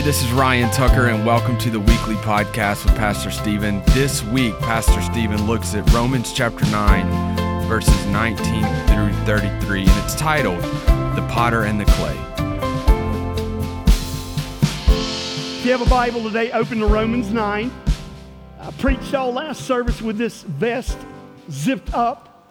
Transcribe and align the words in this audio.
Hey, 0.00 0.06
this 0.06 0.22
is 0.24 0.32
Ryan 0.32 0.70
Tucker, 0.70 1.08
and 1.08 1.26
welcome 1.26 1.58
to 1.58 1.68
the 1.68 1.78
weekly 1.78 2.14
podcast 2.14 2.86
with 2.86 2.96
Pastor 2.96 3.30
Stephen. 3.30 3.82
This 3.88 4.24
week, 4.24 4.58
Pastor 4.60 4.98
Stephen 5.02 5.46
looks 5.46 5.74
at 5.74 5.92
Romans 5.92 6.32
chapter 6.32 6.64
9, 6.70 7.68
verses 7.68 8.06
19 8.06 8.38
through 8.86 9.12
33, 9.26 9.80
and 9.80 9.90
it's 10.02 10.14
titled 10.14 10.62
The 10.62 11.28
Potter 11.30 11.64
and 11.64 11.78
the 11.78 11.84
Clay. 11.84 12.16
If 15.58 15.66
you 15.66 15.72
have 15.72 15.82
a 15.82 15.90
Bible 15.90 16.22
today, 16.22 16.50
open 16.52 16.78
to 16.78 16.86
Romans 16.86 17.30
9. 17.30 17.70
I 18.58 18.70
preached 18.78 19.12
all 19.12 19.34
last 19.34 19.66
service 19.66 20.00
with 20.00 20.16
this 20.16 20.44
vest 20.44 20.96
zipped 21.50 21.92
up, 21.92 22.48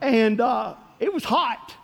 and 0.00 0.40
uh, 0.40 0.76
it 1.00 1.12
was 1.12 1.24
hot. 1.24 1.74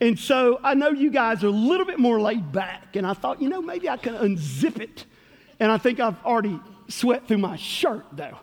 And 0.00 0.18
so 0.18 0.58
I 0.62 0.74
know 0.74 0.90
you 0.90 1.10
guys 1.10 1.44
are 1.44 1.48
a 1.48 1.50
little 1.50 1.84
bit 1.84 1.98
more 1.98 2.20
laid 2.20 2.52
back, 2.52 2.96
and 2.96 3.06
I 3.06 3.12
thought, 3.12 3.42
you 3.42 3.48
know, 3.48 3.60
maybe 3.60 3.88
I 3.88 3.98
can 3.98 4.14
unzip 4.14 4.80
it. 4.80 5.04
And 5.58 5.70
I 5.70 5.76
think 5.76 6.00
I've 6.00 6.22
already 6.24 6.58
sweat 6.88 7.28
through 7.28 7.38
my 7.38 7.56
shirt, 7.56 8.06
though. 8.12 8.38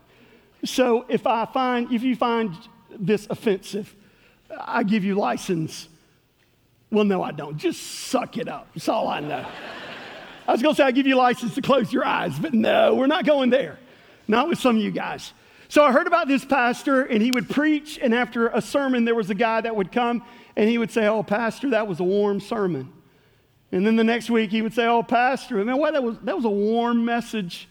So 0.64 1.06
if 1.10 1.26
I 1.26 1.46
find, 1.46 1.92
if 1.92 2.04
you 2.04 2.16
find 2.16 2.56
this 2.92 3.28
offensive, 3.30 3.96
I 4.60 4.84
give 4.84 5.04
you 5.04 5.16
license. 5.16 5.90
Well, 6.92 7.06
no, 7.06 7.24
I 7.24 7.32
don't. 7.32 7.58
Just 7.58 7.82
suck 7.82 8.38
it 8.38 8.48
up. 8.48 8.68
That's 8.74 8.88
all 8.88 9.08
I 9.08 9.20
know. 9.20 9.46
I 10.48 10.52
was 10.52 10.62
going 10.62 10.76
to 10.76 10.78
say 10.78 10.86
I 10.86 10.92
give 10.92 11.08
you 11.08 11.16
license 11.16 11.56
to 11.56 11.62
close 11.62 11.92
your 11.92 12.06
eyes, 12.06 12.38
but 12.40 12.54
no, 12.54 12.96
we're 12.96 13.08
not 13.08 13.26
going 13.26 13.50
there. 13.50 13.78
Not 14.28 14.48
with 14.48 14.60
some 14.60 14.78
of 14.78 14.82
you 14.82 14.92
guys. 14.92 15.34
So 15.70 15.84
I 15.84 15.92
heard 15.92 16.08
about 16.08 16.28
this 16.28 16.46
pastor, 16.46 17.02
and 17.02 17.22
he 17.22 17.32
would 17.32 17.50
preach, 17.50 18.00
and 18.02 18.14
after 18.14 18.48
a 18.48 18.62
sermon, 18.62 19.04
there 19.04 19.16
was 19.16 19.30
a 19.30 19.36
guy 19.36 19.60
that 19.60 19.76
would 19.76 19.92
come 19.92 20.24
and 20.58 20.68
he 20.68 20.80
would 20.80 20.92
say, 20.92 21.08
Oh, 21.08 21.24
Pastor, 21.24 21.70
that 21.70 21.88
was 21.88 22.02
a 22.02 22.04
warm 22.04 22.42
sermon. 22.42 22.92
And 23.72 23.86
then 23.86 23.96
the 23.96 24.04
next 24.04 24.30
week 24.30 24.50
he 24.50 24.62
would 24.62 24.74
say, 24.74 24.88
Oh, 24.88 25.04
Pastor, 25.04 25.64
man, 25.64 25.78
what, 25.78 25.94
that, 25.94 26.04
was, 26.04 26.18
that 26.24 26.36
was 26.36 26.44
a 26.44 26.50
warm 26.50 27.06
message. 27.06 27.70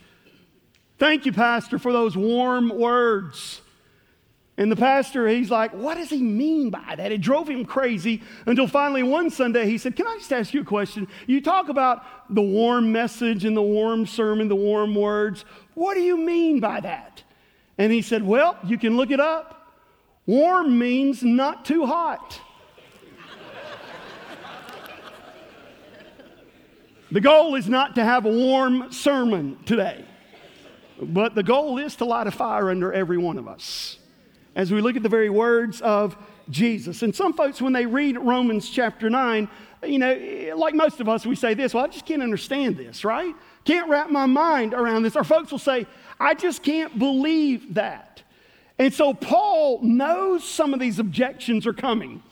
Thank 0.97 1.27
you, 1.27 1.33
Pastor, 1.33 1.79
for 1.79 1.93
those 1.93 2.17
warm 2.17 2.71
words. 2.71 3.61
And 4.59 4.73
the 4.73 4.77
pastor, 4.77 5.29
he's 5.29 5.51
like, 5.51 5.75
What 5.75 5.97
does 5.97 6.09
he 6.09 6.23
mean 6.23 6.71
by 6.71 6.95
that? 6.97 7.11
It 7.11 7.21
drove 7.21 7.51
him 7.51 7.65
crazy 7.67 8.23
until 8.47 8.69
finally 8.69 9.03
one 9.03 9.31
Sunday 9.31 9.67
he 9.67 9.79
said, 9.79 9.97
Can 9.97 10.07
I 10.07 10.17
just 10.17 10.33
ask 10.33 10.55
you 10.55 10.63
a 10.63 10.65
question? 10.65 11.09
You 11.27 11.43
talk 11.43 11.69
about 11.69 12.05
the 12.33 12.41
warm 12.41 12.93
message 12.93 13.45
and 13.45 13.57
the 13.57 13.63
warm 13.63 14.07
sermon, 14.07 14.47
the 14.47 14.57
warm 14.57 14.95
words. 14.95 15.45
What 15.75 15.95
do 15.95 16.01
you 16.01 16.17
mean 16.17 16.61
by 16.61 16.81
that? 16.81 17.25
And 17.79 17.93
he 17.93 18.01
said, 18.01 18.23
Well, 18.23 18.57
you 18.65 18.79
can 18.79 18.97
look 18.97 19.11
it 19.11 19.21
up. 19.21 19.75
Warm 20.25 20.79
means 20.79 21.25
not 21.25 21.65
too 21.65 21.85
hot. 21.85 22.41
The 27.11 27.21
goal 27.21 27.55
is 27.55 27.69
not 27.69 27.95
to 27.95 28.05
have 28.05 28.27
a 28.27 28.31
warm 28.31 28.93
sermon 28.93 29.59
today, 29.65 30.05
but 31.01 31.35
the 31.35 31.43
goal 31.43 31.79
is 31.79 31.95
to 31.97 32.05
light 32.05 32.27
a 32.27 32.33
fire 32.33 32.71
under 32.71 32.93
every 32.93 33.19
one 33.19 33.39
of 33.39 33.47
us 33.47 33.99
as 34.57 34.73
we 34.73 34.81
look 34.81 34.97
at 34.97 35.03
the 35.03 35.09
very 35.09 35.31
words 35.31 35.81
of 35.83 36.17
Jesus. 36.51 37.03
And 37.03 37.15
some 37.15 37.33
folks, 37.35 37.61
when 37.61 37.73
they 37.73 37.87
read 37.87 38.17
Romans 38.19 38.71
chapter 38.71 39.09
9, 39.11 39.49
you 39.85 39.99
know, 39.99 40.55
like 40.57 40.75
most 40.75 41.01
of 41.01 41.09
us, 41.09 41.27
we 41.27 41.37
say 41.37 41.55
this, 41.55 41.75
well, 41.75 41.85
I 41.85 41.89
just 41.89 42.07
can't 42.07 42.23
understand 42.23 42.77
this, 42.77 43.05
right? 43.05 43.35
Can't 43.65 43.89
wrap 43.89 44.11
my 44.11 44.27
mind 44.27 44.75
around 44.75 45.03
this. 45.03 45.15
Or 45.15 45.25
folks 45.25 45.53
will 45.53 45.59
say, 45.59 45.87
I 46.19 46.35
just 46.35 46.63
can't 46.63 46.99
believe 46.99 47.75
that. 47.75 48.23
And 48.79 48.93
so 48.93 49.15
Paul 49.15 49.81
knows 49.83 50.43
some 50.43 50.75
of 50.75 50.81
these 50.81 50.99
objections 50.99 51.67
are 51.67 51.73
coming. 51.73 52.23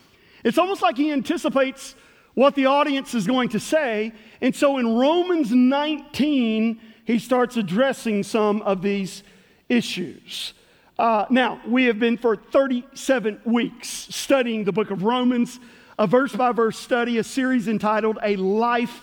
It's 0.43 0.59
almost 0.59 0.83
like 0.83 0.97
he 0.97 1.13
anticipates 1.13 1.95
what 2.35 2.55
the 2.55 2.67
audience 2.67 3.15
is 3.15 3.27
going 3.27 3.49
to 3.51 3.61
say. 3.61 4.13
And 4.41 4.55
so 4.55 4.79
in 4.79 4.97
Romans 4.97 5.51
19, 5.51 6.81
he 7.05 7.19
starts 7.19 7.57
addressing 7.57 8.23
some 8.23 8.63
of 8.63 8.83
these 8.83 9.23
issues. 9.69 10.55
Uh, 10.99 11.27
now, 11.29 11.61
we 11.67 11.85
have 11.85 11.99
been 11.99 12.17
for 12.17 12.37
37 12.37 13.41
weeks 13.45 13.89
studying 13.89 14.65
the 14.65 14.73
book 14.73 14.91
of 14.91 15.03
Romans, 15.03 15.59
a 15.99 16.07
verse 16.07 16.35
by 16.35 16.53
verse 16.53 16.79
study, 16.79 17.19
a 17.19 17.25
series 17.25 17.67
entitled 17.67 18.19
A 18.23 18.37
Life 18.37 19.03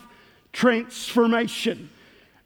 Transformation. 0.54 1.90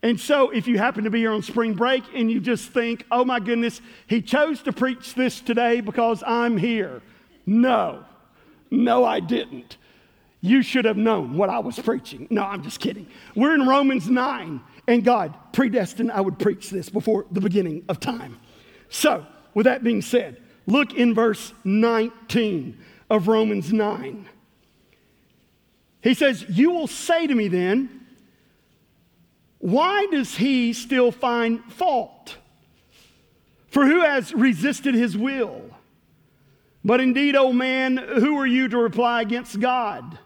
And 0.01 0.19
so, 0.19 0.49
if 0.49 0.67
you 0.67 0.77
happen 0.77 1.03
to 1.03 1.09
be 1.09 1.19
here 1.19 1.31
on 1.31 1.41
spring 1.41 1.73
break 1.73 2.03
and 2.13 2.31
you 2.31 2.39
just 2.39 2.69
think, 2.69 3.05
oh 3.11 3.25
my 3.25 3.39
goodness, 3.39 3.81
he 4.07 4.21
chose 4.21 4.61
to 4.63 4.73
preach 4.73 5.13
this 5.13 5.41
today 5.41 5.81
because 5.81 6.23
I'm 6.25 6.57
here. 6.57 7.01
No, 7.45 8.03
no, 8.71 9.05
I 9.05 9.19
didn't. 9.19 9.77
You 10.45 10.61
should 10.61 10.85
have 10.85 10.95
known 10.95 11.37
what 11.37 11.49
I 11.49 11.57
was 11.57 11.79
preaching. 11.79 12.27
No, 12.29 12.43
I'm 12.43 12.61
just 12.61 12.79
kidding. 12.79 13.07
We're 13.33 13.55
in 13.55 13.67
Romans 13.67 14.07
9, 14.07 14.61
and 14.87 15.03
God 15.03 15.33
predestined 15.53 16.11
I 16.11 16.21
would 16.21 16.37
preach 16.37 16.69
this 16.69 16.87
before 16.87 17.25
the 17.31 17.41
beginning 17.41 17.83
of 17.89 17.99
time. 17.99 18.39
So, 18.89 19.25
with 19.55 19.63
that 19.63 19.83
being 19.83 20.03
said, 20.03 20.39
look 20.67 20.93
in 20.93 21.15
verse 21.15 21.51
19 21.63 22.77
of 23.09 23.27
Romans 23.27 23.73
9. 23.73 24.29
He 26.03 26.13
says, 26.13 26.45
You 26.47 26.69
will 26.69 26.85
say 26.85 27.25
to 27.25 27.33
me 27.33 27.47
then, 27.47 28.05
why 29.57 30.05
does 30.11 30.35
he 30.35 30.73
still 30.73 31.11
find 31.11 31.63
fault? 31.73 32.37
For 33.69 33.87
who 33.87 34.01
has 34.01 34.31
resisted 34.31 34.93
his 34.93 35.17
will? 35.17 35.63
But 36.83 37.01
indeed, 37.01 37.35
O 37.35 37.47
oh 37.47 37.53
man, 37.53 37.97
who 37.97 38.37
are 38.37 38.45
you 38.45 38.67
to 38.67 38.77
reply 38.77 39.23
against 39.23 39.59
God? 39.59 40.19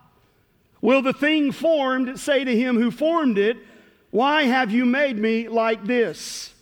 Will 0.81 1.01
the 1.01 1.13
thing 1.13 1.51
formed 1.51 2.19
say 2.19 2.43
to 2.43 2.55
him 2.55 2.77
who 2.77 2.91
formed 2.91 3.37
it, 3.37 3.57
Why 4.11 4.43
have 4.43 4.71
you 4.71 4.85
made 4.85 5.17
me 5.17 5.47
like 5.47 5.85
this? 5.85 6.53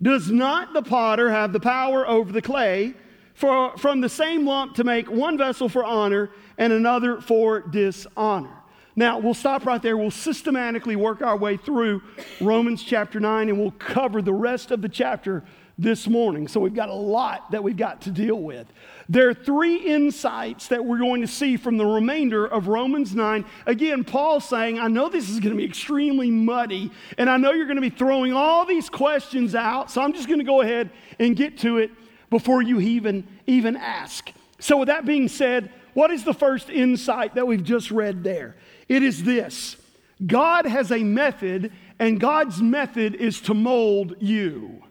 Does 0.00 0.30
not 0.30 0.72
the 0.72 0.82
potter 0.82 1.30
have 1.30 1.52
the 1.52 1.60
power 1.60 2.06
over 2.06 2.32
the 2.32 2.42
clay 2.42 2.94
for, 3.34 3.76
from 3.78 4.00
the 4.00 4.08
same 4.08 4.46
lump 4.46 4.74
to 4.76 4.84
make 4.84 5.10
one 5.10 5.38
vessel 5.38 5.68
for 5.68 5.84
honor 5.84 6.30
and 6.58 6.72
another 6.72 7.20
for 7.20 7.60
dishonor? 7.60 8.62
Now, 8.94 9.18
we'll 9.18 9.34
stop 9.34 9.64
right 9.64 9.80
there. 9.80 9.96
We'll 9.96 10.10
systematically 10.10 10.96
work 10.96 11.22
our 11.22 11.36
way 11.36 11.56
through 11.56 12.02
Romans 12.40 12.82
chapter 12.82 13.20
9 13.20 13.48
and 13.48 13.58
we'll 13.58 13.70
cover 13.72 14.20
the 14.20 14.34
rest 14.34 14.70
of 14.70 14.82
the 14.82 14.88
chapter 14.88 15.44
this 15.82 16.06
morning. 16.06 16.48
So 16.48 16.60
we've 16.60 16.74
got 16.74 16.88
a 16.88 16.94
lot 16.94 17.50
that 17.50 17.62
we've 17.62 17.76
got 17.76 18.02
to 18.02 18.10
deal 18.10 18.36
with. 18.36 18.66
There 19.08 19.28
are 19.28 19.34
three 19.34 19.76
insights 19.76 20.68
that 20.68 20.84
we're 20.84 20.98
going 20.98 21.20
to 21.22 21.26
see 21.26 21.56
from 21.56 21.76
the 21.76 21.84
remainder 21.84 22.46
of 22.46 22.68
Romans 22.68 23.14
9. 23.14 23.44
Again, 23.66 24.04
Paul 24.04 24.40
saying, 24.40 24.78
I 24.78 24.88
know 24.88 25.08
this 25.08 25.28
is 25.28 25.40
going 25.40 25.50
to 25.50 25.56
be 25.56 25.64
extremely 25.64 26.30
muddy, 26.30 26.90
and 27.18 27.28
I 27.28 27.36
know 27.36 27.52
you're 27.52 27.66
going 27.66 27.76
to 27.76 27.82
be 27.82 27.90
throwing 27.90 28.32
all 28.32 28.64
these 28.64 28.88
questions 28.88 29.54
out, 29.54 29.90
so 29.90 30.00
I'm 30.00 30.12
just 30.12 30.28
going 30.28 30.38
to 30.38 30.44
go 30.44 30.60
ahead 30.60 30.90
and 31.18 31.36
get 31.36 31.58
to 31.58 31.78
it 31.78 31.90
before 32.30 32.62
you 32.62 32.80
even, 32.80 33.26
even 33.46 33.76
ask. 33.76 34.32
So, 34.58 34.78
with 34.78 34.86
that 34.86 35.04
being 35.04 35.28
said, 35.28 35.70
what 35.94 36.10
is 36.10 36.24
the 36.24 36.32
first 36.32 36.70
insight 36.70 37.34
that 37.34 37.46
we've 37.46 37.64
just 37.64 37.90
read 37.90 38.22
there? 38.24 38.56
It 38.88 39.02
is 39.02 39.24
this 39.24 39.76
God 40.24 40.66
has 40.66 40.92
a 40.92 41.02
method, 41.02 41.72
and 41.98 42.20
God's 42.20 42.62
method 42.62 43.14
is 43.14 43.40
to 43.42 43.54
mold 43.54 44.16
you. 44.20 44.82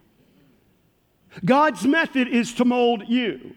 God's 1.43 1.85
method 1.85 2.27
is 2.27 2.53
to 2.55 2.65
mold 2.65 3.03
you. 3.07 3.55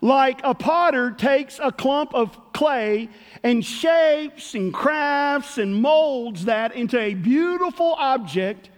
Like 0.00 0.40
a 0.44 0.54
potter 0.54 1.10
takes 1.10 1.58
a 1.60 1.72
clump 1.72 2.14
of 2.14 2.52
clay 2.52 3.08
and 3.42 3.64
shapes 3.64 4.54
and 4.54 4.72
crafts 4.72 5.58
and 5.58 5.74
molds 5.74 6.44
that 6.44 6.74
into 6.76 6.98
a 6.98 7.14
beautiful 7.14 7.94
object, 7.98 8.70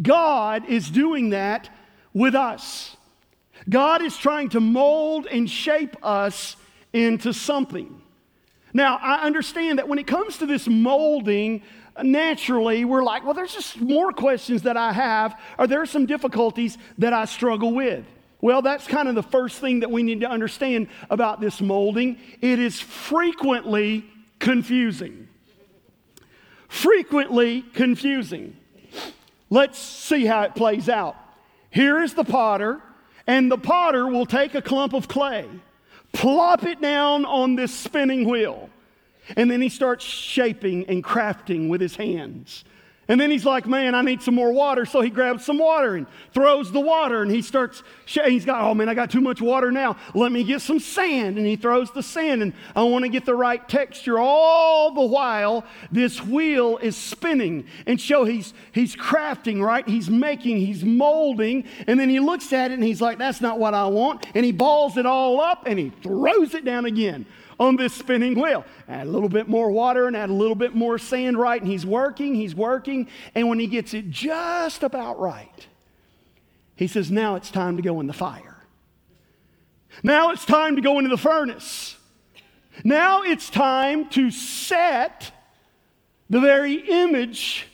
God 0.00 0.64
is 0.66 0.90
doing 0.90 1.30
that 1.30 1.68
with 2.14 2.34
us. 2.34 2.96
God 3.68 4.02
is 4.02 4.16
trying 4.16 4.48
to 4.50 4.60
mold 4.60 5.26
and 5.26 5.50
shape 5.50 5.96
us 6.02 6.56
into 6.92 7.34
something. 7.34 8.00
Now, 8.72 8.98
I 9.02 9.24
understand 9.26 9.78
that 9.78 9.88
when 9.88 9.98
it 9.98 10.06
comes 10.06 10.38
to 10.38 10.46
this 10.46 10.66
molding, 10.66 11.62
naturally 12.02 12.84
we're 12.84 13.02
like, 13.02 13.24
well, 13.24 13.34
there's 13.34 13.54
just 13.54 13.80
more 13.80 14.12
questions 14.12 14.62
that 14.62 14.76
I 14.76 14.92
have, 14.92 15.40
or 15.58 15.66
there 15.66 15.80
are 15.80 15.86
some 15.86 16.06
difficulties 16.06 16.78
that 16.98 17.12
I 17.12 17.24
struggle 17.24 17.74
with. 17.74 18.04
Well, 18.40 18.62
that's 18.62 18.86
kind 18.86 19.08
of 19.08 19.14
the 19.14 19.22
first 19.22 19.58
thing 19.58 19.80
that 19.80 19.90
we 19.90 20.02
need 20.02 20.20
to 20.20 20.30
understand 20.30 20.88
about 21.10 21.40
this 21.40 21.60
molding. 21.60 22.18
It 22.40 22.58
is 22.58 22.80
frequently 22.80 24.04
confusing. 24.38 25.28
Frequently 26.68 27.62
confusing. 27.62 28.56
Let's 29.50 29.78
see 29.78 30.24
how 30.24 30.42
it 30.42 30.54
plays 30.54 30.88
out. 30.88 31.16
Here 31.70 32.00
is 32.00 32.14
the 32.14 32.24
potter, 32.24 32.80
and 33.26 33.50
the 33.50 33.58
potter 33.58 34.06
will 34.06 34.26
take 34.26 34.54
a 34.54 34.62
clump 34.62 34.94
of 34.94 35.08
clay, 35.08 35.46
plop 36.12 36.64
it 36.64 36.80
down 36.80 37.24
on 37.24 37.56
this 37.56 37.74
spinning 37.74 38.28
wheel, 38.28 38.70
and 39.36 39.50
then 39.50 39.60
he 39.60 39.68
starts 39.68 40.04
shaping 40.04 40.86
and 40.86 41.02
crafting 41.04 41.68
with 41.68 41.80
his 41.80 41.96
hands. 41.96 42.64
And 43.10 43.18
then 43.18 43.30
he's 43.30 43.46
like, 43.46 43.66
man, 43.66 43.94
I 43.94 44.02
need 44.02 44.20
some 44.20 44.34
more 44.34 44.52
water. 44.52 44.84
So 44.84 45.00
he 45.00 45.08
grabs 45.08 45.42
some 45.42 45.56
water 45.56 45.94
and 45.94 46.06
throws 46.34 46.70
the 46.70 46.80
water 46.80 47.22
and 47.22 47.30
he 47.30 47.40
starts, 47.40 47.82
he's 48.04 48.44
got, 48.44 48.60
oh 48.60 48.74
man, 48.74 48.90
I 48.90 48.92
got 48.92 49.10
too 49.10 49.22
much 49.22 49.40
water 49.40 49.72
now. 49.72 49.96
Let 50.14 50.30
me 50.30 50.44
get 50.44 50.60
some 50.60 50.78
sand. 50.78 51.38
And 51.38 51.46
he 51.46 51.56
throws 51.56 51.90
the 51.90 52.02
sand 52.02 52.42
and 52.42 52.52
I 52.76 52.82
want 52.82 53.06
to 53.06 53.08
get 53.08 53.24
the 53.24 53.34
right 53.34 53.66
texture. 53.66 54.18
All 54.18 54.92
the 54.92 55.06
while, 55.06 55.64
this 55.90 56.22
wheel 56.22 56.76
is 56.76 56.98
spinning. 56.98 57.66
And 57.86 57.98
so 57.98 58.24
he's, 58.24 58.52
he's 58.72 58.94
crafting, 58.94 59.62
right? 59.62 59.88
He's 59.88 60.10
making, 60.10 60.58
he's 60.58 60.84
molding. 60.84 61.64
And 61.86 61.98
then 61.98 62.10
he 62.10 62.20
looks 62.20 62.52
at 62.52 62.72
it 62.72 62.74
and 62.74 62.84
he's 62.84 63.00
like, 63.00 63.16
that's 63.16 63.40
not 63.40 63.58
what 63.58 63.72
I 63.72 63.86
want. 63.86 64.26
And 64.34 64.44
he 64.44 64.52
balls 64.52 64.98
it 64.98 65.06
all 65.06 65.40
up 65.40 65.62
and 65.66 65.78
he 65.78 65.88
throws 66.02 66.52
it 66.52 66.66
down 66.66 66.84
again 66.84 67.24
on 67.58 67.76
this 67.76 67.92
spinning 67.92 68.40
wheel. 68.40 68.64
Add 68.88 69.06
a 69.06 69.10
little 69.10 69.28
bit 69.28 69.48
more 69.48 69.70
water 69.70 70.06
and 70.06 70.16
add 70.16 70.30
a 70.30 70.34
little 70.34 70.54
bit 70.54 70.74
more 70.74 70.98
sand, 70.98 71.38
right? 71.38 71.60
And 71.60 71.70
he's 71.70 71.84
working, 71.84 72.34
he's 72.34 72.54
working. 72.54 73.08
And 73.34 73.48
when 73.48 73.58
he 73.58 73.66
gets 73.66 73.94
it 73.94 74.10
just 74.10 74.82
about 74.82 75.18
right, 75.18 75.66
he 76.76 76.86
says, 76.86 77.10
Now 77.10 77.34
it's 77.34 77.50
time 77.50 77.76
to 77.76 77.82
go 77.82 78.00
in 78.00 78.06
the 78.06 78.12
fire. 78.12 78.64
Now 80.02 80.30
it's 80.30 80.44
time 80.44 80.76
to 80.76 80.82
go 80.82 80.98
into 80.98 81.10
the 81.10 81.18
furnace. 81.18 81.96
Now 82.84 83.22
it's 83.22 83.50
time 83.50 84.08
to 84.10 84.30
set 84.30 85.32
the 86.30 86.40
very 86.40 86.74
image 86.74 87.66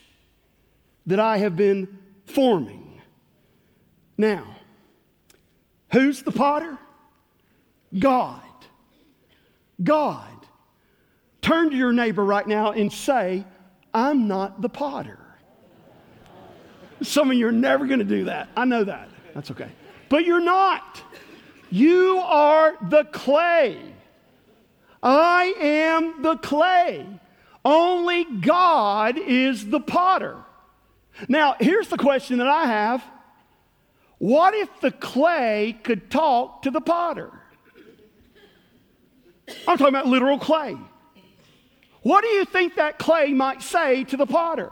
that 1.06 1.20
I 1.20 1.38
have 1.38 1.56
been 1.56 1.98
forming. 2.24 3.02
Now, 4.16 4.56
who's 5.92 6.22
the 6.22 6.32
potter? 6.32 6.78
God. 7.98 8.40
God. 9.82 10.28
Turn 11.42 11.70
to 11.70 11.76
your 11.76 11.92
neighbor 11.92 12.24
right 12.24 12.46
now 12.46 12.72
and 12.72 12.92
say, 12.92 13.44
I'm 13.92 14.28
not 14.28 14.62
the 14.62 14.68
potter. 14.68 15.18
Some 17.02 17.30
of 17.30 17.36
you 17.36 17.48
are 17.48 17.52
never 17.52 17.86
going 17.86 17.98
to 17.98 18.04
do 18.04 18.24
that. 18.24 18.48
I 18.56 18.64
know 18.64 18.84
that. 18.84 19.08
That's 19.34 19.50
okay. 19.50 19.70
But 20.08 20.24
you're 20.24 20.40
not. 20.40 21.02
You 21.70 22.18
are 22.18 22.76
the 22.88 23.04
clay. 23.04 23.78
I 25.02 25.54
am 25.60 26.22
the 26.22 26.36
clay. 26.36 27.06
Only 27.64 28.24
God 28.24 29.18
is 29.18 29.68
the 29.68 29.80
potter. 29.80 30.36
Now, 31.28 31.56
here's 31.60 31.88
the 31.88 31.96
question 31.96 32.38
that 32.38 32.48
I 32.48 32.66
have 32.66 33.04
What 34.18 34.54
if 34.54 34.68
the 34.80 34.90
clay 34.90 35.78
could 35.82 36.10
talk 36.10 36.62
to 36.62 36.70
the 36.70 36.80
potter? 36.80 37.30
I'm 39.66 39.78
talking 39.78 39.88
about 39.88 40.06
literal 40.06 40.38
clay. 40.38 40.76
What 42.02 42.22
do 42.22 42.28
you 42.28 42.44
think 42.44 42.76
that 42.76 42.98
clay 42.98 43.32
might 43.32 43.62
say 43.62 44.04
to 44.04 44.16
the 44.16 44.26
potter? 44.26 44.70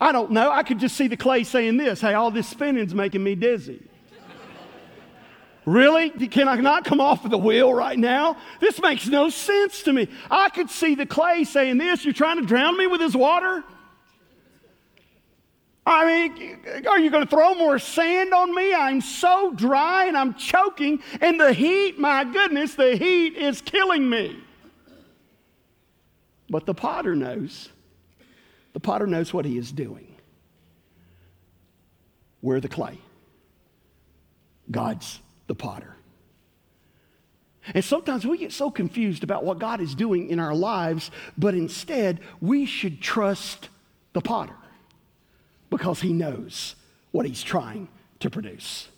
I 0.00 0.12
don't 0.12 0.30
know. 0.30 0.50
I 0.50 0.62
could 0.62 0.78
just 0.78 0.96
see 0.96 1.08
the 1.08 1.16
clay 1.16 1.44
saying 1.44 1.76
this 1.76 2.00
Hey, 2.00 2.14
all 2.14 2.30
this 2.30 2.48
spinning's 2.48 2.94
making 2.94 3.22
me 3.22 3.34
dizzy. 3.34 3.82
Really? 5.64 6.10
Can 6.10 6.46
I 6.46 6.54
not 6.56 6.84
come 6.84 7.00
off 7.00 7.24
of 7.24 7.32
the 7.32 7.38
wheel 7.38 7.74
right 7.74 7.98
now? 7.98 8.36
This 8.60 8.80
makes 8.80 9.08
no 9.08 9.28
sense 9.30 9.82
to 9.82 9.92
me. 9.92 10.08
I 10.30 10.48
could 10.48 10.70
see 10.70 10.94
the 10.94 11.06
clay 11.06 11.44
saying 11.44 11.78
this 11.78 12.04
You're 12.04 12.14
trying 12.14 12.40
to 12.40 12.46
drown 12.46 12.78
me 12.78 12.86
with 12.86 13.00
this 13.00 13.16
water? 13.16 13.64
I 15.86 16.04
mean, 16.04 16.58
are 16.88 16.98
you 16.98 17.10
going 17.10 17.22
to 17.22 17.30
throw 17.30 17.54
more 17.54 17.78
sand 17.78 18.34
on 18.34 18.52
me? 18.52 18.74
I'm 18.74 19.00
so 19.00 19.52
dry 19.52 20.06
and 20.06 20.16
I'm 20.16 20.34
choking, 20.34 21.00
and 21.20 21.40
the 21.40 21.52
heat, 21.52 21.96
my 21.96 22.24
goodness, 22.24 22.74
the 22.74 22.96
heat 22.96 23.36
is 23.36 23.60
killing 23.60 24.10
me. 24.10 24.36
But 26.50 26.66
the 26.66 26.74
potter 26.74 27.14
knows. 27.14 27.68
The 28.72 28.80
potter 28.80 29.06
knows 29.06 29.32
what 29.32 29.44
he 29.44 29.56
is 29.56 29.70
doing. 29.70 30.16
We're 32.42 32.60
the 32.60 32.68
clay, 32.68 32.98
God's 34.68 35.20
the 35.46 35.54
potter. 35.54 35.94
And 37.74 37.84
sometimes 37.84 38.26
we 38.26 38.38
get 38.38 38.52
so 38.52 38.70
confused 38.70 39.24
about 39.24 39.44
what 39.44 39.60
God 39.60 39.80
is 39.80 39.94
doing 39.94 40.30
in 40.30 40.40
our 40.40 40.54
lives, 40.54 41.12
but 41.38 41.54
instead 41.54 42.20
we 42.40 42.66
should 42.66 43.00
trust 43.00 43.68
the 44.12 44.20
potter 44.20 44.54
because 45.70 46.00
he 46.00 46.12
knows 46.12 46.74
what 47.10 47.26
he's 47.26 47.42
trying 47.42 47.88
to 48.20 48.30
produce. 48.30 48.88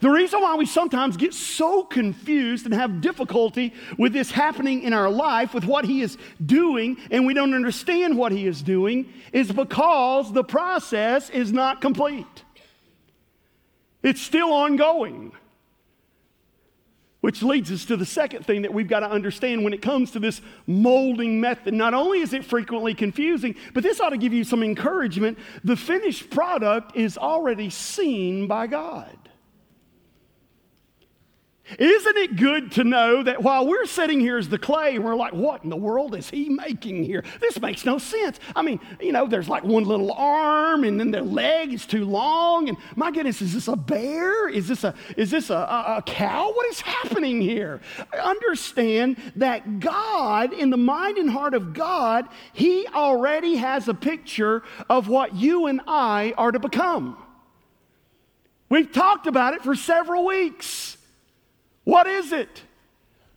The 0.00 0.10
reason 0.10 0.40
why 0.40 0.56
we 0.56 0.66
sometimes 0.66 1.16
get 1.16 1.34
so 1.34 1.84
confused 1.84 2.64
and 2.64 2.74
have 2.74 3.00
difficulty 3.00 3.72
with 3.96 4.12
this 4.12 4.30
happening 4.30 4.82
in 4.82 4.92
our 4.92 5.10
life, 5.10 5.54
with 5.54 5.64
what 5.64 5.84
He 5.84 6.00
is 6.00 6.18
doing, 6.44 6.96
and 7.10 7.26
we 7.26 7.34
don't 7.34 7.54
understand 7.54 8.16
what 8.16 8.32
He 8.32 8.46
is 8.46 8.62
doing, 8.62 9.12
is 9.32 9.52
because 9.52 10.32
the 10.32 10.42
process 10.42 11.30
is 11.30 11.52
not 11.52 11.80
complete. 11.80 12.26
It's 14.02 14.20
still 14.20 14.52
ongoing. 14.52 15.32
Which 17.24 17.42
leads 17.42 17.72
us 17.72 17.86
to 17.86 17.96
the 17.96 18.04
second 18.04 18.44
thing 18.44 18.60
that 18.60 18.74
we've 18.74 18.86
got 18.86 19.00
to 19.00 19.10
understand 19.10 19.64
when 19.64 19.72
it 19.72 19.80
comes 19.80 20.10
to 20.10 20.18
this 20.18 20.42
molding 20.66 21.40
method. 21.40 21.72
Not 21.72 21.94
only 21.94 22.20
is 22.20 22.34
it 22.34 22.44
frequently 22.44 22.92
confusing, 22.92 23.54
but 23.72 23.82
this 23.82 23.98
ought 23.98 24.10
to 24.10 24.18
give 24.18 24.34
you 24.34 24.44
some 24.44 24.62
encouragement. 24.62 25.38
The 25.64 25.74
finished 25.74 26.28
product 26.28 26.94
is 26.94 27.16
already 27.16 27.70
seen 27.70 28.46
by 28.46 28.66
God. 28.66 29.16
Isn't 31.78 32.16
it 32.16 32.36
good 32.36 32.72
to 32.72 32.84
know 32.84 33.22
that 33.22 33.42
while 33.42 33.66
we're 33.66 33.86
sitting 33.86 34.20
here 34.20 34.38
as 34.38 34.48
the 34.48 34.58
clay, 34.58 34.98
we're 34.98 35.14
like, 35.14 35.32
what 35.32 35.64
in 35.64 35.70
the 35.70 35.76
world 35.76 36.14
is 36.14 36.30
he 36.30 36.48
making 36.48 37.04
here? 37.04 37.24
This 37.40 37.60
makes 37.60 37.84
no 37.84 37.98
sense. 37.98 38.38
I 38.54 38.62
mean, 38.62 38.80
you 39.00 39.12
know, 39.12 39.26
there's 39.26 39.48
like 39.48 39.64
one 39.64 39.84
little 39.84 40.12
arm 40.12 40.84
and 40.84 40.98
then 40.98 41.10
their 41.10 41.22
leg 41.22 41.72
is 41.72 41.86
too 41.86 42.04
long. 42.04 42.68
And 42.68 42.78
my 42.96 43.10
goodness, 43.10 43.42
is 43.42 43.54
this 43.54 43.68
a 43.68 43.76
bear? 43.76 44.48
Is 44.48 44.68
this 44.68 44.84
a, 44.84 44.94
is 45.16 45.30
this 45.30 45.50
a, 45.50 45.54
a, 45.54 45.94
a 45.98 46.02
cow? 46.02 46.52
What 46.52 46.66
is 46.66 46.80
happening 46.80 47.40
here? 47.40 47.80
Understand 48.12 49.16
that 49.36 49.80
God, 49.80 50.52
in 50.52 50.70
the 50.70 50.76
mind 50.76 51.18
and 51.18 51.30
heart 51.30 51.54
of 51.54 51.74
God, 51.74 52.28
he 52.52 52.86
already 52.88 53.56
has 53.56 53.88
a 53.88 53.94
picture 53.94 54.62
of 54.88 55.08
what 55.08 55.34
you 55.34 55.66
and 55.66 55.80
I 55.86 56.34
are 56.36 56.52
to 56.52 56.58
become. 56.58 57.16
We've 58.68 58.90
talked 58.90 59.26
about 59.26 59.54
it 59.54 59.62
for 59.62 59.74
several 59.74 60.24
weeks. 60.24 60.96
What 61.84 62.06
is 62.06 62.32
it? 62.32 62.62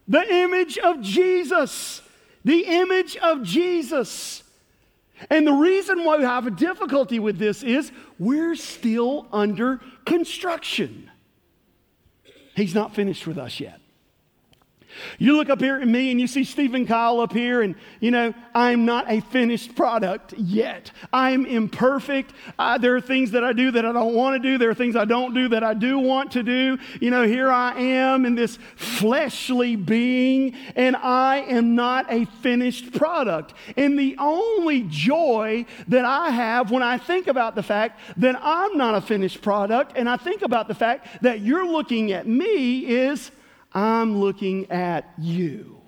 The 0.07 0.25
image 0.43 0.77
of 0.77 1.01
Jesus. 1.01 2.01
The 2.43 2.63
image 2.65 3.17
of 3.17 3.43
Jesus. 3.43 4.43
And 5.29 5.45
the 5.45 5.53
reason 5.53 6.03
why 6.03 6.17
we 6.17 6.23
have 6.23 6.47
a 6.47 6.51
difficulty 6.51 7.19
with 7.19 7.37
this 7.37 7.63
is 7.63 7.91
we're 8.19 8.55
still 8.55 9.27
under 9.33 9.81
construction. 10.05 11.11
He's 12.55 12.73
not 12.73 12.95
finished 12.95 13.27
with 13.27 13.37
us 13.37 13.59
yet. 13.59 13.79
You 15.19 15.35
look 15.35 15.49
up 15.49 15.61
here 15.61 15.77
at 15.77 15.87
me 15.87 16.11
and 16.11 16.19
you 16.19 16.27
see 16.27 16.43
Stephen 16.43 16.85
Kyle 16.85 17.19
up 17.19 17.33
here, 17.33 17.61
and 17.61 17.75
you 17.99 18.11
know, 18.11 18.33
I'm 18.53 18.85
not 18.85 19.11
a 19.11 19.21
finished 19.21 19.75
product 19.75 20.33
yet. 20.33 20.91
I'm 21.11 21.45
imperfect. 21.45 22.33
Uh, 22.57 22.77
there 22.77 22.95
are 22.95 23.01
things 23.01 23.31
that 23.31 23.43
I 23.43 23.53
do 23.53 23.71
that 23.71 23.85
I 23.85 23.91
don't 23.91 24.13
want 24.13 24.41
to 24.41 24.49
do. 24.49 24.57
There 24.57 24.69
are 24.69 24.75
things 24.75 24.95
I 24.95 25.05
don't 25.05 25.33
do 25.33 25.49
that 25.49 25.63
I 25.63 25.73
do 25.73 25.99
want 25.99 26.31
to 26.33 26.43
do. 26.43 26.77
You 26.99 27.11
know, 27.11 27.23
here 27.23 27.51
I 27.51 27.77
am 27.79 28.25
in 28.25 28.35
this 28.35 28.57
fleshly 28.75 29.75
being, 29.75 30.55
and 30.75 30.95
I 30.95 31.37
am 31.41 31.75
not 31.75 32.11
a 32.11 32.25
finished 32.25 32.93
product. 32.93 33.53
And 33.75 33.97
the 33.97 34.15
only 34.19 34.83
joy 34.83 35.65
that 35.87 36.05
I 36.05 36.29
have 36.29 36.71
when 36.71 36.83
I 36.83 36.97
think 36.97 37.27
about 37.27 37.55
the 37.55 37.63
fact 37.63 37.99
that 38.17 38.39
I'm 38.41 38.77
not 38.77 38.95
a 38.95 39.01
finished 39.01 39.41
product, 39.41 39.93
and 39.95 40.09
I 40.09 40.17
think 40.17 40.41
about 40.41 40.67
the 40.67 40.75
fact 40.75 41.21
that 41.21 41.41
you're 41.41 41.67
looking 41.67 42.11
at 42.11 42.27
me 42.27 42.79
is 42.79 43.31
I'm 43.77 44.17
looking 44.19 44.71
at 44.71 45.07
you. 45.19 45.79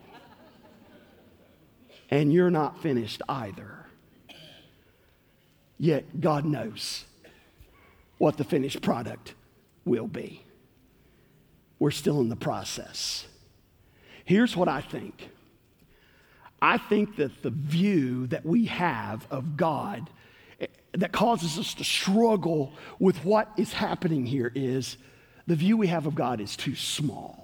And 2.12 2.31
you're 2.31 2.51
not 2.51 2.84
finished 2.84 3.24
either. 3.27 3.88
Yet 5.79 6.22
God 6.22 6.46
knows 6.46 7.05
what 8.19 8.38
the 8.38 8.43
finished 8.43 8.84
product 8.84 9.34
will 9.86 10.05
be. 10.05 10.43
We're 11.79 11.89
still 11.89 12.19
in 12.19 12.29
the 12.29 12.36
process. 12.36 13.25
Here's 14.24 14.55
what 14.55 14.67
I 14.67 14.81
think 14.81 15.27
I 16.62 16.77
think 16.77 17.15
that 17.15 17.41
the 17.41 17.50
view 17.50 18.27
that 18.27 18.46
we 18.46 18.65
have 18.65 19.25
of 19.31 19.58
God 19.58 20.12
eh, 20.60 20.67
that 20.91 21.12
causes 21.12 21.58
us 21.58 21.74
to 21.75 21.84
struggle 21.84 22.74
with 23.00 23.25
what 23.25 23.50
is 23.58 23.74
happening 23.74 24.27
here 24.27 24.51
is 24.53 24.98
the 25.48 25.55
view 25.55 25.75
we 25.75 25.88
have 25.88 26.05
of 26.05 26.13
God 26.13 26.39
is 26.39 26.55
too 26.55 26.75
small. 26.75 27.38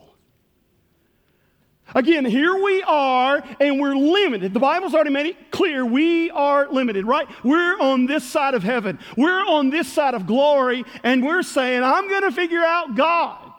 Again, 1.94 2.26
here 2.26 2.56
we 2.56 2.82
are 2.84 3.44
and 3.60 3.80
we're 3.80 3.96
limited. 3.96 4.54
The 4.54 4.60
Bible's 4.60 4.94
already 4.94 5.12
made 5.12 5.28
it 5.28 5.52
clear 5.52 5.86
we 5.86 6.32
are 6.32 6.68
limited, 6.72 7.06
right? 7.06 7.28
We're 7.44 7.80
on 7.80 8.06
this 8.06 8.24
side 8.24 8.54
of 8.54 8.64
heaven, 8.64 9.00
we're 9.16 9.46
on 9.46 9.70
this 9.70 9.92
side 9.92 10.14
of 10.14 10.26
glory, 10.26 10.84
and 11.04 11.24
we're 11.24 11.44
saying, 11.44 11.84
I'm 11.84 12.10
going 12.10 12.24
to 12.24 12.32
figure 12.32 12.64
out 12.64 12.96
God. 12.96 13.52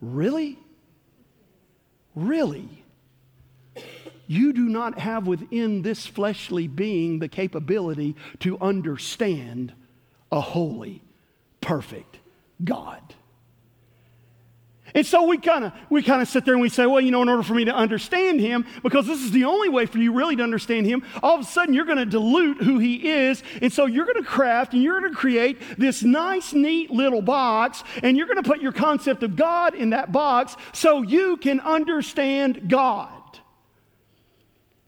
Really? 0.00 0.58
Really? 2.14 2.82
you 4.32 4.52
do 4.54 4.68
not 4.68 4.98
have 4.98 5.26
within 5.26 5.82
this 5.82 6.06
fleshly 6.06 6.66
being 6.66 7.18
the 7.18 7.28
capability 7.28 8.16
to 8.40 8.58
understand 8.60 9.74
a 10.30 10.40
holy, 10.40 11.02
perfect 11.60 12.18
God. 12.64 13.14
And 14.94 15.06
so 15.06 15.24
we 15.24 15.38
kind 15.38 15.64
of 15.64 15.72
we 15.88 16.02
kind 16.02 16.20
of 16.20 16.28
sit 16.28 16.44
there 16.44 16.54
and 16.54 16.60
we 16.60 16.68
say, 16.68 16.86
well, 16.86 17.00
you 17.00 17.10
know, 17.10 17.22
in 17.22 17.28
order 17.28 17.42
for 17.42 17.54
me 17.54 17.64
to 17.64 17.74
understand 17.74 18.40
him, 18.40 18.66
because 18.82 19.06
this 19.06 19.22
is 19.22 19.30
the 19.30 19.44
only 19.44 19.68
way 19.68 19.86
for 19.86 19.98
you 19.98 20.12
really 20.12 20.36
to 20.36 20.42
understand 20.42 20.86
him, 20.86 21.02
all 21.22 21.34
of 21.34 21.40
a 21.40 21.44
sudden 21.44 21.74
you're 21.74 21.84
going 21.84 21.98
to 21.98 22.06
dilute 22.06 22.58
who 22.62 22.78
he 22.78 23.08
is. 23.08 23.42
And 23.60 23.72
so 23.72 23.86
you're 23.86 24.04
going 24.04 24.22
to 24.22 24.28
craft 24.28 24.74
and 24.74 24.82
you're 24.82 25.00
going 25.00 25.12
to 25.12 25.18
create 25.18 25.58
this 25.78 26.02
nice, 26.02 26.52
neat 26.52 26.90
little 26.90 27.22
box, 27.22 27.82
and 28.02 28.16
you're 28.16 28.26
going 28.26 28.42
to 28.42 28.48
put 28.48 28.60
your 28.60 28.72
concept 28.72 29.22
of 29.22 29.36
God 29.36 29.74
in 29.74 29.90
that 29.90 30.12
box 30.12 30.56
so 30.72 31.02
you 31.02 31.36
can 31.38 31.60
understand 31.60 32.68
God. 32.68 33.10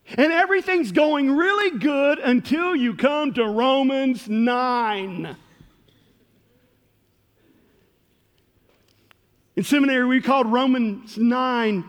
And 0.06 0.32
everything's 0.32 0.92
going 0.92 1.34
really 1.34 1.78
good 1.78 2.18
until 2.18 2.76
you 2.76 2.94
come 2.94 3.32
to 3.34 3.46
Romans 3.46 4.28
9. 4.28 5.36
In 9.56 9.62
seminary, 9.62 10.04
we 10.06 10.20
called 10.20 10.50
Romans 10.50 11.16
9 11.16 11.84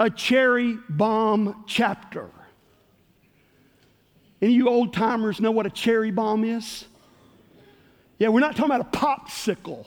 a 0.00 0.10
cherry 0.10 0.78
bomb 0.88 1.64
chapter. 1.66 2.28
Any 4.40 4.52
of 4.52 4.56
you 4.56 4.68
old 4.68 4.92
timers 4.92 5.40
know 5.40 5.52
what 5.52 5.66
a 5.66 5.70
cherry 5.70 6.10
bomb 6.10 6.42
is? 6.42 6.86
Yeah, 8.18 8.28
we're 8.28 8.40
not 8.40 8.56
talking 8.56 8.74
about 8.74 8.94
a 8.94 8.98
popsicle. 8.98 9.86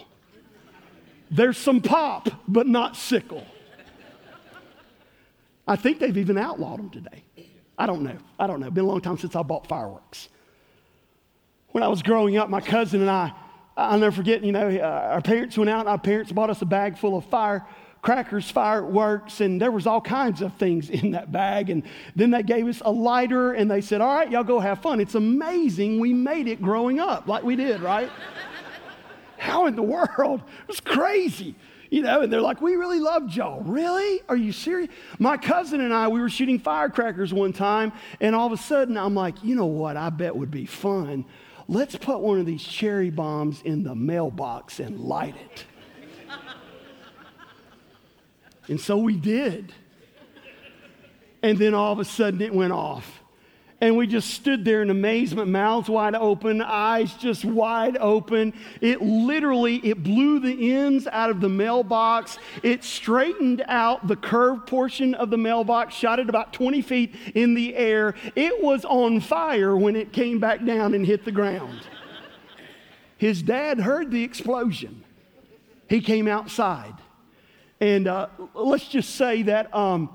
There's 1.29 1.57
some 1.57 1.81
pop, 1.81 2.29
but 2.47 2.67
not 2.67 2.95
sickle. 2.95 3.45
I 5.67 5.75
think 5.75 5.99
they've 5.99 6.17
even 6.17 6.37
outlawed 6.37 6.79
them 6.79 6.89
today. 6.91 7.23
I 7.77 7.87
don't 7.87 8.03
know. 8.03 8.17
I 8.39 8.47
don't 8.47 8.59
know. 8.61 8.69
Been 8.69 8.85
a 8.85 8.87
long 8.87 9.01
time 9.01 9.17
since 9.17 9.35
I 9.35 9.41
bought 9.41 9.67
fireworks. 9.67 10.29
When 11.69 11.83
I 11.83 11.87
was 11.87 12.01
growing 12.01 12.37
up, 12.37 12.49
my 12.49 12.61
cousin 12.61 13.01
and 13.01 13.09
I 13.09 13.33
I'll 13.77 13.99
never 13.99 14.15
forget, 14.15 14.43
you 14.43 14.53
know, 14.53 14.69
uh, 14.69 15.09
our 15.11 15.21
parents 15.21 15.57
went 15.57 15.69
out, 15.69 15.85
our 15.85 15.97
parents 15.97 16.31
bought 16.31 16.49
us 16.49 16.61
a 16.61 16.65
bag 16.65 16.97
full 16.97 17.17
of 17.17 17.25
firecrackers, 17.25 18.49
fireworks, 18.49 19.41
and 19.41 19.61
there 19.61 19.71
was 19.71 19.85
all 19.85 19.99
kinds 19.99 20.41
of 20.41 20.53
things 20.53 20.89
in 21.01 21.11
that 21.11 21.31
bag. 21.31 21.69
And 21.69 21.83
then 22.15 22.31
they 22.31 22.43
gave 22.43 22.67
us 22.67 22.81
a 22.85 22.91
lighter 22.91 23.51
and 23.51 23.69
they 23.69 23.81
said, 23.81 23.99
All 23.99 24.15
right, 24.15 24.31
y'all 24.31 24.45
go 24.45 24.59
have 24.59 24.81
fun. 24.81 25.01
It's 25.01 25.15
amazing 25.15 25.99
we 25.99 26.13
made 26.13 26.47
it 26.47 26.61
growing 26.61 26.99
up 26.99 27.27
like 27.27 27.43
we 27.43 27.55
did, 27.55 27.81
right? 27.81 28.09
How 29.37 29.65
in 29.65 29.75
the 29.75 29.83
world? 29.83 30.41
It 30.61 30.67
was 30.67 30.79
crazy. 30.79 31.55
You 31.91 32.01
know, 32.01 32.21
and 32.21 32.33
they're 32.33 32.41
like, 32.41 32.61
we 32.61 32.75
really 32.75 32.99
loved 32.99 33.35
y'all. 33.35 33.61
Really? 33.61 34.21
Are 34.27 34.35
you 34.35 34.51
serious? 34.51 34.89
My 35.19 35.37
cousin 35.37 35.81
and 35.81 35.93
I, 35.93 36.07
we 36.07 36.19
were 36.19 36.29
shooting 36.29 36.57
firecrackers 36.57 37.31
one 37.31 37.53
time, 37.53 37.93
and 38.19 38.35
all 38.35 38.47
of 38.47 38.53
a 38.53 38.57
sudden 38.57 38.97
I'm 38.97 39.13
like, 39.13 39.43
you 39.43 39.55
know 39.55 39.67
what? 39.67 39.95
I 39.95 40.09
bet 40.09 40.35
would 40.35 40.49
be 40.49 40.65
fun 40.65 41.25
let's 41.67 41.95
put 41.95 42.19
one 42.19 42.39
of 42.39 42.45
these 42.45 42.63
cherry 42.63 43.09
bombs 43.09 43.61
in 43.63 43.83
the 43.83 43.95
mailbox 43.95 44.79
and 44.79 44.99
light 44.99 45.35
it. 45.35 45.65
and 48.67 48.79
so 48.79 48.97
we 48.97 49.15
did. 49.15 49.73
And 51.41 51.57
then 51.59 51.73
all 51.73 51.93
of 51.93 51.99
a 51.99 52.05
sudden 52.05 52.41
it 52.41 52.53
went 52.53 52.73
off. 52.73 53.14
And 53.85 53.95
we 53.95 54.07
just 54.07 54.31
stood 54.31 54.65
there 54.65 54.81
in 54.81 54.89
amazement, 54.89 55.47
mouths 55.47 55.89
wide 55.89 56.15
open, 56.15 56.59
eyes 56.59 57.13
just 57.13 57.45
wide 57.45 57.97
open. 57.97 58.51
It 58.81 58.99
literally, 58.99 59.75
it 59.75 60.01
blew 60.01 60.39
the 60.39 60.73
ends 60.73 61.05
out 61.05 61.29
of 61.29 61.39
the 61.39 61.49
mailbox. 61.49 62.39
It 62.63 62.83
straightened 62.83 63.63
out 63.67 64.07
the 64.07 64.15
curved 64.15 64.65
portion 64.65 65.13
of 65.13 65.29
the 65.29 65.37
mailbox, 65.37 65.93
shot 65.93 66.17
it 66.17 66.29
about 66.29 66.51
20 66.51 66.81
feet 66.81 67.13
in 67.35 67.53
the 67.53 67.75
air. 67.75 68.15
It 68.35 68.59
was 68.59 68.85
on 68.85 69.19
fire 69.19 69.77
when 69.77 69.95
it 69.95 70.11
came 70.11 70.39
back 70.39 70.65
down 70.65 70.95
and 70.95 71.05
hit 71.05 71.23
the 71.23 71.31
ground. 71.31 71.81
His 73.17 73.43
dad 73.43 73.79
heard 73.79 74.09
the 74.09 74.23
explosion. 74.23 75.03
He 75.87 76.01
came 76.01 76.27
outside. 76.27 76.95
And 77.79 78.07
uh, 78.07 78.29
let's 78.55 78.87
just 78.87 79.13
say 79.13 79.43
that 79.43 79.71
um, 79.75 80.09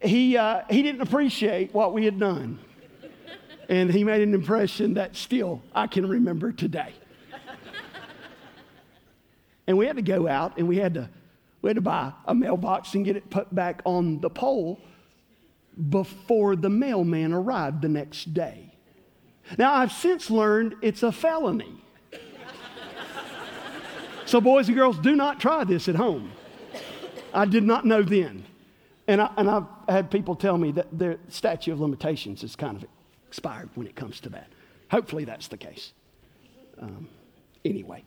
he, 0.00 0.36
uh, 0.36 0.62
he 0.70 0.82
didn't 0.82 1.02
appreciate 1.02 1.74
what 1.74 1.92
we 1.92 2.04
had 2.04 2.18
done. 2.18 2.58
And 3.68 3.90
he 3.92 4.02
made 4.02 4.22
an 4.22 4.34
impression 4.34 4.94
that 4.94 5.14
still 5.14 5.62
I 5.72 5.86
can 5.86 6.08
remember 6.08 6.50
today. 6.50 6.92
and 9.66 9.78
we 9.78 9.86
had 9.86 9.96
to 9.96 10.02
go 10.02 10.26
out 10.26 10.58
and 10.58 10.66
we 10.66 10.78
had 10.78 10.94
to, 10.94 11.08
we 11.62 11.68
had 11.68 11.76
to 11.76 11.82
buy 11.82 12.12
a 12.26 12.34
mailbox 12.34 12.94
and 12.94 13.04
get 13.04 13.16
it 13.16 13.30
put 13.30 13.54
back 13.54 13.82
on 13.84 14.20
the 14.20 14.30
pole 14.30 14.80
before 15.88 16.56
the 16.56 16.68
mailman 16.68 17.32
arrived 17.32 17.82
the 17.82 17.88
next 17.88 18.34
day. 18.34 18.74
Now, 19.56 19.74
I've 19.74 19.92
since 19.92 20.30
learned 20.30 20.76
it's 20.82 21.02
a 21.02 21.12
felony. 21.12 21.82
so, 24.26 24.40
boys 24.40 24.68
and 24.68 24.76
girls, 24.76 24.98
do 24.98 25.14
not 25.14 25.40
try 25.40 25.64
this 25.64 25.88
at 25.88 25.94
home. 25.94 26.32
I 27.32 27.44
did 27.44 27.64
not 27.64 27.84
know 27.84 28.02
then. 28.02 28.44
And, 29.10 29.20
I, 29.20 29.30
and 29.36 29.50
I've 29.50 29.66
had 29.88 30.08
people 30.08 30.36
tell 30.36 30.56
me 30.56 30.70
that 30.70 30.86
their 30.96 31.18
statute 31.28 31.72
of 31.72 31.80
limitations 31.80 32.44
is 32.44 32.54
kind 32.54 32.76
of 32.76 32.84
expired 33.26 33.68
when 33.74 33.88
it 33.88 33.96
comes 33.96 34.20
to 34.20 34.28
that. 34.28 34.46
Hopefully 34.88 35.24
that's 35.24 35.48
the 35.48 35.56
case. 35.56 35.92
Um, 36.80 37.08
anyway. 37.64 38.04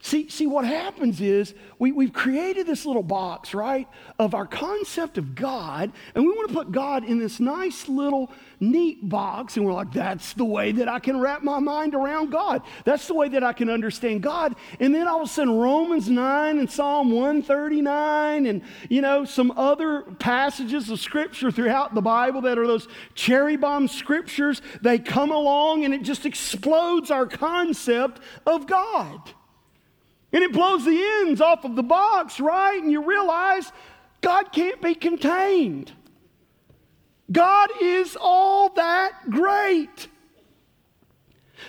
See, 0.00 0.28
see, 0.28 0.46
what 0.46 0.64
happens 0.64 1.20
is 1.20 1.54
we, 1.80 1.90
we've 1.90 2.12
created 2.12 2.68
this 2.68 2.86
little 2.86 3.02
box, 3.02 3.52
right, 3.52 3.88
of 4.16 4.32
our 4.32 4.46
concept 4.46 5.18
of 5.18 5.34
God, 5.34 5.90
and 6.14 6.24
we 6.24 6.30
want 6.30 6.48
to 6.48 6.54
put 6.54 6.70
God 6.70 7.04
in 7.04 7.18
this 7.18 7.40
nice 7.40 7.88
little 7.88 8.30
neat 8.60 9.08
box, 9.08 9.56
and 9.56 9.66
we're 9.66 9.72
like, 9.72 9.90
that's 9.90 10.34
the 10.34 10.44
way 10.44 10.70
that 10.70 10.88
I 10.88 11.00
can 11.00 11.18
wrap 11.18 11.42
my 11.42 11.58
mind 11.58 11.96
around 11.96 12.30
God. 12.30 12.62
That's 12.84 13.08
the 13.08 13.14
way 13.14 13.28
that 13.30 13.42
I 13.42 13.52
can 13.52 13.68
understand 13.68 14.22
God. 14.22 14.54
And 14.78 14.94
then 14.94 15.08
all 15.08 15.22
of 15.22 15.28
a 15.28 15.32
sudden, 15.32 15.58
Romans 15.58 16.08
9 16.08 16.58
and 16.58 16.70
Psalm 16.70 17.10
139 17.10 18.46
and, 18.46 18.62
you 18.88 19.02
know, 19.02 19.24
some 19.24 19.50
other 19.56 20.02
passages 20.20 20.90
of 20.90 21.00
Scripture 21.00 21.50
throughout 21.50 21.96
the 21.96 22.02
Bible 22.02 22.42
that 22.42 22.56
are 22.56 22.68
those 22.68 22.86
cherry 23.14 23.56
bomb 23.56 23.88
scriptures, 23.88 24.62
they 24.80 25.00
come 25.00 25.32
along 25.32 25.84
and 25.84 25.92
it 25.92 26.02
just 26.02 26.24
explodes 26.24 27.10
our 27.10 27.26
concept 27.26 28.20
of 28.46 28.68
God. 28.68 29.32
And 30.32 30.44
it 30.44 30.52
blows 30.52 30.84
the 30.84 31.02
ends 31.20 31.40
off 31.40 31.64
of 31.64 31.74
the 31.74 31.82
box, 31.82 32.38
right? 32.38 32.80
And 32.80 32.92
you 32.92 33.02
realize 33.02 33.72
God 34.20 34.52
can't 34.52 34.80
be 34.82 34.94
contained. 34.94 35.92
God 37.30 37.70
is 37.80 38.16
all 38.20 38.70
that 38.70 39.30
great. 39.30 40.08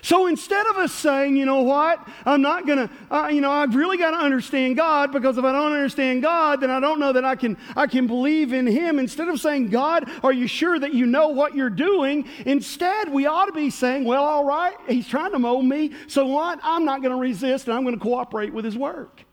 So 0.02 0.28
instead 0.28 0.66
of 0.68 0.78
us 0.78 0.94
saying, 0.94 1.36
you 1.36 1.46
know 1.46 1.62
what, 1.62 2.08
I'm 2.26 2.42
not 2.42 2.66
going 2.66 2.88
to, 2.88 2.90
uh, 3.14 3.28
you 3.28 3.42
know, 3.42 3.52
I've 3.52 3.76
really 3.76 3.98
got 3.98 4.12
to 4.12 4.18
understand 4.18 4.78
God 4.78 5.12
because 5.12 5.38
if 5.38 5.44
I 5.44 5.52
don't 5.52 5.74
understand 5.74 6.22
God, 6.22 6.62
then 6.62 6.70
I 6.70 6.80
don't 6.80 7.00
know 7.00 7.14
that 7.14 7.26
I 7.26 7.36
can, 7.36 7.58
I 7.76 7.88
can 7.88 8.08
believe 8.08 8.54
in 8.54 8.66
Him. 8.66 9.00
Instead 9.00 9.28
of 9.28 9.40
saying, 9.40 9.70
God, 9.70 10.10
are 10.24 10.34
you 10.34 10.48
sure 10.48 10.80
that 10.80 10.94
you 10.94 11.06
know 11.06 11.30
what 11.30 11.56
you're 11.56 11.70
doing? 11.70 12.28
Instead, 12.46 13.12
we 13.12 13.26
ought 13.26 13.46
to 13.46 13.52
be 13.52 13.70
saying, 13.70 14.06
well, 14.06 14.24
all 14.24 14.46
right, 14.46 14.76
He's 14.88 15.08
trying 15.08 15.32
to 15.32 15.40
mold 15.40 15.66
me. 15.66 15.92
So 16.08 16.26
what? 16.28 16.60
I'm 16.64 16.86
not 16.86 17.02
going 17.02 17.14
to 17.14 17.22
resist 17.22 17.68
and 17.68 17.76
I'm 17.76 17.84
going 17.84 17.96
to 17.96 18.02
cooperate 18.02 18.54
with 18.54 18.66
His 18.66 18.78
work. 18.78 19.24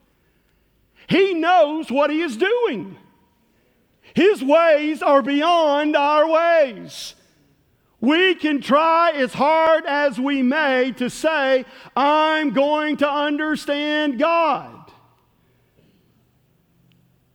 He 1.08 1.34
knows 1.34 1.90
what 1.90 2.10
He 2.10 2.20
is 2.20 2.36
doing. 2.36 2.96
His 4.14 4.42
ways 4.42 5.02
are 5.02 5.22
beyond 5.22 5.94
our 5.94 6.28
ways. 6.28 7.14
We 8.00 8.34
can 8.34 8.60
try 8.60 9.12
as 9.12 9.32
hard 9.32 9.86
as 9.86 10.20
we 10.20 10.42
may 10.42 10.92
to 10.98 11.08
say, 11.08 11.64
I'm 11.96 12.50
going 12.50 12.98
to 12.98 13.10
understand 13.10 14.18
God. 14.18 14.92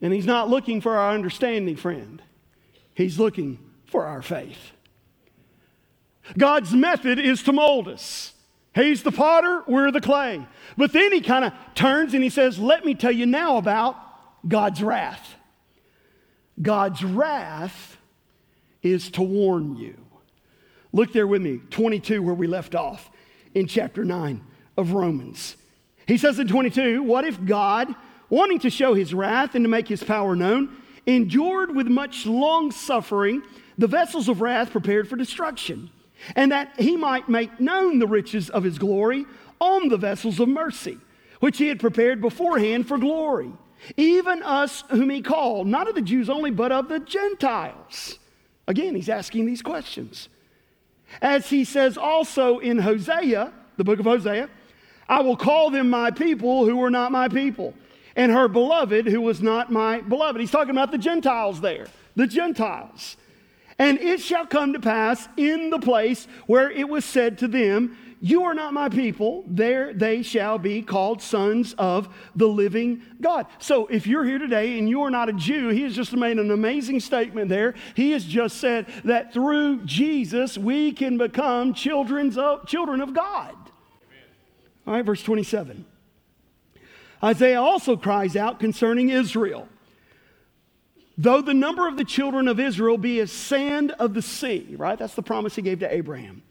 And 0.02 0.14
He's 0.14 0.26
not 0.26 0.50
looking 0.50 0.82
for 0.82 0.98
our 0.98 1.14
understanding, 1.14 1.76
friend. 1.76 2.22
He's 2.94 3.20
looking 3.20 3.60
for 3.86 4.06
our 4.06 4.22
faith. 4.22 4.72
God's 6.38 6.74
method 6.74 7.20
is 7.20 7.44
to 7.44 7.54
mold 7.54 7.88
us. 7.88 8.34
He's 8.74 9.04
the 9.04 9.12
potter, 9.12 9.64
we're 9.68 9.92
the 9.92 10.02
clay. 10.02 10.46
But 10.78 10.94
then 10.94 11.12
he 11.12 11.22
kind 11.22 11.44
of 11.44 11.54
turns 11.76 12.14
and 12.14 12.24
he 12.24 12.30
says, 12.30 12.58
Let 12.58 12.86
me 12.86 12.96
tell 12.96 13.12
you 13.12 13.26
now 13.26 13.58
about 13.58 13.98
God's 14.48 14.82
wrath. 14.82 15.36
God's 16.62 17.04
wrath 17.04 17.98
is 18.82 19.12
to 19.12 19.22
warn 19.22 19.76
you. 19.76 20.01
Look 20.94 21.14
there 21.14 21.28
with 21.28 21.42
me, 21.42 21.62
22, 21.70 22.22
where 22.22 22.36
we 22.36 22.48
left 22.48 22.76
off 22.76 23.10
in 23.54 23.68
chapter 23.68 24.04
9 24.04 24.42
of 24.78 24.94
Romans. 24.94 25.56
He 26.08 26.18
says 26.18 26.40
in 26.40 26.48
22, 26.48 27.04
What 27.04 27.26
if 27.26 27.44
God, 27.46 27.94
wanting 28.30 28.60
to 28.60 28.70
show 28.70 28.94
his 28.94 29.14
wrath 29.14 29.56
and 29.56 29.64
to 29.64 29.70
make 29.70 29.88
his 29.88 30.04
power 30.04 30.36
known, 30.36 30.76
endured 31.06 31.76
with 31.76 31.88
much 31.88 32.26
long 32.26 32.72
suffering 32.72 33.42
the 33.78 33.88
vessels 33.88 34.28
of 34.30 34.42
wrath 34.42 34.72
prepared 34.72 35.08
for 35.08 35.16
destruction, 35.16 35.90
and 36.36 36.52
that 36.52 36.80
he 36.80 36.98
might 36.98 37.30
make 37.30 37.60
known 37.60 38.00
the 38.00 38.08
riches 38.08 38.50
of 38.50 38.64
his 38.64 38.78
glory 38.78 39.26
on 39.60 39.90
the 39.90 39.98
vessels 39.98 40.40
of 40.40 40.50
mercy, 40.50 40.98
which 41.40 41.58
he 41.58 41.68
had 41.68 41.80
prepared 41.80 42.22
beforehand 42.22 42.88
for 42.88 42.98
glory? 42.98 43.52
even 43.98 44.44
us 44.44 44.84
whom 44.90 45.10
he 45.10 45.22
called, 45.22 45.68
not 45.68 45.88
of 45.88 45.96
the 45.96 46.02
Jews 46.02 46.30
only, 46.30 46.52
but 46.52 46.72
of 46.72 46.90
the 46.90 47.00
Gentiles. 47.00 48.20
Again, 48.68 48.96
he's 48.96 49.10
asking 49.10 49.46
these 49.46 49.62
questions. 49.62 50.30
As 51.22 51.50
he 51.50 51.66
says 51.66 51.98
also 51.98 52.60
in 52.60 52.80
Hosea, 52.80 53.52
the 53.78 53.84
book 53.84 54.00
of 54.00 54.06
Hosea, 54.06 54.50
I 55.10 55.22
will 55.22 55.36
call 55.36 55.70
them 55.70 55.90
my 55.90 56.12
people 56.12 56.66
who 56.66 56.78
were 56.78 56.90
not 56.90 57.12
my 57.12 57.28
people, 57.28 57.74
and 58.16 58.32
her 58.32 58.48
beloved 58.48 59.08
who 59.08 59.22
was 59.22 59.42
not 59.42 59.72
my 59.72 60.02
beloved. 60.02 60.40
He's 60.40 60.52
talking 60.52 60.72
about 60.72 60.92
the 60.92 60.98
Gentiles 60.98 61.62
there, 61.62 61.88
the 62.16 62.28
Gentiles. 62.28 63.18
And 63.82 64.00
it 64.00 64.22
shall 64.22 64.46
come 64.46 64.74
to 64.74 64.80
pass 64.80 65.28
in 65.38 65.72
the 65.72 65.80
place 65.80 66.28
where 66.46 66.70
it 66.70 66.88
was 66.88 67.04
said 67.04 67.40
to 67.40 67.48
them, 67.48 67.98
You 68.20 68.44
are 68.44 68.54
not 68.54 68.76
my 68.76 68.90
people, 68.90 69.44
there 69.48 69.92
they 69.92 70.22
shall 70.22 70.60
be 70.60 70.84
called 70.84 71.20
sons 71.20 71.74
of 71.80 72.08
the 72.36 72.48
living 72.48 73.02
God. 73.20 73.48
So 73.58 73.88
if 73.88 74.06
you're 74.06 74.24
here 74.24 74.38
today 74.38 74.78
and 74.78 74.88
you 74.88 75.02
are 75.02 75.10
not 75.10 75.30
a 75.30 75.34
Jew, 75.34 75.70
he 75.70 75.82
has 75.82 75.96
just 75.96 76.14
made 76.16 76.38
an 76.38 76.52
amazing 76.52 77.00
statement 77.00 77.50
there. 77.50 77.74
He 77.96 78.12
has 78.12 78.24
just 78.24 78.58
said 78.58 78.86
that 79.04 79.34
through 79.34 79.84
Jesus 79.86 80.60
we 80.60 80.92
can 80.92 81.18
become 81.18 81.74
children 81.74 82.38
of, 82.38 82.68
children 82.68 83.02
of 83.02 83.16
God. 83.16 83.56
All 84.86 84.94
right, 84.94 85.04
verse 85.04 85.24
27. 85.24 85.86
Isaiah 87.24 87.60
also 87.60 87.98
cries 87.98 88.36
out 88.36 88.60
concerning 88.60 89.10
Israel. 89.10 89.68
Though 91.22 91.44
the 91.44 91.54
number 91.54 91.88
of 91.88 91.98
the 91.98 92.04
children 92.04 92.48
of 92.48 92.60
Israel 92.60 92.98
be 92.98 93.20
as 93.20 93.32
sand 93.32 93.92
of 93.92 94.16
the 94.16 94.24
sea, 94.24 94.74
right? 94.76 94.98
That's 94.98 95.14
the 95.14 95.22
promise 95.22 95.56
he 95.56 95.62
gave 95.62 95.78
to 95.82 95.94
Abraham. 95.94 96.42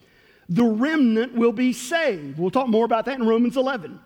The 0.49 0.63
remnant 0.63 1.35
will 1.35 1.51
be 1.51 1.73
saved. 1.73 2.39
We'll 2.39 2.53
talk 2.53 2.69
more 2.69 2.85
about 2.85 3.07
that 3.07 3.19
in 3.19 3.27
Romans 3.27 3.57
11. 3.57 3.99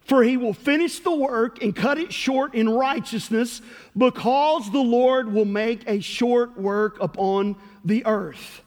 For 0.00 0.24
he 0.24 0.36
will 0.36 0.52
finish 0.52 0.98
the 0.98 1.14
work 1.14 1.62
and 1.62 1.76
cut 1.76 1.98
it 1.98 2.12
short 2.12 2.56
in 2.56 2.68
righteousness, 2.68 3.62
because 3.96 4.68
the 4.72 4.80
Lord 4.80 5.32
will 5.32 5.44
make 5.44 5.88
a 5.88 6.00
short 6.00 6.58
work 6.58 7.00
upon 7.00 7.54
the 7.84 8.04
earth. 8.04 8.62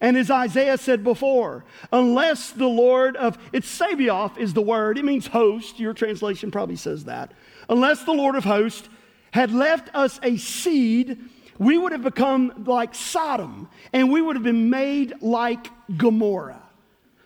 And 0.00 0.16
as 0.16 0.30
Isaiah 0.30 0.78
said 0.78 1.02
before, 1.02 1.64
unless 1.92 2.52
the 2.52 2.68
Lord 2.68 3.16
of, 3.16 3.36
it's 3.52 3.68
Sabaoth 3.68 4.38
is 4.38 4.54
the 4.54 4.62
word, 4.62 4.96
it 4.96 5.04
means 5.04 5.26
host. 5.26 5.80
Your 5.80 5.92
translation 5.92 6.52
probably 6.52 6.76
says 6.76 7.06
that. 7.06 7.32
Unless 7.68 8.04
the 8.04 8.12
Lord 8.12 8.36
of 8.36 8.44
hosts 8.44 8.88
had 9.32 9.50
left 9.52 9.94
us 9.94 10.20
a 10.22 10.36
seed, 10.36 11.18
we 11.58 11.76
would 11.76 11.92
have 11.92 12.02
become 12.02 12.64
like 12.66 12.94
Sodom 12.94 13.68
and 13.92 14.12
we 14.12 14.22
would 14.22 14.36
have 14.36 14.44
been 14.44 14.70
made 14.70 15.14
like 15.20 15.68
Gomorrah. 15.96 16.62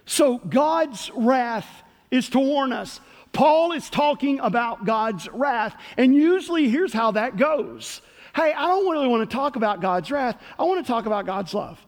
So 0.07 0.39
God's 0.39 1.11
wrath 1.15 1.69
is 2.11 2.29
to 2.31 2.39
warn 2.39 2.73
us. 2.73 3.01
Paul 3.33 3.73
is 3.73 3.91
talking 3.91 4.41
about 4.41 4.87
God's 4.87 5.29
wrath, 5.29 5.77
and 5.99 6.15
usually 6.15 6.71
here's 6.71 6.93
how 6.93 7.11
that 7.11 7.37
goes. 7.37 8.01
Hey, 8.35 8.53
I 8.53 8.67
don't 8.69 8.91
really 8.91 9.09
want 9.09 9.29
to 9.29 9.37
talk 9.37 9.57
about 9.57 9.81
God's 9.81 10.11
wrath. 10.11 10.41
I 10.59 10.65
want 10.65 10.85
to 10.85 10.91
talk 10.91 11.07
about 11.07 11.27
God's 11.27 11.53
love. 11.53 11.85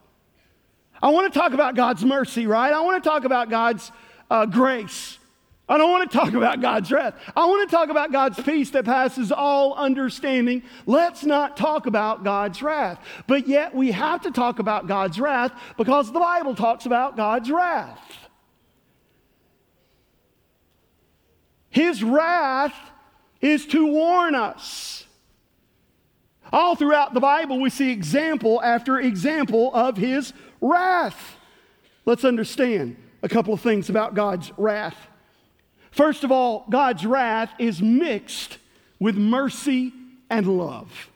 I 1.02 1.10
want 1.10 1.32
to 1.32 1.38
talk 1.38 1.52
about 1.52 1.76
God's 1.76 2.04
mercy, 2.04 2.46
right? 2.46 2.72
I 2.72 2.80
want 2.80 3.02
to 3.02 3.08
talk 3.08 3.24
about 3.24 3.50
God's 3.50 3.92
uh, 4.30 4.46
grace. 4.46 5.17
I 5.68 5.76
don't 5.76 5.90
want 5.90 6.10
to 6.10 6.16
talk 6.16 6.32
about 6.32 6.62
God's 6.62 6.90
wrath. 6.90 7.14
I 7.36 7.44
want 7.44 7.68
to 7.68 7.76
talk 7.76 7.90
about 7.90 8.10
God's 8.10 8.40
peace 8.40 8.70
that 8.70 8.86
passes 8.86 9.30
all 9.30 9.74
understanding. 9.74 10.62
Let's 10.86 11.24
not 11.24 11.58
talk 11.58 11.86
about 11.86 12.24
God's 12.24 12.62
wrath. 12.62 12.98
But 13.26 13.46
yet 13.46 13.74
we 13.74 13.90
have 13.90 14.22
to 14.22 14.30
talk 14.30 14.60
about 14.60 14.86
God's 14.86 15.20
wrath 15.20 15.52
because 15.76 16.10
the 16.10 16.20
Bible 16.20 16.54
talks 16.54 16.86
about 16.86 17.16
God's 17.16 17.50
wrath. 17.50 18.00
His 21.68 22.02
wrath 22.02 22.74
is 23.42 23.66
to 23.66 23.86
warn 23.86 24.34
us. 24.34 25.04
All 26.50 26.76
throughout 26.76 27.12
the 27.12 27.20
Bible, 27.20 27.60
we 27.60 27.68
see 27.68 27.90
example 27.90 28.62
after 28.62 28.98
example 28.98 29.70
of 29.74 29.98
his 29.98 30.32
wrath. 30.62 31.36
Let's 32.06 32.24
understand 32.24 32.96
a 33.22 33.28
couple 33.28 33.52
of 33.52 33.60
things 33.60 33.90
about 33.90 34.14
God's 34.14 34.50
wrath. 34.56 34.96
First 35.90 36.24
of 36.24 36.32
all, 36.32 36.64
God's 36.68 37.04
wrath 37.04 37.52
is 37.58 37.82
mixed 37.82 38.58
with 38.98 39.16
mercy 39.16 39.92
and 40.30 40.46
love. 40.58 41.10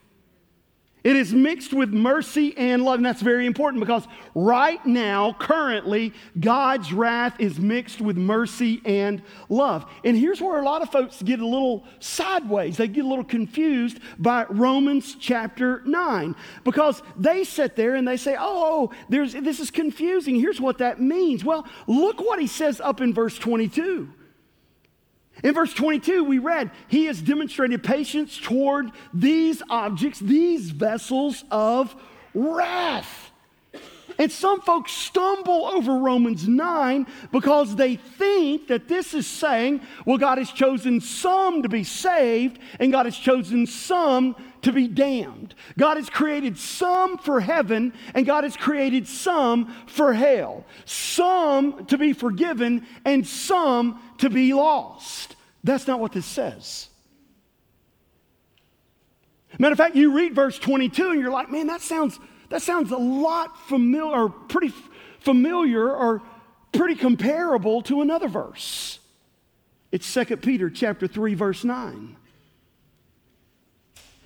It 1.05 1.17
is 1.17 1.35
mixed 1.35 1.73
with 1.73 1.91
mercy 1.91 2.57
and 2.57 2.85
love. 2.85 2.97
And 2.99 3.07
that's 3.07 3.23
very 3.23 3.45
important 3.45 3.81
because 3.81 4.07
right 4.37 4.85
now, 4.87 5.35
currently, 5.39 6.13
God's 6.39 6.93
wrath 6.93 7.41
is 7.41 7.59
mixed 7.59 8.01
with 8.01 8.17
mercy 8.17 8.81
and 8.85 9.21
love. 9.49 9.85
And 10.05 10.17
here's 10.17 10.41
where 10.41 10.61
a 10.61 10.65
lot 10.65 10.81
of 10.81 10.91
folks 10.91 11.21
get 11.21 11.41
a 11.41 11.47
little 11.47 11.85
sideways. 11.99 12.77
They 12.77 12.87
get 12.87 13.05
a 13.05 13.09
little 13.09 13.25
confused 13.25 13.99
by 14.17 14.47
Romans 14.49 15.17
chapter 15.19 15.83
9 15.85 16.37
because 16.63 17.03
they 17.17 17.43
sit 17.43 17.75
there 17.75 17.97
and 17.97 18.07
they 18.07 18.17
say, 18.17 18.37
oh, 18.39 18.93
there's, 19.09 19.33
this 19.33 19.59
is 19.59 19.73
confusing. 19.73 20.37
Here's 20.37 20.61
what 20.61 20.79
that 20.79 21.01
means. 21.01 21.45
Well, 21.45 21.67
look 21.89 22.21
what 22.21 22.39
he 22.39 22.47
says 22.47 22.81
up 22.81 23.01
in 23.01 23.13
verse 23.13 23.37
22. 23.37 24.09
In 25.43 25.55
verse 25.55 25.75
22, 25.75 26.25
we 26.25 26.39
read, 26.39 26.71
He 26.89 27.07
has 27.07 27.21
demonstrated 27.21 27.83
patience 27.83 28.39
toward 28.39 28.93
these 29.13 29.63
objects, 29.69 30.21
these 30.21 30.71
vessels 30.71 31.45
of 31.51 31.95
wrath. 32.35 33.33
And 34.19 34.31
some 34.31 34.61
folks 34.61 34.93
stumble 34.93 35.67
over 35.67 35.97
Romans 35.97 36.47
9 36.47 37.07
because 37.31 37.77
they 37.77 37.97
think 37.97 38.69
that 38.69 38.89
this 38.89 39.15
is 39.15 39.27
saying, 39.27 39.81
well, 40.05 40.19
God 40.19 40.39
has 40.39 40.51
chosen 40.51 41.01
some 41.01 41.63
to 41.63 41.69
be 41.69 41.85
saved 41.85 42.59
and 42.79 42.93
God 42.93 43.07
has 43.07 43.17
chosen 43.17 43.67
some 43.67 44.37
to 44.63 44.73
be 44.73 44.87
damned. 44.87 45.55
God 45.79 45.97
has 45.97 46.09
created 46.09 46.57
some 46.59 47.19
for 47.19 47.41
heaven 47.41 47.93
and 48.15 48.27
God 48.27 48.45
has 48.45 48.57
created 48.57 49.09
some 49.09 49.75
for 49.87 50.13
hell. 50.13 50.65
Some 50.85 51.87
to 51.87 51.99
be 51.99 52.13
forgiven 52.13 52.87
and 53.05 53.27
some 53.27 54.01
to 54.19 54.31
be 54.31 54.53
lost. 54.53 55.32
That's 55.65 55.87
not 55.87 56.01
what 56.01 56.13
this 56.13 56.27
says. 56.27 56.89
Matter 59.59 59.73
of 59.73 59.79
fact, 59.79 59.97
you 59.97 60.17
read 60.17 60.35
verse 60.35 60.59
22 60.59 61.11
and 61.11 61.21
you're 61.21 61.31
like, 61.31 61.51
man, 61.51 61.67
that 61.67 61.83
sounds, 61.83 62.19
that 62.49 62.63
sounds 62.63 62.91
a 62.91 62.97
lot 62.97 63.69
familiar, 63.69 64.23
or 64.25 64.29
pretty 64.31 64.73
familiar, 65.21 65.91
or 65.91 66.23
pretty 66.73 66.95
comparable 66.95 67.83
to 67.83 68.01
another 68.01 68.29
verse. 68.29 68.99
It's 69.91 70.13
2 70.13 70.39
Peter 70.39 70.71
chapter 70.71 71.07
3, 71.07 71.35
verse 71.35 71.65
9. 71.65 72.17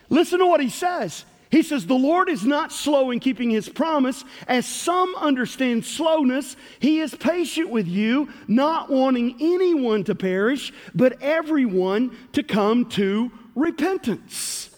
Listen 0.08 0.38
to 0.38 0.46
what 0.46 0.60
he 0.60 0.70
says. 0.70 1.24
He 1.56 1.62
says, 1.62 1.86
The 1.86 1.94
Lord 1.94 2.28
is 2.28 2.44
not 2.44 2.70
slow 2.70 3.10
in 3.10 3.18
keeping 3.18 3.48
his 3.48 3.66
promise, 3.66 4.26
as 4.46 4.66
some 4.66 5.14
understand 5.16 5.86
slowness. 5.86 6.54
He 6.80 7.00
is 7.00 7.14
patient 7.14 7.70
with 7.70 7.88
you, 7.88 8.28
not 8.46 8.90
wanting 8.90 9.38
anyone 9.40 10.04
to 10.04 10.14
perish, 10.14 10.70
but 10.94 11.22
everyone 11.22 12.14
to 12.34 12.42
come 12.42 12.84
to 12.90 13.32
repentance. 13.54 14.68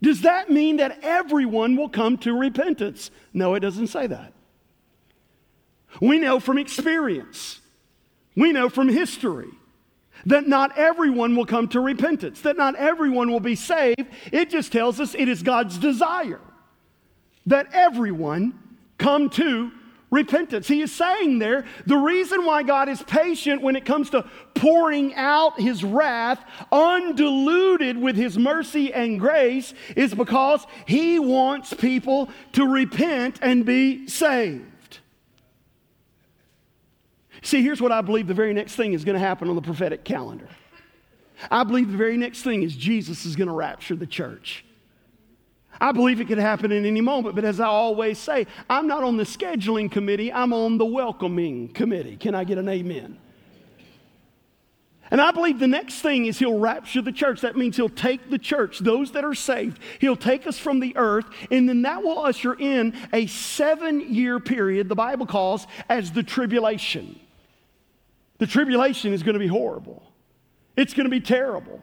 Does 0.00 0.22
that 0.22 0.48
mean 0.48 0.78
that 0.78 0.98
everyone 1.02 1.76
will 1.76 1.90
come 1.90 2.16
to 2.18 2.32
repentance? 2.34 3.10
No, 3.34 3.52
it 3.54 3.60
doesn't 3.60 3.88
say 3.88 4.06
that. 4.06 4.32
We 6.00 6.20
know 6.20 6.40
from 6.40 6.56
experience, 6.56 7.60
we 8.34 8.52
know 8.52 8.70
from 8.70 8.88
history 8.88 9.50
that 10.26 10.46
not 10.46 10.76
everyone 10.78 11.36
will 11.36 11.46
come 11.46 11.68
to 11.68 11.80
repentance, 11.80 12.40
that 12.42 12.56
not 12.56 12.74
everyone 12.76 13.30
will 13.30 13.40
be 13.40 13.56
saved. 13.56 14.06
It 14.32 14.50
just 14.50 14.72
tells 14.72 15.00
us 15.00 15.14
it 15.14 15.28
is 15.28 15.42
God's 15.42 15.78
desire 15.78 16.40
that 17.46 17.68
everyone 17.72 18.58
come 18.98 19.30
to 19.30 19.72
repentance. 20.10 20.68
He 20.68 20.82
is 20.82 20.92
saying 20.92 21.38
there 21.38 21.64
the 21.86 21.96
reason 21.96 22.44
why 22.44 22.62
God 22.62 22.88
is 22.88 23.02
patient 23.02 23.62
when 23.62 23.76
it 23.76 23.84
comes 23.84 24.10
to 24.10 24.28
pouring 24.54 25.14
out 25.14 25.60
his 25.60 25.84
wrath, 25.84 26.44
undiluted 26.70 27.96
with 27.96 28.16
his 28.16 28.36
mercy 28.36 28.92
and 28.92 29.18
grace, 29.18 29.72
is 29.96 30.14
because 30.14 30.66
he 30.86 31.18
wants 31.18 31.72
people 31.72 32.28
to 32.52 32.66
repent 32.66 33.38
and 33.42 33.64
be 33.64 34.06
saved. 34.08 34.69
See, 37.42 37.62
here's 37.62 37.80
what 37.80 37.92
I 37.92 38.00
believe 38.00 38.26
the 38.26 38.34
very 38.34 38.52
next 38.52 38.74
thing 38.74 38.92
is 38.92 39.04
going 39.04 39.14
to 39.14 39.20
happen 39.26 39.48
on 39.48 39.56
the 39.56 39.62
prophetic 39.62 40.04
calendar. 40.04 40.48
I 41.50 41.64
believe 41.64 41.90
the 41.90 41.96
very 41.96 42.16
next 42.16 42.42
thing 42.42 42.62
is 42.62 42.74
Jesus 42.74 43.24
is 43.24 43.36
going 43.36 43.48
to 43.48 43.54
rapture 43.54 43.96
the 43.96 44.06
church. 44.06 44.64
I 45.80 45.92
believe 45.92 46.20
it 46.20 46.26
could 46.26 46.38
happen 46.38 46.72
in 46.72 46.84
any 46.84 47.00
moment, 47.00 47.34
but 47.34 47.44
as 47.44 47.60
I 47.60 47.66
always 47.66 48.18
say, 48.18 48.46
I'm 48.68 48.86
not 48.86 49.02
on 49.02 49.16
the 49.16 49.24
scheduling 49.24 49.90
committee, 49.90 50.32
I'm 50.32 50.52
on 50.52 50.76
the 50.76 50.84
welcoming 50.84 51.68
committee. 51.68 52.16
Can 52.16 52.34
I 52.34 52.44
get 52.44 52.58
an 52.58 52.68
amen? 52.68 53.18
And 55.10 55.20
I 55.20 55.32
believe 55.32 55.58
the 55.58 55.66
next 55.66 56.02
thing 56.02 56.26
is 56.26 56.38
he'll 56.38 56.58
rapture 56.58 57.02
the 57.02 57.10
church. 57.10 57.40
That 57.40 57.56
means 57.56 57.76
he'll 57.76 57.88
take 57.88 58.30
the 58.30 58.38
church, 58.38 58.78
those 58.78 59.12
that 59.12 59.24
are 59.24 59.34
saved, 59.34 59.80
he'll 60.00 60.16
take 60.16 60.46
us 60.46 60.58
from 60.58 60.80
the 60.80 60.96
earth, 60.96 61.24
and 61.50 61.68
then 61.68 61.82
that 61.82 62.02
will 62.02 62.20
usher 62.20 62.54
in 62.54 62.94
a 63.12 63.26
seven 63.26 64.12
year 64.12 64.38
period 64.38 64.88
the 64.88 64.94
Bible 64.94 65.26
calls 65.26 65.66
as 65.88 66.12
the 66.12 66.22
tribulation. 66.22 67.18
The 68.40 68.46
tribulation 68.46 69.12
is 69.12 69.22
going 69.22 69.34
to 69.34 69.38
be 69.38 69.46
horrible, 69.46 70.02
it's 70.76 70.94
going 70.94 71.04
to 71.04 71.10
be 71.10 71.20
terrible. 71.20 71.82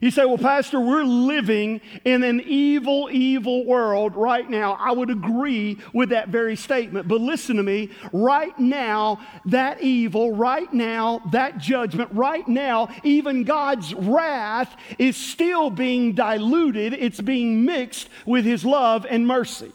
You 0.00 0.10
say, 0.10 0.24
well, 0.24 0.38
Pastor, 0.38 0.80
we're 0.80 1.04
living 1.04 1.80
in 2.04 2.24
an 2.24 2.40
evil, 2.40 3.08
evil 3.12 3.64
world 3.64 4.16
right 4.16 4.48
now. 4.48 4.72
I 4.72 4.90
would 4.90 5.08
agree 5.08 5.78
with 5.92 6.08
that 6.08 6.28
very 6.28 6.56
statement. 6.56 7.06
But 7.06 7.20
listen 7.20 7.56
to 7.56 7.62
me. 7.62 7.90
Right 8.12 8.58
now, 8.58 9.20
that 9.46 9.82
evil, 9.82 10.34
right 10.34 10.70
now, 10.72 11.22
that 11.30 11.58
judgment, 11.58 12.10
right 12.12 12.46
now, 12.46 12.88
even 13.04 13.44
God's 13.44 13.94
wrath 13.94 14.74
is 14.98 15.16
still 15.16 15.70
being 15.70 16.12
diluted. 16.12 16.92
It's 16.92 17.20
being 17.20 17.64
mixed 17.64 18.08
with 18.26 18.44
His 18.44 18.64
love 18.64 19.06
and 19.08 19.26
mercy. 19.26 19.72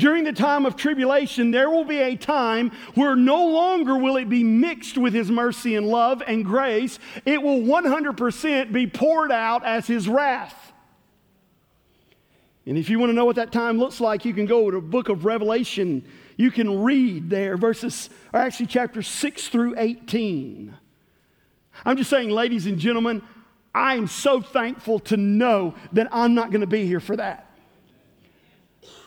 During 0.00 0.24
the 0.24 0.32
time 0.32 0.64
of 0.64 0.76
tribulation, 0.76 1.50
there 1.50 1.68
will 1.68 1.84
be 1.84 1.98
a 1.98 2.16
time 2.16 2.70
where 2.94 3.14
no 3.14 3.48
longer 3.48 3.94
will 3.98 4.16
it 4.16 4.30
be 4.30 4.42
mixed 4.42 4.96
with 4.96 5.12
His 5.12 5.30
mercy 5.30 5.76
and 5.76 5.86
love 5.86 6.22
and 6.26 6.42
grace. 6.42 6.98
It 7.26 7.42
will 7.42 7.60
100% 7.60 8.72
be 8.72 8.86
poured 8.86 9.30
out 9.30 9.62
as 9.62 9.86
His 9.86 10.08
wrath. 10.08 10.72
And 12.64 12.78
if 12.78 12.88
you 12.88 12.98
want 12.98 13.10
to 13.10 13.14
know 13.14 13.26
what 13.26 13.36
that 13.36 13.52
time 13.52 13.78
looks 13.78 14.00
like, 14.00 14.24
you 14.24 14.32
can 14.32 14.46
go 14.46 14.70
to 14.70 14.76
the 14.78 14.80
book 14.80 15.10
of 15.10 15.26
Revelation. 15.26 16.02
You 16.38 16.50
can 16.50 16.82
read 16.82 17.28
there 17.28 17.58
verses, 17.58 18.08
or 18.32 18.40
actually 18.40 18.66
chapter 18.66 19.02
6 19.02 19.48
through 19.48 19.74
18. 19.76 20.74
I'm 21.84 21.98
just 21.98 22.08
saying, 22.08 22.30
ladies 22.30 22.64
and 22.64 22.78
gentlemen, 22.78 23.20
I 23.74 23.96
am 23.96 24.06
so 24.06 24.40
thankful 24.40 24.98
to 25.00 25.18
know 25.18 25.74
that 25.92 26.08
I'm 26.10 26.34
not 26.34 26.50
going 26.50 26.62
to 26.62 26.66
be 26.66 26.86
here 26.86 27.00
for 27.00 27.16
that. 27.16 27.48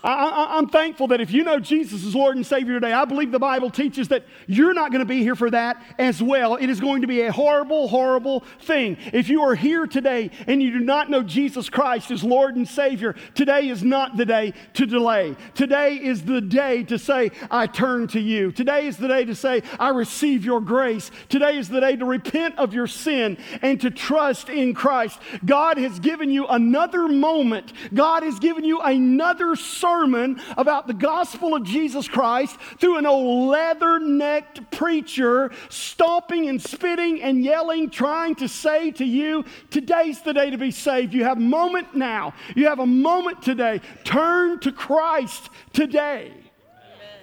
I, 0.03 0.57
am 0.57 0.67
thankful 0.67 1.07
that 1.07 1.21
if 1.21 1.31
you 1.31 1.45
know 1.45 1.59
Jesus 1.59 2.03
is 2.03 2.13
Lord 2.13 2.35
and 2.35 2.45
Savior 2.45 2.73
today, 2.73 2.91
I 2.91 3.05
believe 3.05 3.31
the 3.31 3.39
Bible 3.39 3.69
teaches 3.69 4.09
that 4.09 4.25
you're 4.47 4.73
not 4.73 4.91
going 4.91 4.99
to 4.99 5.05
be 5.05 5.23
here 5.23 5.35
for 5.35 5.49
that 5.51 5.81
as 5.97 6.21
well. 6.21 6.55
It 6.57 6.69
is 6.69 6.81
going 6.81 7.01
to 7.01 7.07
be 7.07 7.21
a 7.21 7.31
horrible, 7.31 7.87
horrible 7.87 8.41
thing. 8.59 8.97
If 9.13 9.29
you 9.29 9.43
are 9.43 9.55
here 9.55 9.87
today 9.87 10.29
and 10.45 10.61
you 10.61 10.71
do 10.71 10.79
not 10.79 11.09
know 11.09 11.23
Jesus 11.23 11.69
Christ 11.69 12.11
as 12.11 12.21
Lord 12.21 12.57
and 12.57 12.67
Savior, 12.67 13.15
today 13.33 13.69
is 13.69 13.81
not 13.81 14.17
the 14.17 14.25
day 14.25 14.53
to 14.73 14.85
delay. 14.85 15.37
Today 15.53 15.95
is 15.95 16.23
the 16.23 16.41
day 16.41 16.83
to 16.83 16.99
say, 16.99 17.31
I 17.49 17.67
turn 17.67 18.07
to 18.09 18.19
you. 18.19 18.51
Today 18.51 18.87
is 18.87 18.97
the 18.97 19.07
day 19.07 19.23
to 19.23 19.35
say, 19.35 19.63
I 19.79 19.89
receive 19.89 20.43
your 20.43 20.59
grace. 20.59 21.11
Today 21.29 21.57
is 21.57 21.69
the 21.69 21.79
day 21.79 21.95
to 21.95 22.03
repent 22.03 22.57
of 22.57 22.73
your 22.73 22.87
sin 22.87 23.37
and 23.61 23.79
to 23.79 23.89
trust 23.89 24.49
in 24.49 24.73
Christ. 24.73 25.17
God 25.45 25.77
has 25.77 25.97
given 25.99 26.29
you 26.29 26.45
another 26.47 27.07
moment, 27.07 27.71
God 27.93 28.23
has 28.23 28.37
given 28.37 28.65
you 28.65 28.81
another 28.81 29.55
sermon 29.55 29.92
sermon 29.93 30.41
about 30.57 30.87
the 30.87 30.93
gospel 30.93 31.55
of 31.55 31.63
Jesus 31.63 32.07
Christ 32.07 32.57
through 32.79 32.97
an 32.97 33.05
old 33.05 33.49
leather 33.49 33.99
necked 33.99 34.71
preacher 34.71 35.51
stomping 35.69 36.49
and 36.49 36.61
spitting 36.61 37.21
and 37.21 37.43
yelling, 37.43 37.89
trying 37.89 38.35
to 38.35 38.47
say 38.47 38.91
to 38.91 39.05
you, 39.05 39.45
Today's 39.69 40.21
the 40.21 40.33
day 40.33 40.49
to 40.49 40.57
be 40.57 40.71
saved. 40.71 41.13
You 41.13 41.23
have 41.25 41.37
a 41.37 41.41
moment 41.41 41.95
now. 41.95 42.33
You 42.55 42.67
have 42.67 42.79
a 42.79 42.85
moment 42.85 43.41
today. 43.41 43.81
Turn 44.03 44.59
to 44.61 44.71
Christ 44.71 45.49
today. 45.73 46.31
Amen. 46.31 46.41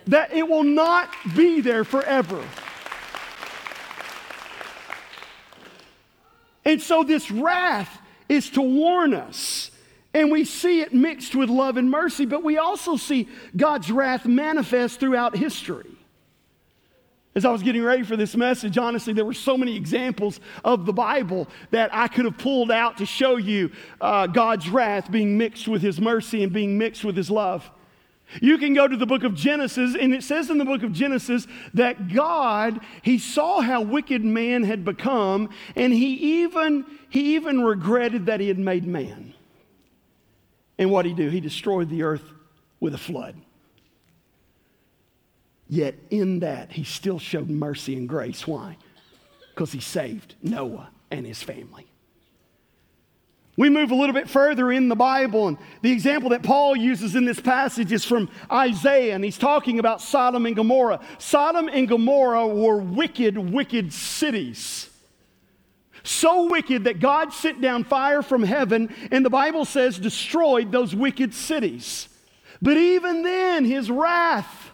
That 0.06 0.33
it 0.33 0.48
will 0.48 0.64
not 0.64 1.09
be 1.37 1.61
there 1.61 1.85
forever. 1.85 2.42
And 6.64 6.80
so, 6.80 7.02
this 7.02 7.30
wrath 7.30 7.98
is 8.28 8.50
to 8.50 8.62
warn 8.62 9.14
us 9.14 9.70
and 10.12 10.31
we 10.31 10.44
see 10.44 10.81
it 10.81 10.92
mixed 10.92 11.35
with 11.35 11.49
love 11.49 11.77
and 11.77 11.90
mercy, 11.90 12.27
but 12.27 12.42
we 12.42 12.59
also 12.59 12.96
see 12.96 13.29
God's 13.57 13.90
wrath 13.90 14.27
manifest 14.27 14.99
throughout 14.99 15.37
history. 15.37 15.90
As 17.33 17.44
I 17.44 17.53
was 17.53 17.62
getting 17.62 17.85
ready 17.85 18.03
for 18.03 18.16
this 18.16 18.35
message, 18.35 18.77
honestly, 18.77 19.12
there 19.12 19.25
were 19.25 19.33
so 19.33 19.57
many 19.57 19.77
examples 19.77 20.40
of 20.64 20.85
the 20.85 20.92
Bible 20.92 21.46
that 21.70 21.94
I 21.94 22.09
could 22.09 22.25
have 22.25 22.37
pulled 22.38 22.73
out 22.73 22.99
to 22.99 23.07
show 23.07 23.37
you 23.37 23.70
uh, 24.01 24.27
God's 24.27 24.68
wrath 24.68 25.12
being 25.12 25.38
mixed 25.38 25.68
with 25.68 25.81
His 25.81 26.01
mercy 26.01 26.42
and 26.42 26.53
being 26.53 26.77
mixed 26.77 27.05
with 27.05 27.16
His 27.16 27.31
love. 27.31 27.70
You 28.40 28.59
can 28.59 28.75
go 28.75 28.88
to 28.88 28.96
the 28.96 29.07
book 29.07 29.23
of 29.23 29.35
Genesis, 29.35 29.96
and 29.99 30.12
it 30.12 30.25
says 30.25 30.51
in 30.51 30.59
the 30.59 30.64
book 30.64 30.83
of 30.83 30.92
Genesis 30.92 31.46
that 31.75 32.09
God, 32.12 32.81
He 33.03 33.16
saw 33.18 33.61
how 33.61 33.81
wicked 33.81 34.25
man 34.25 34.64
had 34.64 34.85
become, 34.85 35.51
and 35.77 35.92
He 35.92 36.40
even, 36.40 36.85
he 37.11 37.37
even 37.37 37.62
regretted 37.62 38.27
that 38.27 38.40
He 38.40 38.49
had 38.49 38.59
made 38.59 38.85
man. 38.85 39.35
And 40.80 40.90
what 40.90 41.02
did 41.02 41.10
he 41.10 41.14
do? 41.14 41.28
He 41.28 41.40
destroyed 41.40 41.90
the 41.90 42.02
earth 42.02 42.24
with 42.80 42.94
a 42.94 42.98
flood. 42.98 43.36
Yet 45.68 45.94
in 46.10 46.40
that, 46.40 46.72
he 46.72 46.82
still 46.82 47.20
showed 47.20 47.48
mercy 47.48 47.94
and 47.96 48.08
grace. 48.08 48.46
Why? 48.46 48.76
Because 49.54 49.70
he 49.70 49.78
saved 49.78 50.34
Noah 50.42 50.90
and 51.10 51.26
his 51.26 51.42
family. 51.42 51.86
We 53.56 53.68
move 53.68 53.90
a 53.90 53.94
little 53.94 54.14
bit 54.14 54.28
further 54.28 54.72
in 54.72 54.88
the 54.88 54.96
Bible, 54.96 55.48
and 55.48 55.58
the 55.82 55.92
example 55.92 56.30
that 56.30 56.42
Paul 56.42 56.74
uses 56.74 57.14
in 57.14 57.26
this 57.26 57.40
passage 57.40 57.92
is 57.92 58.06
from 58.06 58.30
Isaiah, 58.50 59.14
and 59.14 59.22
he's 59.22 59.36
talking 59.36 59.78
about 59.78 60.00
Sodom 60.00 60.46
and 60.46 60.56
Gomorrah. 60.56 61.00
Sodom 61.18 61.68
and 61.68 61.86
Gomorrah 61.86 62.48
were 62.48 62.78
wicked, 62.78 63.36
wicked 63.36 63.92
cities. 63.92 64.89
So 66.02 66.48
wicked 66.48 66.84
that 66.84 67.00
God 67.00 67.32
sent 67.32 67.60
down 67.60 67.84
fire 67.84 68.22
from 68.22 68.42
heaven, 68.42 68.94
and 69.10 69.24
the 69.24 69.30
Bible 69.30 69.64
says 69.64 69.98
destroyed 69.98 70.72
those 70.72 70.94
wicked 70.94 71.34
cities. 71.34 72.08
But 72.62 72.76
even 72.76 73.22
then, 73.22 73.64
his 73.64 73.90
wrath 73.90 74.70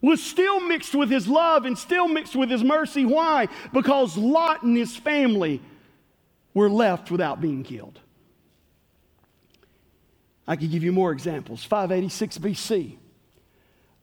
was 0.00 0.22
still 0.22 0.60
mixed 0.60 0.94
with 0.94 1.10
his 1.10 1.28
love 1.28 1.64
and 1.64 1.78
still 1.78 2.08
mixed 2.08 2.34
with 2.34 2.50
his 2.50 2.64
mercy. 2.64 3.04
Why? 3.04 3.48
Because 3.72 4.16
Lot 4.16 4.62
and 4.62 4.76
his 4.76 4.96
family 4.96 5.62
were 6.54 6.68
left 6.68 7.10
without 7.10 7.40
being 7.40 7.62
killed. 7.62 8.00
I 10.46 10.56
could 10.56 10.70
give 10.70 10.82
you 10.82 10.92
more 10.92 11.12
examples. 11.12 11.64
586 11.64 12.38
BC, 12.38 12.96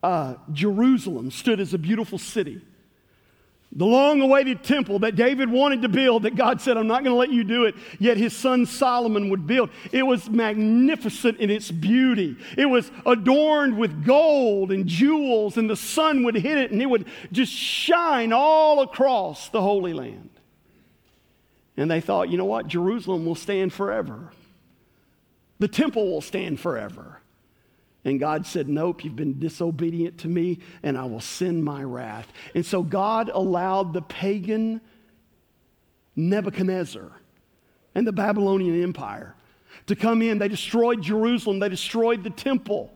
uh, 0.01 0.35
Jerusalem 0.53 1.31
stood 1.31 1.59
as 1.59 1.73
a 1.73 1.77
beautiful 1.77 2.17
city. 2.17 2.61
The 3.71 3.85
long 3.85 4.19
awaited 4.19 4.63
temple 4.63 4.99
that 4.99 5.15
David 5.15 5.47
wanted 5.49 5.83
to 5.83 5.89
build, 5.89 6.23
that 6.23 6.35
God 6.35 6.59
said, 6.59 6.75
I'm 6.75 6.87
not 6.87 7.03
going 7.03 7.13
to 7.13 7.19
let 7.19 7.31
you 7.31 7.43
do 7.43 7.65
it, 7.65 7.75
yet 7.99 8.17
his 8.17 8.35
son 8.35 8.65
Solomon 8.65 9.29
would 9.29 9.45
build. 9.45 9.69
It 9.91 10.01
was 10.01 10.27
magnificent 10.27 11.37
in 11.39 11.51
its 11.51 11.69
beauty. 11.69 12.35
It 12.57 12.65
was 12.65 12.91
adorned 13.05 13.77
with 13.77 14.03
gold 14.03 14.71
and 14.71 14.87
jewels, 14.87 15.55
and 15.55 15.69
the 15.69 15.75
sun 15.75 16.23
would 16.23 16.33
hit 16.33 16.57
it 16.57 16.71
and 16.71 16.81
it 16.81 16.87
would 16.87 17.05
just 17.31 17.53
shine 17.53 18.33
all 18.33 18.81
across 18.81 19.49
the 19.49 19.61
Holy 19.61 19.93
Land. 19.93 20.31
And 21.77 21.91
they 21.91 22.01
thought, 22.01 22.29
you 22.29 22.37
know 22.37 22.45
what? 22.45 22.67
Jerusalem 22.67 23.23
will 23.25 23.35
stand 23.35 23.71
forever, 23.71 24.31
the 25.59 25.67
temple 25.67 26.09
will 26.09 26.21
stand 26.21 26.59
forever. 26.59 27.18
And 28.05 28.19
God 28.19 28.45
said, 28.45 28.69
Nope, 28.69 29.03
you've 29.03 29.15
been 29.15 29.39
disobedient 29.39 30.19
to 30.19 30.27
me, 30.27 30.59
and 30.83 30.97
I 30.97 31.05
will 31.05 31.19
send 31.19 31.63
my 31.63 31.83
wrath. 31.83 32.31
And 32.55 32.65
so 32.65 32.81
God 32.81 33.29
allowed 33.33 33.93
the 33.93 34.01
pagan 34.01 34.81
Nebuchadnezzar 36.15 37.11
and 37.95 38.07
the 38.07 38.11
Babylonian 38.11 38.81
Empire 38.83 39.35
to 39.87 39.95
come 39.95 40.21
in. 40.21 40.37
They 40.37 40.47
destroyed 40.47 41.01
Jerusalem, 41.01 41.59
they 41.59 41.69
destroyed 41.69 42.23
the 42.23 42.29
temple. 42.29 42.91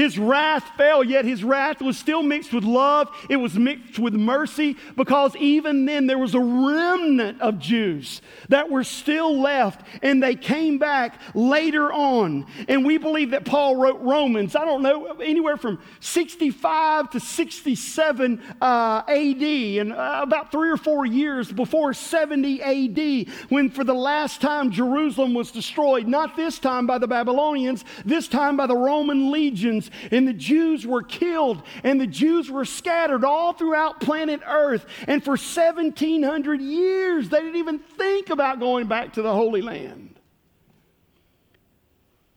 His 0.00 0.18
wrath 0.18 0.64
fell, 0.78 1.04
yet 1.04 1.26
his 1.26 1.44
wrath 1.44 1.82
was 1.82 1.98
still 1.98 2.22
mixed 2.22 2.54
with 2.54 2.64
love. 2.64 3.14
It 3.28 3.36
was 3.36 3.58
mixed 3.58 3.98
with 3.98 4.14
mercy 4.14 4.78
because 4.96 5.36
even 5.36 5.84
then 5.84 6.06
there 6.06 6.16
was 6.16 6.34
a 6.34 6.40
remnant 6.40 7.38
of 7.42 7.58
Jews 7.58 8.22
that 8.48 8.70
were 8.70 8.82
still 8.82 9.38
left 9.38 9.86
and 10.02 10.22
they 10.22 10.36
came 10.36 10.78
back 10.78 11.20
later 11.34 11.92
on. 11.92 12.46
And 12.66 12.86
we 12.86 12.96
believe 12.96 13.32
that 13.32 13.44
Paul 13.44 13.76
wrote 13.76 14.00
Romans, 14.00 14.56
I 14.56 14.64
don't 14.64 14.80
know, 14.80 15.18
anywhere 15.20 15.58
from 15.58 15.78
65 16.00 17.10
to 17.10 17.20
67 17.20 18.42
uh, 18.58 19.02
AD, 19.06 19.42
and 19.42 19.92
uh, 19.92 20.20
about 20.22 20.50
three 20.50 20.70
or 20.70 20.78
four 20.78 21.04
years 21.04 21.52
before 21.52 21.92
70 21.92 22.62
AD, 22.62 23.34
when 23.50 23.68
for 23.68 23.84
the 23.84 23.92
last 23.92 24.40
time 24.40 24.70
Jerusalem 24.70 25.34
was 25.34 25.50
destroyed, 25.50 26.06
not 26.06 26.36
this 26.36 26.58
time 26.58 26.86
by 26.86 26.96
the 26.96 27.06
Babylonians, 27.06 27.84
this 28.06 28.28
time 28.28 28.56
by 28.56 28.66
the 28.66 28.74
Roman 28.74 29.30
legions 29.30 29.89
and 30.10 30.26
the 30.26 30.32
Jews 30.32 30.86
were 30.86 31.02
killed, 31.02 31.62
and 31.82 32.00
the 32.00 32.06
Jews 32.06 32.50
were 32.50 32.64
scattered 32.64 33.24
all 33.24 33.52
throughout 33.52 34.00
planet 34.00 34.40
Earth. 34.46 34.86
And 35.06 35.22
for 35.24 35.32
1,700 35.32 36.60
years, 36.60 37.28
they 37.28 37.38
didn't 37.40 37.56
even 37.56 37.78
think 37.78 38.30
about 38.30 38.60
going 38.60 38.86
back 38.86 39.14
to 39.14 39.22
the 39.22 39.32
Holy 39.32 39.62
Land. 39.62 40.18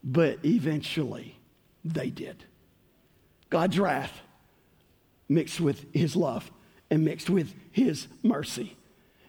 But 0.03 0.39
eventually, 0.43 1.37
they 1.85 2.09
did. 2.09 2.43
God's 3.49 3.79
wrath 3.79 4.21
mixed 5.29 5.61
with 5.61 5.85
his 5.93 6.15
love 6.15 6.51
and 6.89 7.05
mixed 7.05 7.29
with 7.29 7.53
his 7.71 8.07
mercy. 8.21 8.75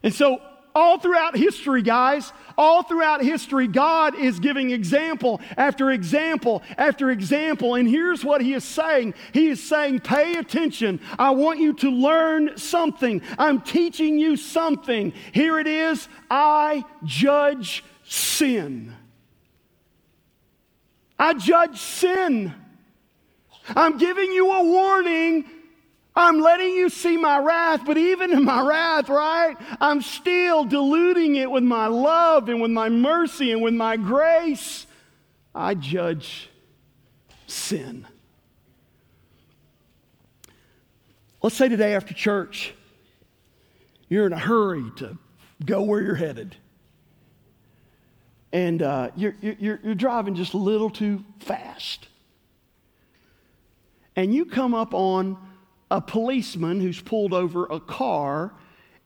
And 0.03 0.13
so 0.13 0.41
all 0.75 0.99
throughout 0.99 1.37
history, 1.37 1.83
guys, 1.83 2.33
all 2.59 2.83
throughout 2.83 3.23
history, 3.23 3.69
God 3.69 4.17
is 4.17 4.41
giving 4.41 4.71
example 4.71 5.41
after 5.57 5.91
example 5.91 6.63
after 6.77 7.11
example. 7.11 7.77
And 7.77 7.89
here's 7.89 8.25
what 8.25 8.41
He 8.41 8.55
is 8.55 8.65
saying 8.65 9.15
He 9.33 9.49
is 9.49 9.63
saying, 9.63 10.01
Pay 10.01 10.37
attention. 10.37 11.01
I 11.19 11.31
want 11.31 11.61
you 11.61 11.75
to 11.75 11.91
learn 11.91 12.57
something. 12.57 13.23
I'm 13.39 13.61
teaching 13.61 14.19
you 14.19 14.37
something. 14.37 15.13
Here 15.33 15.59
it 15.59 15.67
is 15.67 16.09
I 16.31 16.85
judge 17.05 17.85
sin. 18.05 18.95
I 21.19 21.35
judge 21.35 21.79
sin. 21.79 22.53
I'm 23.69 23.97
giving 23.99 24.33
you 24.33 24.51
a 24.51 24.65
warning 24.65 25.45
I'm 26.16 26.40
letting 26.40 26.70
you 26.70 26.90
see 26.90 27.16
my 27.16 27.38
wrath, 27.38 27.83
but 27.85 27.98
even 27.98 28.33
in 28.33 28.44
my 28.44 28.64
wrath, 28.64 29.09
right, 29.09 29.57
I'm 29.81 30.00
still 30.00 30.64
diluting 30.64 31.35
it 31.35 31.50
with 31.50 31.64
my 31.64 31.88
love 31.88 32.48
and 32.48 32.62
with 32.62 32.70
my 32.70 32.88
mercy 32.88 33.50
and 33.50 33.61
with 33.61 33.74
my 33.74 33.96
grace. 33.96 34.87
I 35.55 35.74
judge 35.74 36.48
sin. 37.48 38.07
Let's 41.42 41.57
say 41.57 41.68
today 41.68 41.94
after 41.94 42.14
church, 42.14 42.74
you're 44.09 44.27
in 44.27 44.33
a 44.33 44.38
hurry 44.38 44.85
to 44.96 45.18
go 45.64 45.83
where 45.83 46.00
you're 46.00 46.14
headed. 46.14 46.57
And 48.53 48.81
uh, 48.83 49.11
you're, 49.16 49.35
you're, 49.40 49.81
you're 49.83 49.94
driving 49.96 50.37
just 50.37 50.55
a 50.55 50.59
little 50.59 50.90
too 50.90 51.24
fast. 51.40 52.07
And 54.14 54.33
you 54.33 54.44
come 54.44 54.74
up 54.74 54.94
on 54.94 55.37
a 55.90 56.01
policeman 56.01 56.81
who's 56.81 57.01
pulled 57.01 57.33
over 57.33 57.66
a 57.66 57.81
car 57.81 58.55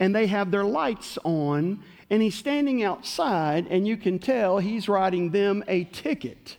and 0.00 0.14
they 0.14 0.26
have 0.26 0.50
their 0.50 0.64
lights 0.64 1.18
on 1.24 1.82
and 2.10 2.22
he's 2.22 2.34
standing 2.34 2.82
outside 2.82 3.66
and 3.68 3.86
you 3.86 3.96
can 3.96 4.18
tell 4.18 4.58
he's 4.58 4.88
writing 4.88 5.30
them 5.30 5.64
a 5.68 5.84
ticket. 5.84 6.56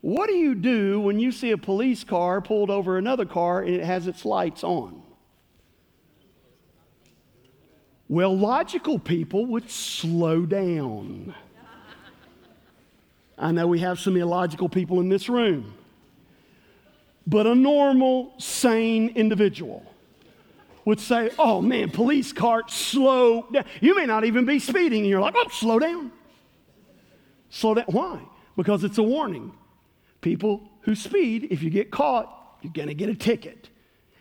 What 0.00 0.28
do 0.28 0.34
you 0.34 0.54
do 0.54 1.00
when 1.00 1.18
you 1.18 1.32
see 1.32 1.52
a 1.52 1.56
police 1.56 2.04
car 2.04 2.40
pulled 2.42 2.70
over 2.70 2.98
another 2.98 3.24
car 3.24 3.62
and 3.62 3.74
it 3.74 3.84
has 3.84 4.06
its 4.06 4.24
lights 4.24 4.62
on? 4.62 5.02
Well, 8.08 8.36
logical 8.36 8.98
people 8.98 9.46
would 9.46 9.70
slow 9.70 10.44
down. 10.44 11.34
I 13.38 13.50
know 13.50 13.66
we 13.66 13.78
have 13.78 13.98
some 13.98 14.16
illogical 14.16 14.68
people 14.68 15.00
in 15.00 15.08
this 15.08 15.28
room 15.28 15.74
but 17.26 17.46
a 17.46 17.54
normal, 17.54 18.34
sane 18.38 19.10
individual 19.10 19.84
would 20.84 21.00
say, 21.00 21.30
Oh 21.38 21.62
man, 21.62 21.90
police 21.90 22.32
cart, 22.32 22.70
slow 22.70 23.46
down. 23.52 23.64
You 23.80 23.96
may 23.96 24.06
not 24.06 24.24
even 24.24 24.44
be 24.44 24.58
speeding, 24.58 25.00
and 25.00 25.08
you're 25.08 25.20
like, 25.20 25.34
Oh, 25.36 25.48
slow 25.48 25.78
down. 25.78 26.12
Slow 27.50 27.74
down. 27.74 27.86
Why? 27.86 28.20
Because 28.56 28.84
it's 28.84 28.98
a 28.98 29.02
warning. 29.02 29.52
People 30.20 30.68
who 30.82 30.94
speed, 30.94 31.48
if 31.50 31.62
you 31.62 31.70
get 31.70 31.90
caught, 31.90 32.58
you're 32.62 32.72
going 32.72 32.88
to 32.88 32.94
get 32.94 33.08
a 33.08 33.14
ticket. 33.14 33.68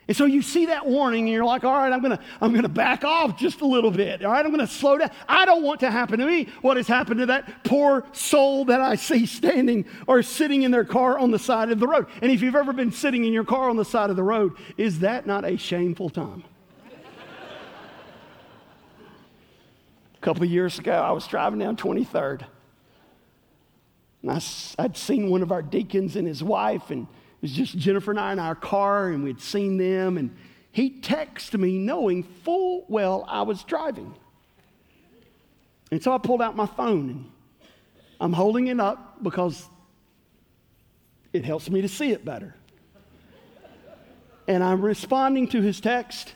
And 0.07 0.17
so 0.17 0.25
you 0.25 0.41
see 0.41 0.65
that 0.65 0.85
warning 0.85 1.21
and 1.21 1.29
you're 1.29 1.45
like, 1.45 1.63
all 1.63 1.73
right, 1.73 1.91
I'm 1.91 2.01
gonna, 2.01 2.19
I'm 2.41 2.53
gonna 2.53 2.67
back 2.67 3.05
off 3.05 3.37
just 3.37 3.61
a 3.61 3.65
little 3.65 3.91
bit. 3.91 4.23
All 4.23 4.31
right, 4.31 4.45
I'm 4.45 4.51
gonna 4.51 4.67
slow 4.67 4.97
down. 4.97 5.09
I 5.29 5.45
don't 5.45 5.63
want 5.63 5.79
to 5.79 5.91
happen 5.91 6.19
to 6.19 6.25
me 6.25 6.49
what 6.61 6.75
has 6.75 6.87
happened 6.87 7.21
to 7.21 7.25
that 7.27 7.63
poor 7.63 8.03
soul 8.11 8.65
that 8.65 8.81
I 8.81 8.95
see 8.95 9.25
standing 9.25 9.85
or 10.05 10.21
sitting 10.21 10.63
in 10.63 10.71
their 10.71 10.83
car 10.83 11.17
on 11.17 11.31
the 11.31 11.39
side 11.39 11.71
of 11.71 11.79
the 11.79 11.87
road. 11.87 12.07
And 12.21 12.31
if 12.31 12.41
you've 12.41 12.55
ever 12.55 12.73
been 12.73 12.91
sitting 12.91 13.23
in 13.23 13.31
your 13.31 13.45
car 13.45 13.69
on 13.69 13.77
the 13.77 13.85
side 13.85 14.09
of 14.09 14.17
the 14.17 14.23
road, 14.23 14.53
is 14.75 14.99
that 14.99 15.25
not 15.25 15.45
a 15.45 15.57
shameful 15.57 16.09
time? 16.09 16.43
a 20.15 20.25
couple 20.25 20.43
of 20.43 20.49
years 20.49 20.79
ago, 20.79 20.93
I 20.93 21.11
was 21.11 21.27
driving 21.27 21.59
down 21.59 21.77
23rd. 21.77 22.45
And 24.21 24.31
I, 24.31 24.41
I'd 24.79 24.97
seen 24.97 25.29
one 25.29 25.41
of 25.41 25.51
our 25.51 25.61
deacons 25.61 26.15
and 26.15 26.27
his 26.27 26.43
wife, 26.43 26.91
and 26.91 27.07
was 27.43 27.51
just 27.51 27.77
Jennifer 27.77 28.11
and 28.11 28.19
I 28.19 28.31
in 28.31 28.39
our 28.39 28.55
car, 28.55 29.09
and 29.09 29.21
we'd 29.21 29.41
seen 29.41 29.77
them. 29.77 30.17
And 30.17 30.35
he 30.71 30.89
texted 30.89 31.59
me 31.59 31.77
knowing 31.77 32.23
full 32.23 32.85
well 32.87 33.25
I 33.27 33.43
was 33.43 33.63
driving. 33.65 34.15
And 35.91 36.01
so 36.01 36.13
I 36.13 36.17
pulled 36.17 36.41
out 36.41 36.55
my 36.55 36.65
phone 36.65 37.09
and 37.09 37.25
I'm 38.19 38.33
holding 38.33 38.67
it 38.67 38.79
up 38.79 39.21
because 39.21 39.67
it 41.33 41.43
helps 41.43 41.69
me 41.69 41.81
to 41.81 41.89
see 41.89 42.11
it 42.11 42.23
better. 42.23 42.55
And 44.47 44.63
I'm 44.63 44.81
responding 44.81 45.49
to 45.49 45.61
his 45.61 45.81
text, 45.81 46.33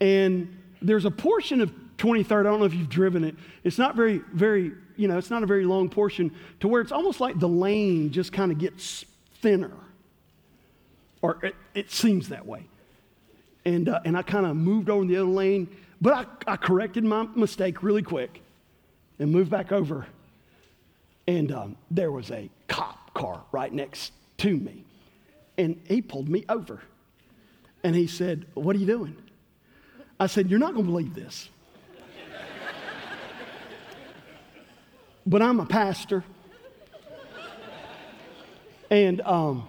and 0.00 0.56
there's 0.80 1.04
a 1.04 1.10
portion 1.10 1.60
of 1.60 1.72
23rd, 1.98 2.40
I 2.40 2.42
don't 2.44 2.60
know 2.60 2.64
if 2.64 2.74
you've 2.74 2.88
driven 2.88 3.24
it. 3.24 3.34
It's 3.64 3.78
not 3.78 3.96
very, 3.96 4.22
very, 4.32 4.72
you 4.96 5.08
know, 5.08 5.18
it's 5.18 5.30
not 5.30 5.42
a 5.42 5.46
very 5.46 5.64
long 5.64 5.88
portion 5.88 6.32
to 6.60 6.68
where 6.68 6.80
it's 6.80 6.92
almost 6.92 7.20
like 7.20 7.40
the 7.40 7.48
lane 7.48 8.12
just 8.12 8.32
kind 8.32 8.52
of 8.52 8.58
gets 8.58 9.04
thinner 9.40 9.72
or 11.22 11.44
it, 11.44 11.54
it 11.74 11.90
seems 11.90 12.28
that 12.28 12.46
way. 12.46 12.64
And, 13.64 13.88
uh, 13.88 14.00
and 14.04 14.16
I 14.16 14.22
kind 14.22 14.46
of 14.46 14.56
moved 14.56 14.88
over 14.88 15.02
in 15.02 15.08
the 15.08 15.16
other 15.16 15.26
lane, 15.26 15.68
but 16.00 16.42
I, 16.46 16.52
I 16.52 16.56
corrected 16.56 17.04
my 17.04 17.26
mistake 17.34 17.82
really 17.82 18.02
quick 18.02 18.40
and 19.18 19.30
moved 19.30 19.50
back 19.50 19.72
over. 19.72 20.06
And 21.26 21.52
um, 21.52 21.76
there 21.90 22.10
was 22.10 22.30
a 22.30 22.48
cop 22.68 23.12
car 23.14 23.42
right 23.52 23.72
next 23.72 24.12
to 24.38 24.56
me. 24.56 24.84
And 25.58 25.80
he 25.86 26.00
pulled 26.00 26.28
me 26.28 26.44
over. 26.48 26.80
And 27.82 27.94
he 27.94 28.06
said, 28.06 28.46
What 28.54 28.76
are 28.76 28.78
you 28.78 28.86
doing? 28.86 29.16
I 30.18 30.26
said, 30.26 30.50
You're 30.50 30.58
not 30.58 30.72
going 30.72 30.86
to 30.86 30.90
believe 30.90 31.14
this. 31.14 31.48
but 35.26 35.42
I'm 35.42 35.60
a 35.60 35.66
pastor. 35.66 36.24
And 38.90 39.20
um, 39.22 39.68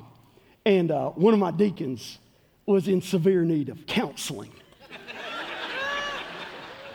and 0.70 0.92
uh, 0.92 1.10
one 1.10 1.34
of 1.34 1.40
my 1.40 1.50
deacons 1.50 2.20
was 2.68 2.88
in 2.88 3.02
severe 3.02 3.44
need 3.44 3.70
of 3.70 3.88
counseling. 3.88 4.52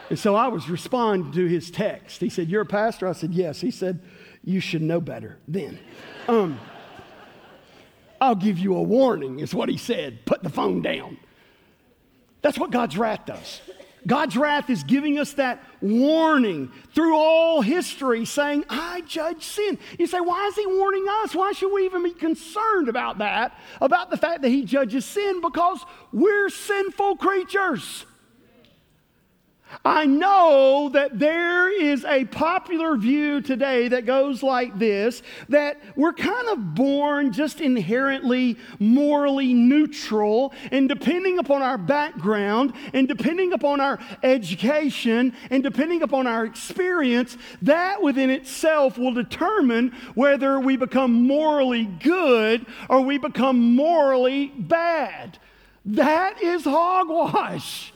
and 0.09 0.17
so 0.17 0.37
I 0.37 0.47
was 0.47 0.71
responding 0.71 1.33
to 1.33 1.47
his 1.47 1.73
text. 1.73 2.21
He 2.21 2.29
said, 2.29 2.49
You're 2.49 2.63
a 2.63 2.67
pastor? 2.67 3.09
I 3.09 3.13
said, 3.13 3.33
Yes. 3.35 3.61
He 3.61 3.73
said, 3.73 4.01
You 4.45 4.61
should 4.61 4.81
know 4.81 5.01
better 5.01 5.39
then. 5.49 5.81
Um, 6.29 6.61
I'll 8.21 8.37
give 8.37 8.61
you 8.61 8.77
a 8.77 8.83
warning, 8.83 9.41
is 9.41 9.53
what 9.53 9.69
he 9.69 9.77
said. 9.77 10.25
Put 10.25 10.45
the 10.45 10.51
phone 10.51 10.81
down. 10.81 11.19
That's 12.43 12.59
what 12.59 12.71
God's 12.71 12.97
wrath 12.97 13.27
does. 13.27 13.61
God's 14.07 14.37
wrath 14.37 14.71
is 14.71 14.85
giving 14.85 15.19
us 15.19 15.33
that 15.33 15.65
warning 15.85 16.73
through 16.95 17.15
all 17.15 17.61
history 17.61 18.25
saying, 18.25 18.65
I 18.71 19.03
judge 19.03 19.45
sin. 19.45 19.79
You 19.99 20.07
say, 20.07 20.21
why 20.21 20.47
is 20.47 20.57
he 20.57 20.67
warning 20.67 21.07
us? 21.23 21.35
Why 21.35 21.53
should 21.53 21.73
we 21.73 21.85
even 21.85 22.03
be 22.03 22.13
concerned 22.13 22.89
about 22.89 23.19
that? 23.19 23.59
About 23.81 24.11
the 24.11 24.17
fact 24.17 24.43
that 24.43 24.49
he 24.49 24.65
judges 24.65 25.05
sin? 25.05 25.41
Because 25.41 25.85
we're 26.13 26.49
sinful 26.49 27.17
creatures. 27.17 28.07
I 29.83 30.05
know 30.05 30.91
that 30.93 31.19
there 31.19 31.71
is 31.71 32.05
a 32.05 32.27
popular 32.27 32.97
view 32.97 33.41
today 33.41 33.89
that 33.89 34.05
goes 34.05 34.43
like 34.43 34.79
this 34.79 35.23
that 35.49 35.81
we're 35.97 36.13
kind 36.13 36.49
of 36.49 36.75
born 36.75 37.33
just 37.33 37.63
inherently 37.63 38.59
morally 38.79 39.55
neutral, 39.55 40.53
and 40.71 40.89
depending 40.89 41.39
upon 41.39 41.63
our 41.63 41.79
background, 41.79 42.75
and 42.93 43.09
depending 43.09 43.53
upon 43.55 43.81
our 43.81 43.99
education, 44.23 45.33
and 45.51 45.63
depending 45.63 46.03
upon 46.03 46.27
our 46.27 46.45
experience, 46.45 47.39
that 47.63 48.03
within 48.03 48.29
itself 48.29 48.99
will 48.99 49.15
determine 49.15 49.93
whether 50.15 50.61
we 50.61 50.77
become 50.77 51.13
morally 51.27 51.85
good 51.85 52.67
or 52.91 53.01
we 53.01 53.17
become 53.17 53.75
morally 53.75 54.49
bad. 54.49 55.39
That 55.87 56.43
is 56.43 56.65
hogwash. 56.65 57.94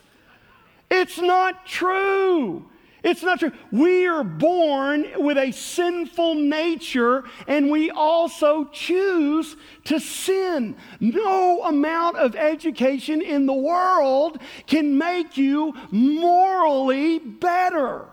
It's 0.90 1.18
not 1.18 1.66
true. 1.66 2.68
It's 3.04 3.22
not 3.22 3.38
true. 3.38 3.52
We 3.70 4.06
are 4.06 4.24
born 4.24 5.06
with 5.16 5.38
a 5.38 5.52
sinful 5.52 6.34
nature 6.34 7.24
and 7.46 7.70
we 7.70 7.90
also 7.90 8.64
choose 8.64 9.56
to 9.84 10.00
sin. 10.00 10.76
No 10.98 11.62
amount 11.64 12.16
of 12.16 12.34
education 12.34 13.22
in 13.22 13.46
the 13.46 13.54
world 13.54 14.40
can 14.66 14.98
make 14.98 15.36
you 15.36 15.74
morally 15.90 17.18
better. 17.18 18.06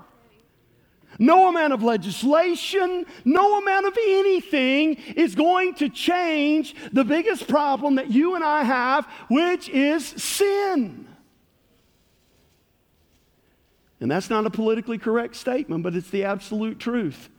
No 1.18 1.48
amount 1.48 1.74
of 1.74 1.82
legislation, 1.82 3.06
no 3.24 3.60
amount 3.60 3.88
of 3.88 3.98
anything 3.98 4.96
is 5.16 5.34
going 5.34 5.74
to 5.76 5.90
change 5.90 6.76
the 6.92 7.06
biggest 7.06 7.48
problem 7.48 7.96
that 7.96 8.12
you 8.12 8.36
and 8.36 8.44
I 8.44 8.64
have, 8.64 9.06
which 9.30 9.70
is 9.70 10.06
sin. 10.06 11.08
And 14.00 14.12
that's 14.12 14.30
not 14.30 14.46
a 14.46 14.50
politically 14.50 14.98
correct 14.98 15.36
statement, 15.36 15.84
but 15.84 15.96
it's 15.96 16.10
the 16.10 16.26
absolute 16.26 16.80
truth. 16.80 17.30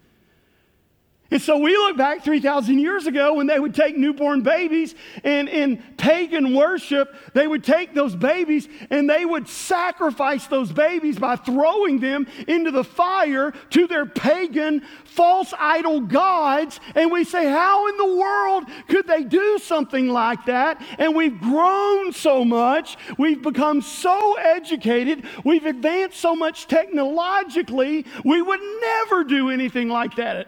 And 1.31 1.43
so 1.43 1.59
we 1.59 1.77
look 1.77 1.97
back 1.97 2.23
3,000 2.23 2.79
years 2.79 3.09
ago 3.09 3.35
when 3.35 3.49
they 3.49 3.59
would 3.59 3.75
take 3.75 3.97
newborn 3.97 4.43
babies 4.43 4.95
and 5.25 5.49
in 5.49 5.79
pagan 5.97 6.55
worship, 6.55 7.13
they 7.35 7.49
would 7.49 7.65
take 7.65 7.95
those 7.95 8.15
babies 8.15 8.69
and 8.91 9.11
they 9.11 9.25
would 9.25 9.49
sacrifice 9.49 10.47
those 10.47 10.71
babies 10.71 11.19
by 11.19 11.35
throwing 11.35 11.99
them 11.99 12.29
into 12.47 12.71
the 12.71 12.85
fire 12.85 13.53
to 13.71 13.89
their 13.89 14.07
pagan 14.07 14.83
false 15.05 15.53
idol 15.59 16.01
gods. 16.01 16.79
And 16.95 17.11
we 17.11 17.25
say, 17.25 17.47
How 17.47 17.89
in 17.89 17.97
the 17.97 18.17
world 18.17 18.65
could 18.89 19.09
they 19.09 19.25
do 19.25 19.59
something 19.59 20.09
like 20.09 20.47
that? 20.47 20.81
And 20.99 21.17
we've 21.17 21.41
grown 21.41 22.13
so 22.13 22.45
much, 22.45 22.97
we've 23.19 23.43
become 23.43 23.83
so 23.83 24.35
educated, 24.35 25.25
we've 25.45 25.67
advanced 25.67 26.21
so 26.21 26.37
much 26.37 26.69
technologically, 26.69 28.07
we 28.25 28.41
would 28.41 28.61
never 28.81 29.25
do 29.25 29.51
anything 29.51 29.89
like 29.89 30.15
that 30.17 30.47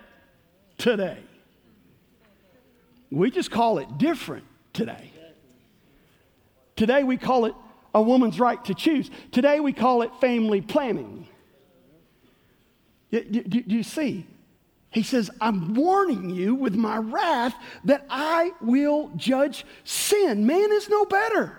today. 0.78 1.18
We 3.10 3.30
just 3.30 3.50
call 3.50 3.78
it 3.78 3.98
different 3.98 4.44
today. 4.72 5.12
Today 6.76 7.02
we 7.02 7.16
call 7.16 7.46
it 7.46 7.54
a 7.94 8.00
woman's 8.00 8.38
right 8.38 8.62
to 8.66 8.74
choose. 8.74 9.10
Today 9.32 9.60
we 9.60 9.72
call 9.72 10.02
it 10.02 10.10
family 10.20 10.60
planning. 10.60 11.26
Do, 13.10 13.24
do, 13.24 13.42
do, 13.42 13.74
you 13.76 13.82
see? 13.82 14.26
He 14.90 15.02
says, 15.02 15.30
I'm 15.40 15.74
warning 15.74 16.30
you 16.30 16.54
with 16.54 16.74
my 16.74 16.98
wrath 16.98 17.54
that 17.84 18.06
I 18.08 18.52
will 18.60 19.10
judge 19.16 19.64
sin. 19.84 20.46
Man 20.46 20.72
is 20.72 20.88
no 20.88 21.04
better. 21.04 21.58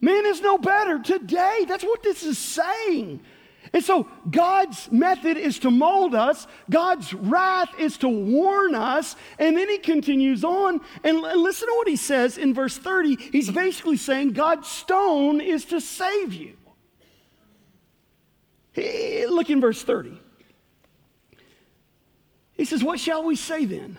Man 0.00 0.26
is 0.26 0.40
no 0.40 0.58
better 0.58 0.98
today. 0.98 1.64
That's 1.68 1.84
what 1.84 2.02
this 2.02 2.22
is 2.24 2.38
saying. 2.38 3.20
And 3.72 3.82
so 3.82 4.06
God's 4.30 4.92
method 4.92 5.38
is 5.38 5.58
to 5.60 5.70
mold 5.70 6.14
us, 6.14 6.46
God's 6.68 7.14
wrath 7.14 7.70
is 7.78 7.96
to 7.98 8.08
warn 8.08 8.74
us. 8.74 9.16
And 9.38 9.56
then 9.56 9.68
he 9.68 9.78
continues 9.78 10.44
on. 10.44 10.80
And 11.02 11.20
listen 11.20 11.68
to 11.68 11.74
what 11.76 11.88
he 11.88 11.96
says 11.96 12.36
in 12.36 12.52
verse 12.52 12.76
30. 12.76 13.16
He's 13.16 13.50
basically 13.50 13.96
saying 13.96 14.32
God's 14.32 14.68
stone 14.68 15.40
is 15.40 15.64
to 15.66 15.80
save 15.80 16.34
you. 16.34 16.56
Look 19.28 19.48
in 19.48 19.60
verse 19.60 19.82
30. 19.82 20.20
He 22.54 22.64
says, 22.66 22.84
What 22.84 23.00
shall 23.00 23.24
we 23.24 23.36
say 23.36 23.64
then? 23.64 23.98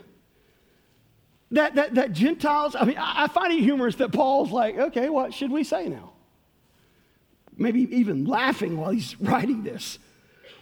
That, 1.52 1.76
that, 1.76 1.96
that 1.96 2.14
Gentiles, 2.14 2.76
I 2.76 2.86
mean, 2.86 2.98
I 2.98 3.28
find 3.28 3.54
it 3.54 3.60
humorous 3.62 3.96
that 3.98 4.12
Paul's 4.12 4.52
like, 4.52 4.76
okay, 4.76 5.08
what 5.10 5.36
should 5.36 5.52
we 5.52 5.64
say 5.64 5.88
now? 5.88 6.13
Maybe 7.58 7.82
even 7.96 8.26
laughing 8.26 8.78
while 8.78 8.92
he's 8.92 9.16
writing 9.20 9.64
this. 9.64 10.00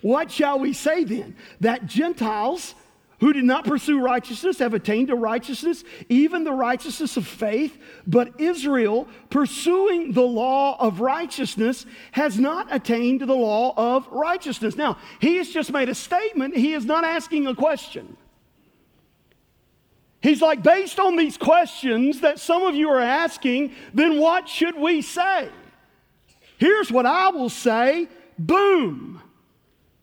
What 0.01 0.31
shall 0.31 0.59
we 0.59 0.73
say 0.73 1.03
then? 1.03 1.35
That 1.59 1.85
Gentiles 1.85 2.73
who 3.21 3.33
did 3.33 3.45
not 3.45 3.65
pursue 3.65 4.01
righteousness 4.01 4.57
have 4.57 4.73
attained 4.73 5.09
to 5.09 5.15
righteousness, 5.15 5.83
even 6.09 6.43
the 6.43 6.51
righteousness 6.51 7.17
of 7.17 7.27
faith, 7.27 7.77
but 8.07 8.41
Israel, 8.41 9.07
pursuing 9.29 10.11
the 10.11 10.23
law 10.23 10.75
of 10.79 11.01
righteousness, 11.01 11.85
has 12.13 12.39
not 12.39 12.73
attained 12.73 13.19
to 13.19 13.27
the 13.27 13.35
law 13.35 13.75
of 13.77 14.07
righteousness. 14.07 14.75
Now, 14.75 14.97
he 15.19 15.37
has 15.37 15.49
just 15.49 15.71
made 15.71 15.87
a 15.87 15.93
statement, 15.93 16.57
he 16.57 16.73
is 16.73 16.83
not 16.83 17.03
asking 17.03 17.45
a 17.45 17.53
question. 17.53 18.17
He's 20.23 20.41
like, 20.41 20.63
based 20.63 20.99
on 20.99 21.15
these 21.15 21.37
questions 21.37 22.21
that 22.21 22.39
some 22.39 22.63
of 22.63 22.73
you 22.73 22.89
are 22.89 22.99
asking, 22.99 23.71
then 23.93 24.19
what 24.19 24.49
should 24.49 24.75
we 24.75 25.03
say? 25.03 25.49
Here's 26.61 26.91
what 26.91 27.07
I 27.07 27.29
will 27.29 27.49
say 27.49 28.07
boom. 28.37 29.19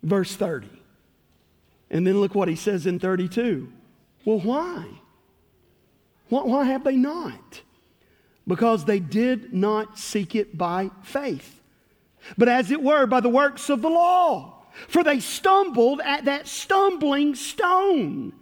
Verse 0.02 0.34
30. 0.34 0.66
And 1.88 2.04
then 2.04 2.20
look 2.20 2.34
what 2.34 2.48
he 2.48 2.56
says 2.56 2.84
in 2.84 2.98
32. 2.98 3.72
Well, 4.24 4.40
why? 4.40 4.84
Why 6.30 6.64
have 6.64 6.82
they 6.82 6.96
not? 6.96 7.62
Because 8.44 8.84
they 8.84 8.98
did 8.98 9.54
not 9.54 10.00
seek 10.00 10.34
it 10.34 10.58
by 10.58 10.90
faith, 11.04 11.60
but 12.36 12.48
as 12.48 12.72
it 12.72 12.82
were, 12.82 13.06
by 13.06 13.20
the 13.20 13.28
works 13.28 13.70
of 13.70 13.80
the 13.80 13.88
law. 13.88 14.64
For 14.88 15.04
they 15.04 15.20
stumbled 15.20 16.00
at 16.04 16.24
that 16.24 16.48
stumbling 16.48 17.36
stone. 17.36 18.32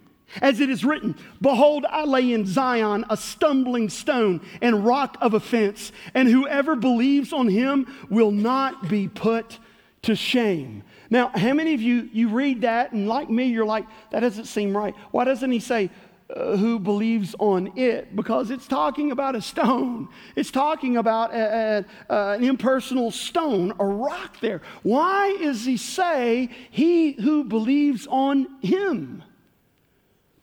As 0.41 0.59
it 0.59 0.69
is 0.69 0.83
written, 0.83 1.15
Behold, 1.41 1.85
I 1.89 2.03
lay 2.03 2.33
in 2.33 2.45
Zion 2.45 3.05
a 3.09 3.17
stumbling 3.17 3.89
stone 3.89 4.41
and 4.61 4.85
rock 4.85 5.17
of 5.21 5.33
offense, 5.33 5.91
and 6.13 6.27
whoever 6.27 6.75
believes 6.75 7.31
on 7.31 7.47
him 7.47 7.87
will 8.09 8.31
not 8.31 8.89
be 8.89 9.07
put 9.07 9.57
to 10.03 10.15
shame. 10.15 10.83
Now, 11.09 11.31
how 11.33 11.53
many 11.53 11.73
of 11.73 11.81
you, 11.81 12.09
you 12.11 12.29
read 12.29 12.61
that, 12.61 12.91
and 12.91 13.07
like 13.07 13.29
me, 13.29 13.45
you're 13.45 13.65
like, 13.65 13.85
that 14.11 14.19
doesn't 14.19 14.45
seem 14.45 14.75
right. 14.75 14.93
Why 15.11 15.23
doesn't 15.23 15.51
he 15.51 15.59
say, 15.59 15.89
uh, 16.35 16.57
who 16.57 16.77
believes 16.77 17.33
on 17.39 17.77
it? 17.77 18.13
Because 18.13 18.51
it's 18.51 18.67
talking 18.67 19.11
about 19.11 19.35
a 19.35 19.41
stone. 19.41 20.09
It's 20.35 20.51
talking 20.51 20.97
about 20.97 21.33
a, 21.33 21.85
a, 22.09 22.13
a, 22.13 22.31
an 22.33 22.43
impersonal 22.43 23.11
stone, 23.11 23.73
a 23.79 23.85
rock 23.85 24.41
there. 24.41 24.61
Why 24.83 25.27
is 25.39 25.65
he 25.65 25.77
say, 25.77 26.49
he 26.69 27.13
who 27.13 27.45
believes 27.45 28.07
on 28.07 28.59
him? 28.61 29.23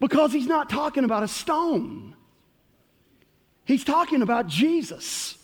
Because 0.04 0.34
he's 0.34 0.46
not 0.46 0.68
talking 0.68 1.04
about 1.04 1.22
a 1.22 1.28
stone, 1.28 2.14
he's 3.64 3.84
talking 3.84 4.20
about 4.20 4.48
Jesus. 4.48 5.38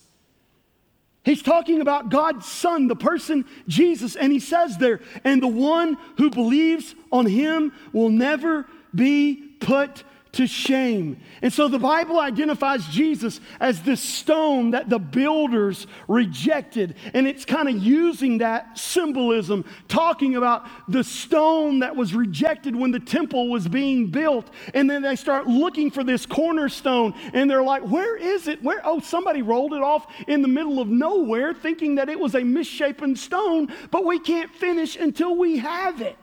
He's 1.22 1.40
talking 1.40 1.80
about 1.80 2.10
God's 2.10 2.46
Son, 2.46 2.86
the 2.86 2.94
person 2.94 3.46
Jesus. 3.68 4.16
And 4.16 4.30
he 4.30 4.38
says 4.38 4.76
there, 4.76 5.00
and 5.24 5.42
the 5.42 5.48
one 5.48 5.96
who 6.18 6.28
believes 6.28 6.94
on 7.10 7.24
him 7.24 7.72
will 7.94 8.10
never 8.10 8.66
be 8.94 9.36
put 9.60 10.04
to 10.32 10.46
shame. 10.46 11.20
And 11.42 11.52
so 11.52 11.68
the 11.68 11.78
Bible 11.78 12.20
identifies 12.20 12.86
Jesus 12.86 13.40
as 13.58 13.82
this 13.82 14.00
stone 14.00 14.70
that 14.70 14.88
the 14.88 14.98
builders 14.98 15.86
rejected. 16.06 16.94
And 17.14 17.26
it's 17.26 17.44
kind 17.44 17.68
of 17.68 17.76
using 17.76 18.38
that 18.38 18.78
symbolism, 18.78 19.64
talking 19.88 20.36
about 20.36 20.66
the 20.88 21.02
stone 21.02 21.80
that 21.80 21.96
was 21.96 22.14
rejected 22.14 22.76
when 22.76 22.92
the 22.92 23.00
temple 23.00 23.48
was 23.48 23.66
being 23.66 24.06
built. 24.06 24.48
And 24.74 24.88
then 24.88 25.02
they 25.02 25.16
start 25.16 25.46
looking 25.46 25.90
for 25.90 26.04
this 26.04 26.26
cornerstone 26.26 27.14
and 27.32 27.50
they're 27.50 27.62
like, 27.62 27.82
where 27.82 28.16
is 28.16 28.46
it? 28.46 28.62
Where? 28.62 28.80
Oh, 28.84 29.00
somebody 29.00 29.42
rolled 29.42 29.74
it 29.74 29.82
off 29.82 30.06
in 30.28 30.42
the 30.42 30.48
middle 30.48 30.78
of 30.78 30.88
nowhere 30.88 31.52
thinking 31.54 31.96
that 31.96 32.08
it 32.08 32.18
was 32.18 32.34
a 32.34 32.44
misshapen 32.44 33.16
stone, 33.16 33.72
but 33.90 34.04
we 34.04 34.20
can't 34.20 34.50
finish 34.50 34.96
until 34.96 35.36
we 35.36 35.58
have 35.58 36.00
it. 36.00 36.16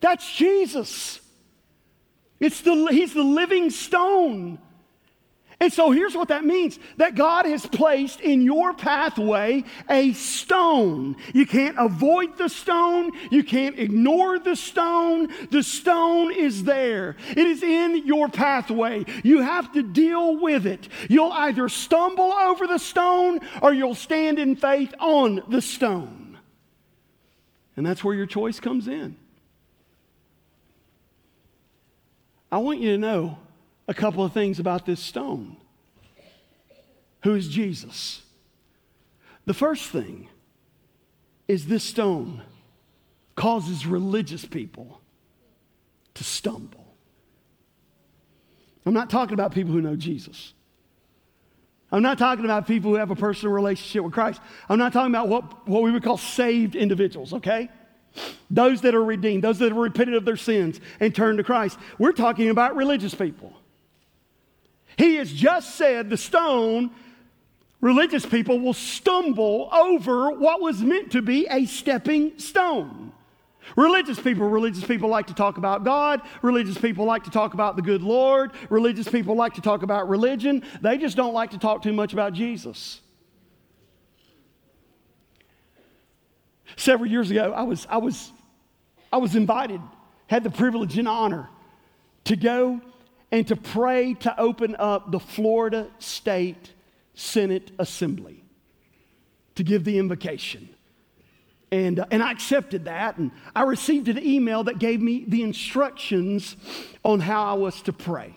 That's 0.00 0.34
Jesus. 0.34 1.20
It's 2.40 2.60
the, 2.60 2.88
he's 2.90 3.14
the 3.14 3.22
living 3.22 3.70
stone. 3.70 4.58
And 5.60 5.72
so 5.72 5.90
here's 5.90 6.14
what 6.14 6.28
that 6.28 6.44
means 6.44 6.78
that 6.98 7.16
God 7.16 7.44
has 7.44 7.66
placed 7.66 8.20
in 8.20 8.42
your 8.42 8.74
pathway 8.74 9.64
a 9.90 10.12
stone. 10.12 11.16
You 11.34 11.46
can't 11.46 11.76
avoid 11.76 12.38
the 12.38 12.48
stone, 12.48 13.10
you 13.32 13.42
can't 13.42 13.76
ignore 13.76 14.38
the 14.38 14.54
stone. 14.54 15.28
The 15.50 15.64
stone 15.64 16.32
is 16.32 16.62
there, 16.62 17.16
it 17.30 17.38
is 17.38 17.64
in 17.64 18.06
your 18.06 18.28
pathway. 18.28 19.04
You 19.24 19.40
have 19.40 19.72
to 19.72 19.82
deal 19.82 20.36
with 20.40 20.64
it. 20.64 20.88
You'll 21.08 21.32
either 21.32 21.68
stumble 21.68 22.32
over 22.32 22.68
the 22.68 22.78
stone 22.78 23.40
or 23.60 23.72
you'll 23.72 23.96
stand 23.96 24.38
in 24.38 24.54
faith 24.54 24.94
on 25.00 25.42
the 25.48 25.60
stone. 25.60 26.38
And 27.76 27.84
that's 27.84 28.04
where 28.04 28.14
your 28.14 28.26
choice 28.26 28.60
comes 28.60 28.86
in. 28.86 29.16
I 32.50 32.58
want 32.58 32.80
you 32.80 32.92
to 32.92 32.98
know 32.98 33.38
a 33.86 33.94
couple 33.94 34.24
of 34.24 34.32
things 34.32 34.58
about 34.58 34.86
this 34.86 35.00
stone. 35.00 35.56
Who 37.22 37.34
is 37.34 37.48
Jesus? 37.48 38.22
The 39.44 39.54
first 39.54 39.90
thing 39.90 40.28
is 41.46 41.66
this 41.66 41.84
stone 41.84 42.42
causes 43.34 43.86
religious 43.86 44.44
people 44.44 45.00
to 46.14 46.24
stumble. 46.24 46.94
I'm 48.84 48.94
not 48.94 49.10
talking 49.10 49.34
about 49.34 49.52
people 49.52 49.72
who 49.72 49.80
know 49.80 49.96
Jesus. 49.96 50.54
I'm 51.90 52.02
not 52.02 52.18
talking 52.18 52.44
about 52.44 52.66
people 52.66 52.90
who 52.90 52.96
have 52.96 53.10
a 53.10 53.16
personal 53.16 53.54
relationship 53.54 54.04
with 54.04 54.12
Christ. 54.12 54.40
I'm 54.68 54.78
not 54.78 54.92
talking 54.92 55.12
about 55.12 55.28
what, 55.28 55.66
what 55.66 55.82
we 55.82 55.90
would 55.90 56.02
call 56.02 56.18
saved 56.18 56.76
individuals, 56.76 57.32
okay? 57.32 57.70
Those 58.50 58.80
that 58.82 58.94
are 58.94 59.04
redeemed, 59.04 59.44
those 59.44 59.58
that 59.58 59.68
have 59.68 59.76
repented 59.76 60.14
of 60.14 60.24
their 60.24 60.36
sins 60.36 60.80
and 61.00 61.14
turned 61.14 61.38
to 61.38 61.44
Christ. 61.44 61.78
We're 61.98 62.12
talking 62.12 62.48
about 62.48 62.76
religious 62.76 63.14
people. 63.14 63.52
He 64.96 65.16
has 65.16 65.32
just 65.32 65.76
said 65.76 66.10
the 66.10 66.16
stone, 66.16 66.90
religious 67.80 68.26
people 68.26 68.58
will 68.58 68.74
stumble 68.74 69.68
over 69.72 70.30
what 70.30 70.60
was 70.60 70.80
meant 70.80 71.12
to 71.12 71.22
be 71.22 71.46
a 71.48 71.66
stepping 71.66 72.38
stone. 72.38 73.12
Religious 73.76 74.18
people, 74.18 74.48
religious 74.48 74.84
people 74.84 75.08
like 75.08 75.26
to 75.26 75.34
talk 75.34 75.58
about 75.58 75.84
God. 75.84 76.22
Religious 76.42 76.78
people 76.78 77.04
like 77.04 77.24
to 77.24 77.30
talk 77.30 77.54
about 77.54 77.76
the 77.76 77.82
good 77.82 78.02
Lord. 78.02 78.52
Religious 78.70 79.08
people 79.08 79.36
like 79.36 79.54
to 79.54 79.60
talk 79.60 79.82
about 79.82 80.08
religion. 80.08 80.64
They 80.80 80.98
just 80.98 81.16
don't 81.16 81.34
like 81.34 81.50
to 81.50 81.58
talk 81.58 81.82
too 81.82 81.92
much 81.92 82.12
about 82.12 82.32
Jesus. 82.32 83.00
Several 86.76 87.10
years 87.10 87.30
ago, 87.30 87.52
I 87.52 87.62
was, 87.62 87.86
I 87.90 87.98
was, 87.98 88.32
I 89.12 89.16
was 89.16 89.34
invited, 89.34 89.80
had 90.26 90.44
the 90.44 90.50
privilege 90.50 90.98
and 90.98 91.08
honor 91.08 91.48
to 92.24 92.36
go 92.36 92.80
and 93.30 93.46
to 93.48 93.56
pray 93.56 94.14
to 94.14 94.40
open 94.40 94.76
up 94.78 95.10
the 95.10 95.20
Florida 95.20 95.88
State 95.98 96.72
Senate 97.14 97.70
Assembly 97.78 98.44
to 99.54 99.64
give 99.64 99.84
the 99.84 99.98
invocation. 99.98 100.68
And, 101.70 102.00
uh, 102.00 102.06
and 102.10 102.22
I 102.22 102.30
accepted 102.30 102.86
that, 102.86 103.18
and 103.18 103.30
I 103.54 103.62
received 103.62 104.08
an 104.08 104.22
email 104.22 104.64
that 104.64 104.78
gave 104.78 105.02
me 105.02 105.24
the 105.26 105.42
instructions 105.42 106.56
on 107.04 107.20
how 107.20 107.44
I 107.44 107.54
was 107.54 107.82
to 107.82 107.92
pray. 107.92 108.34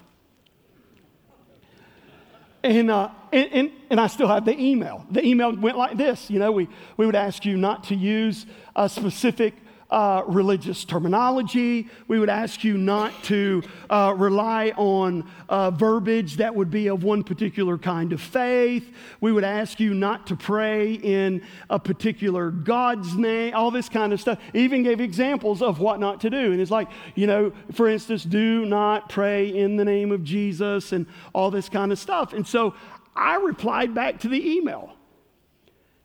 And, 2.63 2.91
uh, 2.91 3.09
and, 3.31 3.49
and, 3.51 3.71
and, 3.89 3.99
I 3.99 4.07
still 4.07 4.27
have 4.27 4.45
the 4.45 4.59
email. 4.59 5.05
The 5.11 5.25
email 5.25 5.55
went 5.55 5.77
like 5.77 5.97
this 5.97 6.29
you 6.29 6.39
know, 6.39 6.51
we, 6.51 6.67
we 6.97 7.05
would 7.05 7.15
ask 7.15 7.45
you 7.45 7.57
not 7.57 7.85
to 7.85 7.95
use 7.95 8.45
a 8.75 8.89
specific 8.89 9.53
uh, 9.91 10.23
religious 10.25 10.85
terminology. 10.85 11.89
We 12.07 12.17
would 12.17 12.29
ask 12.29 12.63
you 12.63 12.77
not 12.77 13.11
to 13.25 13.61
uh, 13.89 14.13
rely 14.17 14.71
on 14.77 15.29
uh, 15.49 15.71
verbiage 15.71 16.37
that 16.37 16.55
would 16.55 16.71
be 16.71 16.87
of 16.87 17.03
one 17.03 17.23
particular 17.23 17.77
kind 17.77 18.13
of 18.13 18.21
faith. 18.21 18.89
We 19.19 19.33
would 19.33 19.43
ask 19.43 19.79
you 19.79 19.93
not 19.93 20.27
to 20.27 20.37
pray 20.37 20.93
in 20.93 21.43
a 21.69 21.77
particular 21.77 22.51
God's 22.51 23.15
name, 23.15 23.53
all 23.53 23.69
this 23.69 23.89
kind 23.89 24.13
of 24.13 24.21
stuff. 24.21 24.39
Even 24.53 24.83
gave 24.83 25.01
examples 25.01 25.61
of 25.61 25.79
what 25.79 25.99
not 25.99 26.21
to 26.21 26.29
do. 26.29 26.53
And 26.53 26.61
it's 26.61 26.71
like, 26.71 26.87
you 27.15 27.27
know, 27.27 27.51
for 27.73 27.89
instance, 27.89 28.23
do 28.23 28.65
not 28.65 29.09
pray 29.09 29.49
in 29.49 29.75
the 29.75 29.85
name 29.85 30.11
of 30.11 30.23
Jesus 30.23 30.93
and 30.93 31.05
all 31.33 31.51
this 31.51 31.67
kind 31.67 31.91
of 31.91 31.99
stuff. 31.99 32.31
And 32.31 32.47
so 32.47 32.75
I 33.15 33.35
replied 33.35 33.93
back 33.93 34.19
to 34.21 34.29
the 34.29 34.51
email 34.57 34.93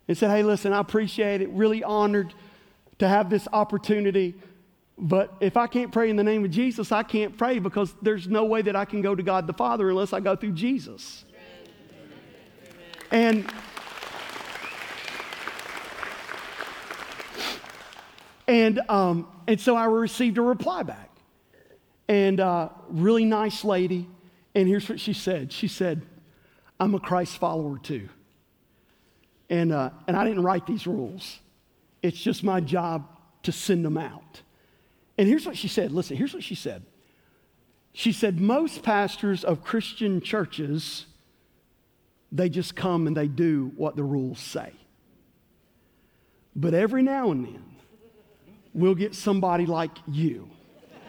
and 0.08 0.16
said, 0.16 0.30
hey, 0.30 0.42
listen, 0.42 0.72
I 0.72 0.80
appreciate 0.80 1.40
it, 1.40 1.50
really 1.50 1.82
honored 1.82 2.34
to 2.98 3.08
have 3.08 3.30
this 3.30 3.46
opportunity. 3.52 4.34
But 4.98 5.34
if 5.40 5.56
I 5.56 5.66
can't 5.66 5.92
pray 5.92 6.08
in 6.08 6.16
the 6.16 6.24
name 6.24 6.44
of 6.44 6.50
Jesus, 6.50 6.90
I 6.90 7.02
can't 7.02 7.36
pray 7.36 7.58
because 7.58 7.94
there's 8.00 8.28
no 8.28 8.44
way 8.44 8.62
that 8.62 8.74
I 8.74 8.84
can 8.84 9.02
go 9.02 9.14
to 9.14 9.22
God 9.22 9.46
the 9.46 9.52
Father 9.52 9.90
unless 9.90 10.12
I 10.12 10.20
go 10.20 10.36
through 10.36 10.52
Jesus. 10.52 11.24
And 13.10 13.50
and 18.48 18.80
um, 18.88 19.28
and 19.46 19.60
so 19.60 19.76
I 19.76 19.84
received 19.84 20.38
a 20.38 20.42
reply 20.42 20.82
back, 20.82 21.10
and 22.08 22.40
uh, 22.40 22.70
really 22.88 23.24
nice 23.24 23.64
lady. 23.64 24.08
And 24.54 24.66
here's 24.66 24.88
what 24.88 24.98
she 24.98 25.12
said. 25.12 25.52
She 25.52 25.68
said, 25.68 26.02
"I'm 26.78 26.94
a 26.94 27.00
Christ 27.00 27.38
follower 27.38 27.78
too." 27.78 28.08
And 29.48 29.72
uh, 29.72 29.90
and 30.06 30.16
I 30.16 30.24
didn't 30.24 30.42
write 30.42 30.66
these 30.66 30.86
rules. 30.86 31.38
It's 32.02 32.20
just 32.20 32.44
my 32.44 32.60
job 32.60 33.06
to 33.44 33.52
send 33.52 33.84
them 33.84 33.96
out. 33.96 34.42
And 35.18 35.28
here's 35.28 35.46
what 35.46 35.56
she 35.56 35.68
said 35.68 35.92
listen, 35.92 36.16
here's 36.16 36.34
what 36.34 36.42
she 36.42 36.54
said. 36.54 36.82
She 37.96 38.12
said, 38.12 38.38
Most 38.38 38.82
pastors 38.82 39.42
of 39.42 39.64
Christian 39.64 40.20
churches, 40.20 41.06
they 42.30 42.50
just 42.50 42.76
come 42.76 43.06
and 43.06 43.16
they 43.16 43.26
do 43.26 43.72
what 43.74 43.96
the 43.96 44.02
rules 44.02 44.38
say. 44.38 44.72
But 46.54 46.74
every 46.74 47.02
now 47.02 47.30
and 47.30 47.46
then, 47.46 47.64
we'll 48.74 48.94
get 48.94 49.14
somebody 49.14 49.64
like 49.64 49.92
you. 50.06 50.50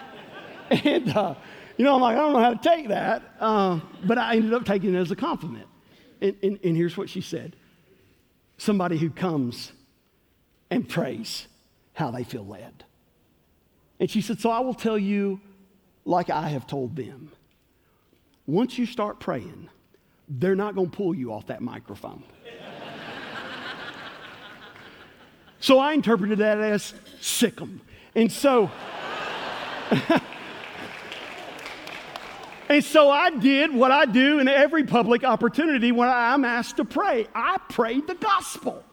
and, 0.69 1.09
uh, 1.09 1.35
you 1.77 1.85
know, 1.85 1.95
I'm 1.95 2.01
like, 2.01 2.17
I 2.17 2.19
don't 2.19 2.33
know 2.33 2.39
how 2.39 2.53
to 2.53 2.69
take 2.69 2.89
that. 2.89 3.23
Uh, 3.39 3.79
but 4.03 4.17
I 4.17 4.35
ended 4.35 4.53
up 4.53 4.65
taking 4.65 4.95
it 4.95 4.97
as 4.97 5.11
a 5.11 5.15
compliment. 5.15 5.67
And, 6.21 6.35
and, 6.41 6.59
and 6.63 6.75
here's 6.75 6.97
what 6.97 7.09
she 7.09 7.21
said 7.21 7.55
somebody 8.57 8.97
who 8.97 9.09
comes 9.09 9.71
and 10.69 10.89
prays 10.89 11.47
how 11.93 12.11
they 12.11 12.23
feel 12.23 12.45
led. 12.45 12.83
And 13.99 14.09
she 14.09 14.21
said, 14.21 14.39
So 14.39 14.49
I 14.49 14.59
will 14.59 14.73
tell 14.73 14.97
you 14.97 15.39
like 16.05 16.29
I 16.29 16.49
have 16.49 16.67
told 16.67 16.95
them. 16.95 17.31
Once 18.45 18.77
you 18.77 18.85
start 18.85 19.19
praying, 19.19 19.69
they're 20.29 20.55
not 20.55 20.73
going 20.73 20.89
to 20.89 20.95
pull 20.95 21.13
you 21.13 21.33
off 21.33 21.47
that 21.47 21.61
microphone. 21.61 22.23
so 25.59 25.79
I 25.79 25.93
interpreted 25.93 26.39
that 26.39 26.59
as 26.59 26.93
sick 27.19 27.57
them. 27.57 27.81
And 28.15 28.31
so, 28.31 28.71
and 32.69 32.83
so 32.83 33.09
I 33.09 33.29
did 33.29 33.73
what 33.73 33.91
I 33.91 34.05
do 34.05 34.39
in 34.39 34.47
every 34.47 34.83
public 34.83 35.23
opportunity 35.23 35.91
when 35.91 36.09
I'm 36.09 36.45
asked 36.45 36.77
to 36.77 36.85
pray. 36.85 37.27
I 37.33 37.57
prayed 37.69 38.07
the 38.07 38.15
gospel. 38.15 38.83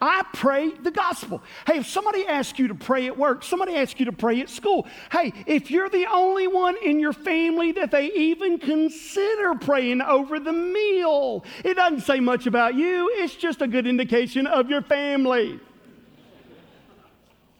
I 0.00 0.22
pray 0.34 0.70
the 0.70 0.90
gospel. 0.90 1.42
Hey, 1.66 1.78
if 1.78 1.86
somebody 1.86 2.26
asks 2.26 2.58
you 2.58 2.68
to 2.68 2.74
pray 2.74 3.06
at 3.06 3.16
work, 3.16 3.42
somebody 3.42 3.74
asks 3.74 3.98
you 3.98 4.06
to 4.06 4.12
pray 4.12 4.40
at 4.42 4.50
school, 4.50 4.86
hey, 5.10 5.32
if 5.46 5.70
you're 5.70 5.88
the 5.88 6.06
only 6.06 6.46
one 6.46 6.76
in 6.84 7.00
your 7.00 7.14
family 7.14 7.72
that 7.72 7.90
they 7.90 8.12
even 8.12 8.58
consider 8.58 9.54
praying 9.54 10.02
over 10.02 10.38
the 10.38 10.52
meal, 10.52 11.44
it 11.64 11.74
doesn't 11.74 12.02
say 12.02 12.20
much 12.20 12.46
about 12.46 12.74
you. 12.74 13.10
It's 13.14 13.34
just 13.34 13.62
a 13.62 13.66
good 13.66 13.86
indication 13.86 14.46
of 14.46 14.68
your 14.68 14.82
family. 14.82 15.58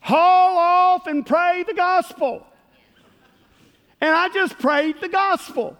Haul 0.00 0.58
off 0.58 1.06
and 1.06 1.24
pray 1.24 1.64
the 1.66 1.72
gospel. 1.72 2.46
And 4.04 4.12
I 4.12 4.28
just 4.28 4.58
prayed 4.58 5.00
the 5.00 5.08
gospel 5.08 5.78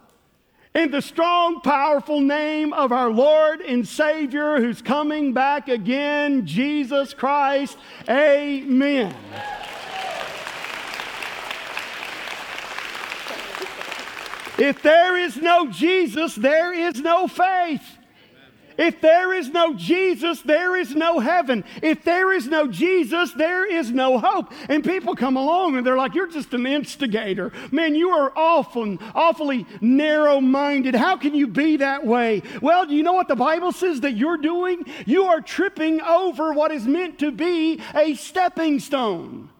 in 0.74 0.90
the 0.90 1.02
strong, 1.02 1.60
powerful 1.60 2.22
name 2.22 2.72
of 2.72 2.90
our 2.90 3.10
Lord 3.10 3.60
and 3.60 3.86
Savior 3.86 4.56
who's 4.56 4.80
coming 4.80 5.34
back 5.34 5.68
again, 5.68 6.46
Jesus 6.46 7.12
Christ. 7.12 7.76
Amen. 8.08 9.14
If 14.56 14.80
there 14.80 15.18
is 15.18 15.36
no 15.36 15.66
Jesus, 15.70 16.34
there 16.34 16.72
is 16.72 17.02
no 17.02 17.28
faith. 17.28 17.98
If 18.76 19.00
there 19.00 19.32
is 19.32 19.50
no 19.50 19.74
Jesus, 19.74 20.42
there 20.42 20.76
is 20.76 20.94
no 20.94 21.20
heaven. 21.20 21.64
If 21.82 22.04
there 22.04 22.32
is 22.32 22.46
no 22.46 22.66
Jesus, 22.66 23.32
there 23.32 23.70
is 23.70 23.90
no 23.90 24.18
hope. 24.18 24.52
And 24.68 24.84
people 24.84 25.14
come 25.14 25.36
along 25.36 25.76
and 25.76 25.86
they're 25.86 25.96
like, 25.96 26.14
You're 26.14 26.30
just 26.30 26.52
an 26.54 26.66
instigator. 26.66 27.52
Man, 27.70 27.94
you 27.94 28.10
are 28.10 28.32
awful, 28.36 28.98
awfully 29.14 29.66
narrow 29.80 30.40
minded. 30.40 30.94
How 30.94 31.16
can 31.16 31.34
you 31.34 31.46
be 31.46 31.78
that 31.78 32.06
way? 32.06 32.42
Well, 32.60 32.86
do 32.86 32.94
you 32.94 33.02
know 33.02 33.12
what 33.12 33.28
the 33.28 33.36
Bible 33.36 33.72
says 33.72 34.00
that 34.00 34.16
you're 34.16 34.38
doing? 34.38 34.84
You 35.06 35.24
are 35.24 35.40
tripping 35.40 36.00
over 36.00 36.52
what 36.52 36.72
is 36.72 36.86
meant 36.86 37.18
to 37.20 37.30
be 37.30 37.80
a 37.94 38.14
stepping 38.14 38.80
stone. 38.80 39.50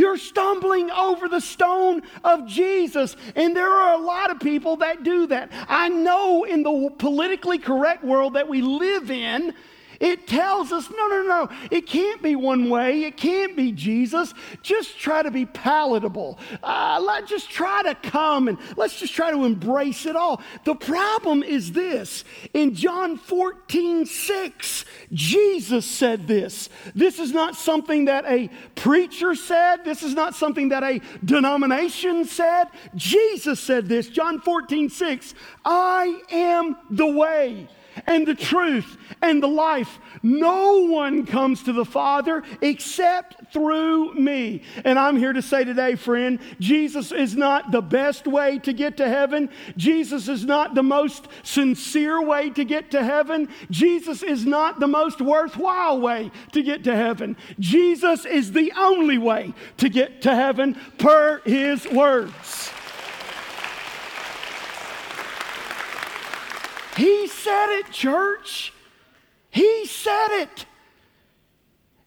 You're 0.00 0.16
stumbling 0.16 0.90
over 0.90 1.28
the 1.28 1.42
stone 1.42 2.00
of 2.24 2.46
Jesus. 2.46 3.16
And 3.36 3.54
there 3.54 3.68
are 3.68 4.00
a 4.00 4.02
lot 4.02 4.30
of 4.30 4.40
people 4.40 4.76
that 4.76 5.02
do 5.02 5.26
that. 5.26 5.50
I 5.68 5.90
know 5.90 6.44
in 6.44 6.62
the 6.62 6.90
politically 6.96 7.58
correct 7.58 8.02
world 8.02 8.32
that 8.32 8.48
we 8.48 8.62
live 8.62 9.10
in, 9.10 9.52
it 10.00 10.26
tells 10.26 10.72
us, 10.72 10.88
no, 10.88 11.08
no, 11.08 11.22
no, 11.22 11.48
it 11.70 11.86
can't 11.86 12.22
be 12.22 12.34
one 12.34 12.70
way. 12.70 13.04
It 13.04 13.18
can't 13.18 13.54
be 13.54 13.70
Jesus. 13.70 14.32
Just 14.62 14.98
try 14.98 15.22
to 15.22 15.30
be 15.30 15.44
palatable. 15.44 16.38
Uh, 16.62 17.02
let 17.06 17.26
just 17.26 17.50
try 17.50 17.82
to 17.82 17.94
come 17.94 18.48
and 18.48 18.56
let's 18.78 18.98
just 18.98 19.12
try 19.12 19.30
to 19.30 19.44
embrace 19.44 20.06
it 20.06 20.16
all. 20.16 20.40
The 20.64 20.74
problem 20.74 21.42
is 21.42 21.72
this 21.72 22.24
in 22.54 22.74
John 22.74 23.18
14, 23.18 24.06
6, 24.06 24.84
Jesus 25.12 25.84
said 25.84 26.26
this. 26.26 26.70
This 26.94 27.18
is 27.18 27.32
not 27.32 27.54
something 27.54 28.06
that 28.06 28.24
a 28.24 28.48
preacher 28.76 29.34
said, 29.34 29.84
this 29.84 30.02
is 30.02 30.14
not 30.14 30.34
something 30.34 30.70
that 30.70 30.82
a 30.82 31.02
denomination 31.22 32.24
said. 32.24 32.68
Jesus 32.94 33.60
said 33.60 33.86
this, 33.86 34.08
John 34.08 34.40
14, 34.40 34.88
6, 34.88 35.34
I 35.62 36.22
am 36.30 36.76
the 36.90 37.06
way 37.06 37.68
and 38.06 38.26
the 38.26 38.34
truth 38.34 38.96
and 39.22 39.42
the 39.42 39.48
life. 39.48 39.98
No 40.22 40.86
one 40.86 41.26
comes 41.26 41.62
to 41.64 41.72
the 41.72 41.84
Father 41.84 42.42
except 42.60 43.52
through 43.52 44.14
me. 44.14 44.62
And 44.84 44.98
I'm 44.98 45.16
here 45.16 45.32
to 45.32 45.42
say 45.42 45.64
today, 45.64 45.94
friend, 45.94 46.38
Jesus 46.58 47.12
is 47.12 47.36
not 47.36 47.70
the 47.70 47.80
best 47.80 48.26
way 48.26 48.58
to 48.60 48.72
get 48.72 48.96
to 48.98 49.08
heaven. 49.08 49.50
Jesus 49.76 50.28
is 50.28 50.44
not 50.44 50.74
the 50.74 50.82
most 50.82 51.28
sincere 51.42 52.22
way 52.22 52.50
to 52.50 52.64
get 52.64 52.90
to 52.92 53.02
heaven. 53.02 53.48
Jesus 53.70 54.22
is 54.22 54.46
not 54.46 54.80
the 54.80 54.88
most 54.88 55.20
worthwhile 55.20 56.00
way 56.00 56.30
to 56.52 56.62
get 56.62 56.84
to 56.84 56.94
heaven. 56.94 57.36
Jesus 57.58 58.24
is 58.24 58.52
the 58.52 58.72
only 58.76 59.18
way 59.18 59.54
to 59.78 59.88
get 59.88 60.22
to 60.22 60.34
heaven 60.34 60.76
per 60.98 61.40
his 61.44 61.86
words. 61.88 62.70
He 67.00 67.28
said 67.28 67.78
it, 67.78 67.90
church. 67.92 68.74
He 69.48 69.86
said 69.86 70.42
it. 70.42 70.66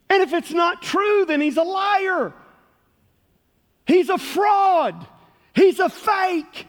And 0.07 0.21
if 0.21 0.33
it's 0.33 0.51
not 0.51 0.83
true, 0.83 1.25
then 1.25 1.41
he's 1.41 1.57
a 1.57 1.63
liar. 1.63 2.31
He's 3.87 4.09
a 4.09 4.19
fraud. 4.19 5.07
He's 5.55 5.79
a 5.79 5.89
fake. 5.89 6.67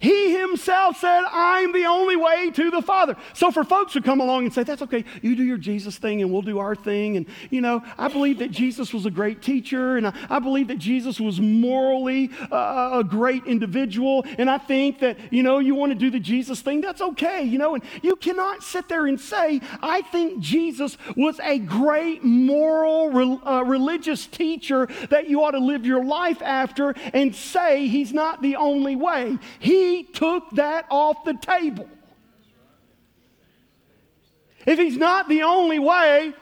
He 0.00 0.34
himself 0.34 0.96
said, 0.96 1.24
I'm 1.30 1.72
the 1.72 1.84
only 1.84 2.16
way 2.16 2.50
to 2.52 2.70
the 2.70 2.80
Father. 2.80 3.16
So 3.34 3.50
for 3.50 3.64
folks 3.64 3.92
who 3.92 4.00
come 4.00 4.20
along 4.20 4.44
and 4.44 4.52
say, 4.52 4.62
that's 4.62 4.80
okay, 4.80 5.04
you 5.20 5.36
do 5.36 5.42
your 5.44 5.58
Jesus 5.58 5.98
thing 5.98 6.22
and 6.22 6.32
we'll 6.32 6.40
do 6.40 6.58
our 6.58 6.74
thing. 6.74 7.18
And, 7.18 7.26
you 7.50 7.60
know, 7.60 7.82
I 7.98 8.08
believe 8.08 8.38
that 8.38 8.50
Jesus 8.50 8.94
was 8.94 9.04
a 9.04 9.10
great 9.10 9.42
teacher 9.42 9.98
and 9.98 10.06
I, 10.06 10.14
I 10.30 10.38
believe 10.38 10.68
that 10.68 10.78
Jesus 10.78 11.20
was 11.20 11.38
morally 11.38 12.30
uh, 12.50 13.00
a 13.00 13.04
great 13.04 13.44
individual. 13.44 14.24
And 14.38 14.48
I 14.48 14.56
think 14.56 15.00
that, 15.00 15.18
you 15.30 15.42
know, 15.42 15.58
you 15.58 15.74
want 15.74 15.92
to 15.92 15.98
do 15.98 16.10
the 16.10 16.18
Jesus 16.18 16.62
thing, 16.62 16.80
that's 16.80 17.02
okay, 17.02 17.42
you 17.42 17.58
know. 17.58 17.74
And 17.74 17.84
you 18.00 18.16
cannot 18.16 18.62
sit 18.62 18.88
there 18.88 19.06
and 19.06 19.20
say, 19.20 19.60
I 19.82 20.00
think 20.00 20.40
Jesus 20.40 20.96
was 21.14 21.38
a 21.40 21.58
great 21.58 22.24
moral, 22.24 23.46
uh, 23.46 23.64
religious 23.64 24.26
teacher 24.26 24.88
that 25.10 25.28
you 25.28 25.44
ought 25.44 25.50
to 25.50 25.58
live 25.58 25.84
your 25.84 26.02
life 26.02 26.40
after 26.40 26.94
and 27.12 27.34
say 27.34 27.86
he's 27.86 28.14
not 28.14 28.40
the 28.40 28.56
only 28.56 28.96
way. 28.96 29.38
He 29.58 29.89
took 30.12 30.50
that 30.52 30.86
off 30.90 31.24
the 31.24 31.34
table. 31.34 31.88
If 34.66 34.78
he's 34.78 34.96
not 34.96 35.28
the 35.28 35.42
only 35.42 35.78
way, 35.78 36.32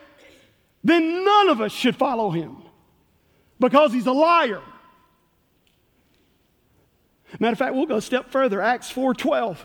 then 0.83 1.25
none 1.25 1.49
of 1.49 1.61
us 1.61 1.73
should 1.73 1.97
follow 1.97 2.31
him 2.31 2.57
because 3.61 3.93
he's 3.93 4.07
a 4.07 4.13
liar. 4.13 4.63
Matter 7.39 7.53
of 7.53 7.59
fact, 7.59 7.75
we'll 7.75 7.87
go 7.87 7.97
a 7.97 8.03
step 8.03 8.31
further. 8.31 8.61
Acts 8.61 8.91
4:12. 8.91 9.59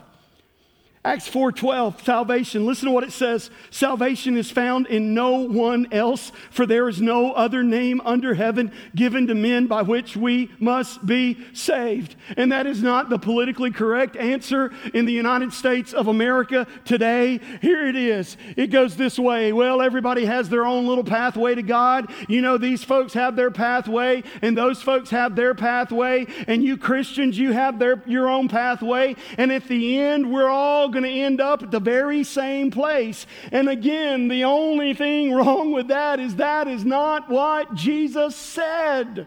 Acts 1.06 1.28
4:12, 1.28 2.02
salvation. 2.02 2.64
Listen 2.64 2.86
to 2.86 2.90
what 2.90 3.04
it 3.04 3.12
says. 3.12 3.50
Salvation 3.70 4.38
is 4.38 4.50
found 4.50 4.86
in 4.86 5.12
no 5.12 5.32
one 5.32 5.86
else, 5.92 6.32
for 6.50 6.64
there 6.64 6.88
is 6.88 7.02
no 7.02 7.32
other 7.32 7.62
name 7.62 8.00
under 8.06 8.32
heaven 8.32 8.72
given 8.94 9.26
to 9.26 9.34
men 9.34 9.66
by 9.66 9.82
which 9.82 10.16
we 10.16 10.50
must 10.58 11.04
be 11.04 11.36
saved. 11.52 12.16
And 12.38 12.50
that 12.52 12.66
is 12.66 12.82
not 12.82 13.10
the 13.10 13.18
politically 13.18 13.70
correct 13.70 14.16
answer 14.16 14.72
in 14.94 15.04
the 15.04 15.12
United 15.12 15.52
States 15.52 15.92
of 15.92 16.08
America 16.08 16.66
today. 16.86 17.38
Here 17.60 17.86
it 17.86 17.96
is. 17.96 18.38
It 18.56 18.68
goes 18.68 18.96
this 18.96 19.18
way. 19.18 19.52
Well, 19.52 19.82
everybody 19.82 20.24
has 20.24 20.48
their 20.48 20.64
own 20.64 20.86
little 20.86 21.04
pathway 21.04 21.54
to 21.54 21.62
God. 21.62 22.10
You 22.28 22.40
know, 22.40 22.56
these 22.56 22.82
folks 22.82 23.12
have 23.12 23.36
their 23.36 23.50
pathway, 23.50 24.22
and 24.40 24.56
those 24.56 24.80
folks 24.80 25.10
have 25.10 25.36
their 25.36 25.54
pathway, 25.54 26.26
and 26.46 26.64
you 26.64 26.78
Christians, 26.78 27.36
you 27.38 27.52
have 27.52 27.78
their 27.78 28.02
your 28.06 28.30
own 28.30 28.48
pathway, 28.48 29.16
and 29.36 29.52
at 29.52 29.68
the 29.68 29.98
end, 30.00 30.32
we're 30.32 30.48
all 30.48 30.93
going 30.94 31.04
to 31.04 31.10
end 31.10 31.40
up 31.40 31.62
at 31.62 31.70
the 31.70 31.80
very 31.80 32.24
same 32.24 32.70
place. 32.70 33.26
And 33.52 33.68
again, 33.68 34.28
the 34.28 34.44
only 34.44 34.94
thing 34.94 35.34
wrong 35.34 35.72
with 35.72 35.88
that 35.88 36.18
is 36.18 36.36
that 36.36 36.66
is 36.66 36.84
not 36.84 37.28
what 37.28 37.74
Jesus 37.74 38.34
said. 38.34 39.26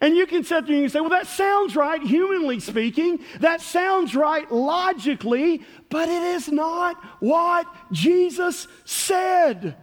And 0.00 0.16
you 0.16 0.26
can 0.26 0.44
sit 0.44 0.66
there 0.66 0.74
and 0.74 0.82
you 0.84 0.88
say, 0.88 1.00
well, 1.00 1.10
that 1.10 1.26
sounds 1.26 1.74
right, 1.74 2.00
humanly 2.00 2.60
speaking. 2.60 3.18
That 3.40 3.60
sounds 3.60 4.14
right 4.14 4.50
logically, 4.50 5.62
but 5.90 6.08
it 6.08 6.22
is 6.22 6.48
not 6.48 6.96
what 7.20 7.66
Jesus 7.90 8.68
said. 8.84 9.76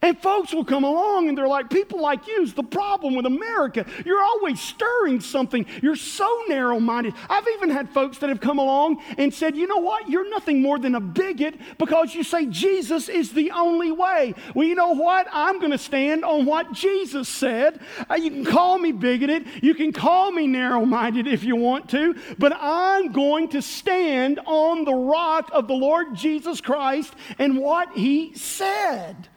And 0.00 0.16
folks 0.22 0.54
will 0.54 0.64
come 0.64 0.84
along 0.84 1.28
and 1.28 1.36
they're 1.36 1.48
like, 1.48 1.70
people 1.70 2.00
like 2.00 2.28
you 2.28 2.42
is 2.42 2.54
the 2.54 2.62
problem 2.62 3.16
with 3.16 3.26
America. 3.26 3.84
You're 4.06 4.22
always 4.22 4.60
stirring 4.60 5.20
something. 5.20 5.66
You're 5.82 5.96
so 5.96 6.44
narrow 6.46 6.78
minded. 6.78 7.14
I've 7.28 7.46
even 7.56 7.70
had 7.70 7.90
folks 7.90 8.18
that 8.18 8.28
have 8.28 8.40
come 8.40 8.60
along 8.60 9.02
and 9.18 9.34
said, 9.34 9.56
you 9.56 9.66
know 9.66 9.78
what? 9.78 10.08
You're 10.08 10.30
nothing 10.30 10.62
more 10.62 10.78
than 10.78 10.94
a 10.94 11.00
bigot 11.00 11.56
because 11.78 12.14
you 12.14 12.22
say 12.22 12.46
Jesus 12.46 13.08
is 13.08 13.32
the 13.32 13.50
only 13.50 13.90
way. 13.90 14.34
Well, 14.54 14.68
you 14.68 14.76
know 14.76 14.92
what? 14.92 15.26
I'm 15.32 15.58
going 15.58 15.72
to 15.72 15.78
stand 15.78 16.24
on 16.24 16.46
what 16.46 16.72
Jesus 16.72 17.28
said. 17.28 17.80
Uh, 18.08 18.14
you 18.14 18.30
can 18.30 18.44
call 18.44 18.78
me 18.78 18.92
bigoted. 18.92 19.48
You 19.62 19.74
can 19.74 19.92
call 19.92 20.30
me 20.30 20.46
narrow 20.46 20.84
minded 20.84 21.26
if 21.26 21.42
you 21.42 21.56
want 21.56 21.90
to, 21.90 22.14
but 22.38 22.52
I'm 22.56 23.10
going 23.10 23.48
to 23.48 23.60
stand 23.60 24.38
on 24.46 24.84
the 24.84 24.94
rock 24.94 25.50
of 25.52 25.66
the 25.66 25.74
Lord 25.74 26.14
Jesus 26.14 26.60
Christ 26.60 27.12
and 27.40 27.58
what 27.58 27.94
he 27.94 28.32
said. 28.34 29.28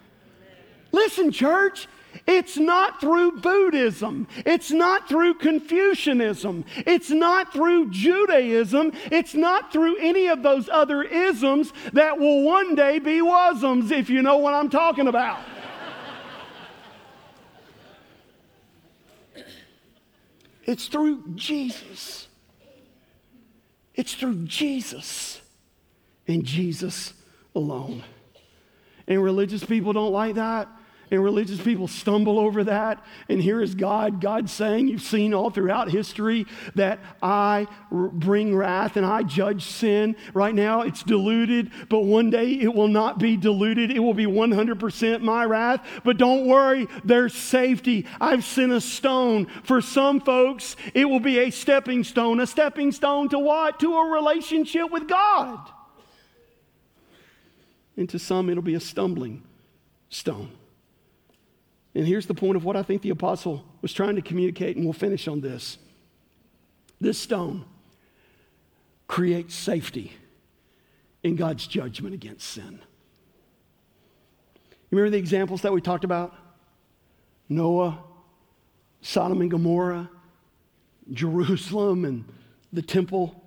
Listen, 0.92 1.32
church, 1.32 1.88
it's 2.28 2.58
not 2.58 3.00
through 3.00 3.40
Buddhism. 3.40 4.28
It's 4.46 4.72
not 4.72 5.08
through 5.08 5.36
Confucianism. 5.36 6.66
It's 6.78 7.10
not 7.10 7.54
through 7.54 7.92
Judaism. 7.92 8.92
It's 9.06 9.34
not 9.34 9.72
through 9.72 9.98
any 9.98 10.28
of 10.28 10.44
those 10.44 10.68
other 10.70 11.04
isms 11.04 11.72
that 11.94 12.20
will 12.20 12.44
one 12.44 12.76
day 12.76 13.00
be 13.00 13.22
wasms, 13.22 13.92
if 13.92 14.10
you 14.10 14.22
know 14.22 14.38
what 14.38 14.54
I'm 14.54 14.70
talking 14.70 15.08
about. 15.08 15.40
it's 20.66 20.88
through 20.88 21.24
Jesus. 21.36 22.28
It's 23.96 24.14
through 24.14 24.46
Jesus 24.46 25.42
and 26.28 26.44
Jesus 26.44 27.14
alone. 27.56 28.04
And 29.08 29.22
religious 29.24 29.64
people 29.64 29.94
don't 29.94 30.14
like 30.14 30.36
that. 30.36 30.68
And 31.12 31.22
religious 31.22 31.62
people 31.62 31.90
stumble 31.90 32.40
over 32.40 32.64
that. 32.64 33.04
And 33.28 33.42
here 33.42 33.62
is 33.62 33.76
God, 33.76 34.22
God 34.22 34.50
saying, 34.50 34.88
You've 34.88 35.02
seen 35.02 35.34
all 35.34 35.50
throughout 35.50 35.92
history 35.92 36.46
that 36.76 37.00
I 37.22 37.68
bring 37.92 38.56
wrath 38.56 38.96
and 38.96 39.06
I 39.06 39.24
judge 39.24 39.66
sin. 39.66 40.16
Right 40.34 40.56
now 40.56 40.84
it's 40.84 41.04
diluted, 41.04 41.70
but 41.90 42.06
one 42.06 42.30
day 42.30 42.54
it 42.54 42.74
will 42.74 42.88
not 42.88 43.20
be 43.20 43.36
diluted. 43.36 43.92
It 43.92 44.00
will 44.00 44.14
be 44.14 44.26
100% 44.26 45.22
my 45.22 45.44
wrath. 45.44 45.86
But 46.06 46.18
don't 46.18 46.48
worry, 46.48 46.88
there's 47.04 47.34
safety. 47.34 48.06
I've 48.22 48.46
sent 48.46 48.72
a 48.72 48.80
stone. 48.80 49.48
For 49.64 49.82
some 49.82 50.22
folks, 50.22 50.78
it 50.94 51.04
will 51.04 51.20
be 51.20 51.40
a 51.40 51.52
stepping 51.52 52.06
stone. 52.06 52.40
A 52.40 52.48
stepping 52.48 52.94
stone 52.94 53.28
to 53.30 53.40
what? 53.40 53.82
To 53.82 53.98
a 53.98 54.10
relationship 54.10 54.90
with 54.90 55.10
God. 55.10 55.60
And 57.98 58.08
to 58.10 58.18
some, 58.18 58.50
it'll 58.50 58.64
be 58.64 58.76
a 58.76 58.80
stumbling 58.80 59.44
stone. 60.10 60.52
And 61.94 62.08
here's 62.08 62.26
the 62.26 62.34
point 62.34 62.56
of 62.56 62.64
what 62.64 62.78
I 62.78 62.84
think 62.84 63.02
the 63.02 63.10
apostle 63.10 63.66
was 63.82 63.92
trying 63.92 64.16
to 64.16 64.22
communicate, 64.22 64.78
and 64.78 64.86
we'll 64.86 64.94
finish 64.94 65.28
on 65.28 65.42
this. 65.42 65.78
This 67.02 67.18
stone 67.18 67.66
creates 69.08 69.54
safety 69.54 70.14
in 71.24 71.36
God's 71.36 71.68
judgment 71.68 72.14
against 72.14 72.48
sin. 72.48 72.80
You 74.90 74.98
remember 74.98 75.12
the 75.12 75.18
examples 75.18 75.62
that 75.62 75.74
we 75.74 75.82
talked 75.82 76.04
about? 76.04 76.34
Noah, 77.50 77.98
Sodom 79.02 79.42
and 79.42 79.52
Gomorrah, 79.52 80.10
Jerusalem, 81.12 82.06
and 82.06 82.26
the 82.72 82.82
temple. 82.82 83.44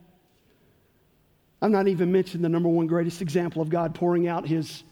I've 1.63 1.71
not 1.71 1.89
even 1.89 2.13
mentioned 2.13 2.45
the 2.45 2.49
number 2.51 2.69
one 2.69 2.87
greatest 2.87 3.23
example 3.23 3.63
of 3.63 3.71
God 3.71 3.95
pouring 3.95 4.29
out 4.29 4.47
his 4.47 4.83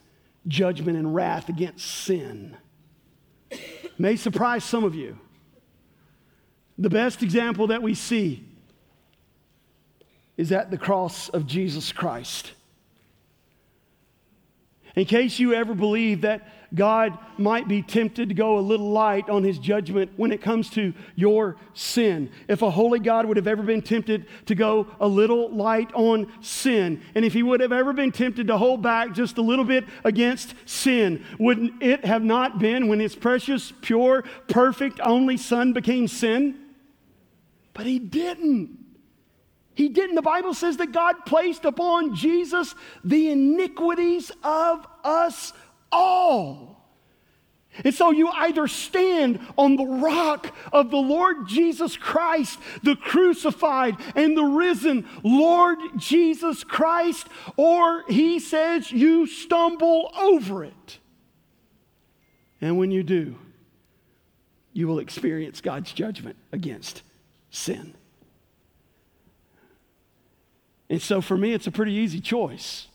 judgment 0.49 0.97
and 0.97 1.15
wrath 1.15 1.51
against 1.51 1.87
sin 1.87 2.57
may 3.99 4.17
surprise 4.17 4.65
some 4.65 4.85
of 4.85 4.95
you. 4.95 5.19
The 6.79 6.91
best 6.91 7.23
example 7.23 7.69
that 7.69 7.83
we 7.83 7.95
see 7.95 8.45
is 10.37 10.51
at 10.53 10.71
the 10.71 10.79
cross 10.79 11.29
of 11.29 11.47
Jesus 11.47 11.93
Christ. 11.93 12.53
In 14.95 15.05
case 15.05 15.39
you 15.39 15.55
ever 15.55 15.75
believe 15.75 16.23
that 16.23 16.49
God 16.75 17.19
might 17.37 17.69
be 17.69 17.83
tempted 17.83 18.29
to 18.29 18.35
go 18.35 18.59
a 18.59 18.61
little 18.61 18.91
light 18.91 19.29
on 19.29 19.43
his 19.43 19.59
judgment 19.59 20.13
when 20.17 20.33
it 20.33 20.41
comes 20.41 20.71
to 20.71 20.95
your 21.15 21.57
sin. 21.75 22.31
If 22.49 22.63
a 22.63 22.71
holy 22.71 22.99
God 22.99 23.27
would 23.27 23.37
have 23.37 23.47
ever 23.47 23.63
been 23.63 23.83
tempted 23.83 24.27
to 24.47 24.55
go 24.55 24.87
a 25.01 25.07
little 25.07 25.51
light 25.51 25.93
on 25.95 26.33
sin, 26.41 27.03
and 27.15 27.25
if 27.25 27.33
he 27.33 27.43
would 27.43 27.61
have 27.61 27.73
ever 27.73 27.93
been 27.93 28.13
tempted 28.13 28.47
to 28.47 28.57
hold 28.57 28.83
back 28.83 29.13
just 29.13 29.39
a 29.39 29.43
little 29.43 29.65
bit 29.65 29.85
against 30.05 30.55
sin, 30.65 31.25
wouldn't 31.39 31.83
it 31.83 32.05
have 32.05 32.23
not 32.23 32.59
been 32.59 32.89
when 32.89 33.01
his 33.01 33.15
precious, 33.15 33.73
pure, 33.83 34.25
perfect, 34.49 35.01
only 35.03 35.37
Son 35.37 35.73
became 35.73 36.09
sin? 36.09 36.59
But 37.75 37.87
he 37.87 37.99
didn't. 37.99 38.79
He 39.75 39.89
didn't. 39.89 40.17
The 40.17 40.23
Bible 40.23 40.55
says 40.55 40.77
that 40.79 40.93
God 40.93 41.25
placed 41.25 41.65
upon 41.65 42.15
Jesus 42.15 42.75
the 43.05 43.31
iniquities 43.31 44.31
of 44.43 44.87
us 45.03 45.53
all. 45.93 46.73
And 47.85 47.95
so 47.95 48.11
you 48.11 48.29
either 48.29 48.69
stand 48.69 49.41
on 49.57 49.77
the 49.77 49.87
rock 49.87 50.55
of 50.73 50.91
the 50.91 50.99
Lord 50.99 51.49
Jesus 51.49 51.97
Christ, 51.97 52.59
the 52.83 52.97
crucified 52.97 53.97
and 54.15 54.37
the 54.37 54.45
risen 54.45 55.09
Lord 55.23 55.79
Jesus 55.97 56.65
Christ, 56.65 57.27
or 57.57 58.05
he 58.09 58.39
says 58.41 58.93
you 58.93 59.27
stumble 59.27 60.13
over 60.19 60.65
it. 60.65 60.99
And 62.61 62.79
when 62.79 62.91
you 62.91 63.03
do, 63.03 63.37
you 64.75 64.87
will 64.87 64.99
experience 64.99 65.61
God's 65.61 65.93
judgment 65.93 66.37
against 66.53 67.03
sin. 67.51 67.95
And 70.91 71.01
so 71.01 71.23
for 71.23 71.39
me, 71.39 71.55
it's 71.55 71.67
a 71.67 71.73
pretty 71.73 71.93
easy 71.93 72.21
choice. 72.21 72.89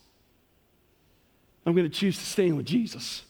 I'm 1.67 1.75
going 1.75 1.89
to 1.89 1.93
choose 1.93 2.17
to 2.17 2.23
stand 2.23 2.55
with 2.55 2.65
Jesus. 2.65 3.23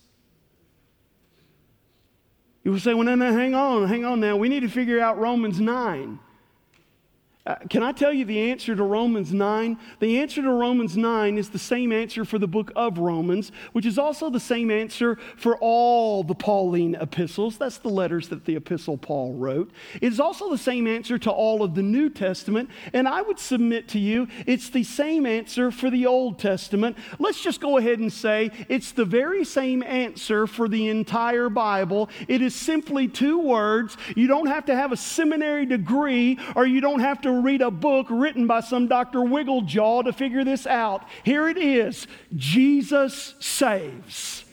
You 2.64 2.72
will 2.72 2.80
say, 2.80 2.94
well, 2.94 3.04
no, 3.04 3.16
no, 3.16 3.34
hang 3.34 3.56
on, 3.56 3.88
hang 3.88 4.06
on 4.06 4.20
now. 4.20 4.38
We 4.38 4.48
need 4.48 4.60
to 4.60 4.70
figure 4.70 5.00
out 5.00 5.18
Romans 5.18 5.60
9. 5.60 6.20
Uh, 7.48 7.56
can 7.70 7.82
I 7.82 7.94
tell 7.94 8.12
you 8.12 8.26
the 8.26 8.52
answer 8.52 8.76
to 8.76 8.84
Romans 8.84 9.32
9? 9.32 9.80
The 10.02 10.20
answer 10.20 10.42
to 10.42 10.52
Romans 10.52 10.98
9 10.98 11.38
is 11.38 11.50
the 11.50 11.58
same 11.58 11.94
answer 11.94 12.26
for 12.26 12.38
the 12.38 12.48
book 12.48 12.74
of 12.76 12.98
Romans, 12.98 13.54
which 13.72 13.86
is 13.86 13.98
also 13.98 14.30
the 14.30 14.38
same 14.38 14.70
answer 14.70 15.18
for 15.38 15.56
all 15.60 16.26
the 16.26 16.36
Pauline 16.36 16.96
epistles. 16.96 17.58
That's 17.58 17.78
the 17.78 17.88
letters 17.88 18.28
that 18.30 18.44
the 18.44 18.58
epistle 18.58 18.98
Paul 18.98 19.36
wrote. 19.36 19.72
It 20.02 20.12
is 20.12 20.20
also 20.20 20.50
the 20.50 20.58
same 20.58 20.88
answer 20.88 21.18
to 21.20 21.32
all 21.32 21.64
of 21.64 21.74
the 21.74 21.82
New 21.82 22.10
Testament. 22.10 22.70
And 22.92 23.08
I 23.08 23.22
would 23.22 23.40
submit 23.40 23.88
to 23.90 24.00
you, 24.00 24.28
it's 24.46 24.70
the 24.70 24.84
same 24.84 25.26
answer 25.26 25.72
for 25.72 25.90
the 25.90 26.06
Old 26.06 26.40
Testament. 26.40 26.98
Let's 27.18 27.42
just 27.42 27.62
go 27.62 27.78
ahead 27.78 28.00
and 28.00 28.12
say 28.12 28.52
it's 28.68 28.92
the 28.92 29.06
very 29.06 29.46
same 29.46 29.84
answer 29.84 30.48
for 30.48 30.68
the 30.68 30.90
entire 30.90 31.48
Bible. 31.48 32.10
It 32.28 32.42
is 32.42 32.54
simply 32.54 33.08
two 33.08 33.40
words. 33.40 33.96
You 34.18 34.28
don't 34.28 34.48
have 34.48 34.66
to 34.66 34.76
have 34.76 34.92
a 34.92 34.98
seminary 34.98 35.66
degree 35.66 36.38
or 36.54 36.66
you 36.66 36.82
don't 36.82 37.00
have 37.00 37.22
to 37.22 37.37
read 37.44 37.62
a 37.62 37.72
book 37.72 38.08
written 38.10 38.48
by 38.48 38.62
some 38.62 38.88
Dr. 38.88 39.20
Wigglejaw 39.20 40.06
to 40.06 40.14
figure 40.14 40.44
this 40.44 40.68
out. 40.68 41.06
Here 41.24 41.48
it 41.48 41.58
is 41.58 42.08
Jesus 42.36 43.36
saves. 43.40 44.44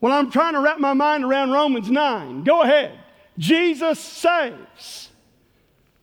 Well, 0.00 0.12
I'm 0.12 0.30
trying 0.30 0.52
to 0.52 0.60
wrap 0.60 0.78
my 0.78 0.92
mind 0.92 1.24
around 1.24 1.52
Romans 1.52 1.90
9. 1.90 2.44
Go 2.44 2.62
ahead. 2.62 2.98
Jesus 3.38 3.98
saves. 3.98 5.08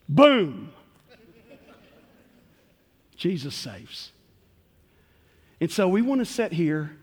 Boom. 0.09 0.73
Jesus 3.15 3.53
saves. 3.53 4.11
And 5.59 5.69
so 5.69 5.87
we 5.87 6.01
want 6.01 6.19
to 6.19 6.25
sit 6.25 6.51
here 6.51 6.97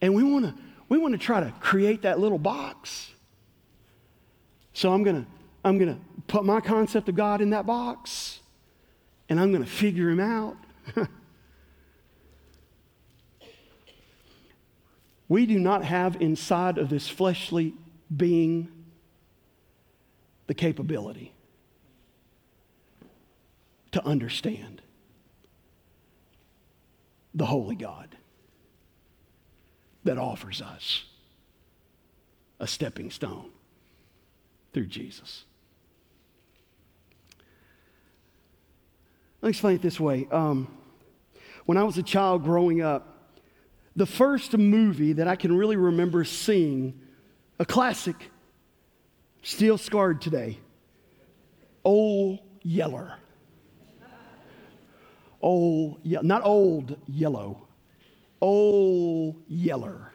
and 0.00 0.14
we 0.14 0.24
want 0.24 0.46
to 0.46 0.54
we 0.88 0.98
want 0.98 1.12
to 1.12 1.18
try 1.18 1.40
to 1.40 1.52
create 1.60 2.02
that 2.02 2.18
little 2.18 2.38
box. 2.38 3.12
So 4.74 4.92
I'm 4.92 5.04
going 5.04 5.22
to 5.22 5.30
I'm 5.64 5.78
going 5.78 5.94
to 5.94 6.00
put 6.26 6.44
my 6.44 6.60
concept 6.60 7.08
of 7.08 7.14
God 7.14 7.40
in 7.40 7.50
that 7.50 7.66
box 7.66 8.40
and 9.28 9.40
I'm 9.40 9.50
going 9.50 9.64
to 9.64 9.70
figure 9.70 10.10
him 10.10 10.20
out. 10.20 10.56
we 15.28 15.46
do 15.46 15.58
not 15.58 15.84
have 15.84 16.20
inside 16.20 16.76
of 16.76 16.90
this 16.90 17.08
fleshly 17.08 17.72
being 18.14 18.68
the 20.48 20.54
capability 20.54 21.32
to 23.92 24.04
understand 24.04 24.82
the 27.34 27.46
Holy 27.46 27.76
God 27.76 28.14
that 30.04 30.18
offers 30.18 30.60
us 30.60 31.04
a 32.60 32.66
stepping 32.66 33.10
stone 33.10 33.50
through 34.74 34.88
Jesus. 34.88 35.44
Let 39.42 39.48
me 39.48 39.50
explain 39.50 39.74
it 39.74 39.82
this 39.82 39.98
way. 39.98 40.28
Um, 40.30 40.68
when 41.66 41.76
I 41.76 41.82
was 41.82 41.98
a 41.98 42.02
child 42.02 42.44
growing 42.44 42.80
up, 42.80 43.34
the 43.96 44.06
first 44.06 44.56
movie 44.56 45.14
that 45.14 45.26
I 45.26 45.34
can 45.34 45.58
really 45.58 45.74
remember 45.74 46.22
seeing, 46.22 47.00
a 47.58 47.64
classic, 47.64 48.30
still 49.42 49.78
scarred 49.78 50.20
today, 50.20 50.58
Old 51.84 52.38
Yeller. 52.62 53.14
Old, 55.40 55.98
ye- 56.04 56.20
not 56.22 56.44
old 56.44 56.96
yellow, 57.08 57.66
Old 58.40 59.42
Yeller. 59.48 60.12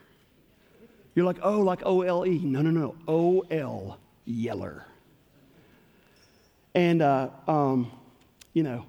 You're 1.16 1.26
like, 1.26 1.40
oh, 1.44 1.60
like 1.60 1.82
O 1.84 2.02
L 2.04 2.26
E. 2.26 2.40
No, 2.40 2.62
no, 2.62 2.70
no. 2.70 2.96
O 3.10 3.42
L 3.52 4.00
Yeller. 4.24 4.86
And, 6.74 7.02
uh, 7.02 7.30
um, 7.46 7.92
you 8.54 8.64
know, 8.64 8.86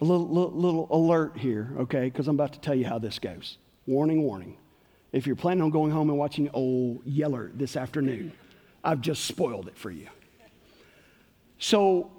a 0.00 0.04
little, 0.04 0.28
little, 0.28 0.52
little 0.52 0.88
alert 0.90 1.36
here, 1.36 1.72
okay, 1.80 2.04
because 2.04 2.28
I'm 2.28 2.36
about 2.36 2.52
to 2.52 2.60
tell 2.60 2.74
you 2.74 2.84
how 2.86 2.98
this 2.98 3.18
goes. 3.18 3.58
Warning, 3.86 4.22
warning. 4.22 4.56
If 5.12 5.26
you're 5.26 5.36
planning 5.36 5.62
on 5.62 5.70
going 5.70 5.90
home 5.90 6.10
and 6.10 6.18
watching 6.18 6.50
Old 6.52 7.00
Yeller 7.06 7.50
this 7.54 7.76
afternoon, 7.76 8.32
I've 8.84 9.00
just 9.00 9.24
spoiled 9.24 9.68
it 9.68 9.78
for 9.78 9.90
you. 9.90 10.08
So 11.58 12.10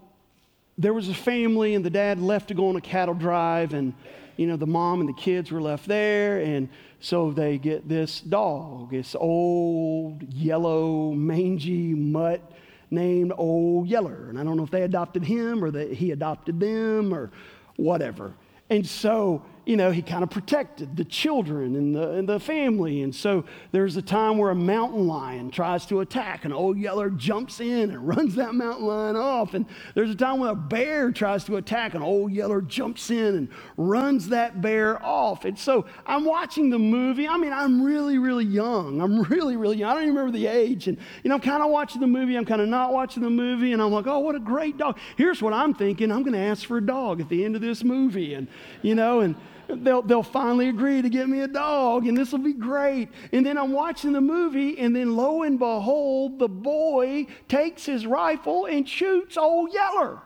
there 0.77 0.93
was 0.93 1.09
a 1.09 1.13
family, 1.13 1.75
and 1.75 1.85
the 1.85 1.89
dad 1.89 2.19
left 2.19 2.47
to 2.47 2.53
go 2.53 2.69
on 2.69 2.75
a 2.75 2.81
cattle 2.81 3.13
drive, 3.13 3.73
and 3.73 3.93
you 4.37 4.47
know 4.47 4.57
the 4.57 4.67
mom 4.67 4.99
and 4.99 5.09
the 5.09 5.13
kids 5.13 5.51
were 5.51 5.61
left 5.61 5.87
there, 5.87 6.39
and 6.39 6.69
so 6.99 7.31
they 7.31 7.57
get 7.57 7.87
this 7.87 8.21
dog, 8.21 8.91
this 8.91 9.15
old 9.15 10.23
yellow 10.33 11.11
mangy 11.11 11.93
mutt 11.93 12.41
named 12.89 13.33
Old 13.37 13.87
Yeller, 13.87 14.29
and 14.29 14.39
I 14.39 14.43
don't 14.43 14.57
know 14.57 14.63
if 14.63 14.71
they 14.71 14.83
adopted 14.83 15.23
him 15.23 15.63
or 15.63 15.71
that 15.71 15.93
he 15.93 16.11
adopted 16.11 16.59
them 16.59 17.13
or 17.13 17.31
whatever. 17.77 18.33
And 18.69 18.85
so 18.85 19.43
you 19.67 19.75
know, 19.75 19.91
he 19.91 20.01
kind 20.01 20.23
of 20.23 20.29
protected 20.29 20.95
the 20.95 21.03
children 21.03 21.75
and 21.75 21.93
the, 21.93 22.11
and 22.11 22.29
the 22.29 22.39
family. 22.39 23.01
And 23.01 23.13
so 23.13 23.43
there's 23.73 23.97
a 23.97 24.01
time 24.01 24.37
where 24.37 24.49
a 24.49 24.55
mountain 24.55 25.07
lion 25.07 25.51
tries 25.51 25.85
to 25.87 25.99
attack, 25.99 26.45
and 26.45 26.53
old 26.53 26.77
Yeller 26.77 27.09
jumps 27.09 27.59
in 27.59 27.91
and 27.91 28.07
runs 28.07 28.35
that 28.35 28.55
mountain 28.55 28.85
lion 28.85 29.17
off. 29.17 29.55
And 29.55 29.65
there's 29.93 30.09
a 30.09 30.15
time 30.15 30.39
when 30.39 30.49
a 30.49 30.55
bear 30.55 31.11
tries 31.11 31.43
to 31.45 31.57
attack, 31.57 31.95
and 31.95 32.03
old 32.03 32.31
Yeller 32.31 32.61
jumps 32.61 33.11
in 33.11 33.35
and 33.35 33.49
runs 33.75 34.29
that 34.29 34.61
bear 34.61 35.03
off. 35.03 35.43
And 35.43 35.59
so 35.59 35.85
I'm 36.05 36.23
watching 36.23 36.69
the 36.69 36.79
movie. 36.79 37.27
I 37.27 37.35
mean, 37.35 37.51
I'm 37.51 37.83
really, 37.83 38.19
really 38.19 38.45
young. 38.45 39.01
I'm 39.01 39.21
really, 39.29 39.57
really 39.57 39.75
young. 39.75 39.91
I 39.91 39.93
don't 39.95 40.03
even 40.03 40.15
remember 40.15 40.37
the 40.37 40.47
age. 40.47 40.87
And, 40.87 40.97
you 41.25 41.29
know, 41.29 41.35
I'm 41.35 41.41
kind 41.41 41.61
of 41.61 41.69
watching 41.71 41.99
the 41.99 42.07
movie. 42.07 42.37
I'm 42.37 42.45
kind 42.45 42.61
of 42.61 42.69
not 42.69 42.93
watching 42.93 43.21
the 43.21 43.29
movie. 43.29 43.73
And 43.73 43.81
I'm 43.81 43.91
like, 43.91 44.07
oh, 44.07 44.19
what 44.19 44.35
a 44.35 44.39
great 44.39 44.77
dog. 44.77 44.97
Here's 45.17 45.41
what 45.41 45.51
I'm 45.51 45.73
thinking 45.73 46.09
I'm 46.09 46.23
going 46.23 46.35
to 46.35 46.39
ask 46.39 46.65
for 46.65 46.77
a 46.77 46.85
dog 46.85 47.19
at 47.19 47.27
the 47.27 47.43
end 47.43 47.57
of 47.57 47.61
this 47.61 47.83
movie. 47.83 48.33
And, 48.33 48.47
you 48.81 48.95
know, 48.95 49.19
and, 49.19 49.35
they'll, 49.67 50.01
they'll 50.01 50.23
finally 50.23 50.69
agree 50.69 51.01
to 51.01 51.09
get 51.09 51.27
me 51.27 51.41
a 51.41 51.47
dog, 51.47 52.07
and 52.07 52.17
this 52.17 52.31
will 52.31 52.39
be 52.39 52.53
great. 52.53 53.09
And 53.31 53.45
then 53.45 53.57
I'm 53.57 53.71
watching 53.71 54.13
the 54.13 54.21
movie, 54.21 54.77
and 54.79 54.95
then 54.95 55.15
lo 55.15 55.43
and 55.43 55.59
behold, 55.59 56.39
the 56.39 56.47
boy 56.47 57.27
takes 57.47 57.85
his 57.85 58.05
rifle 58.05 58.65
and 58.65 58.87
shoots 58.87 59.37
old 59.37 59.73
Yeller. 59.73 60.19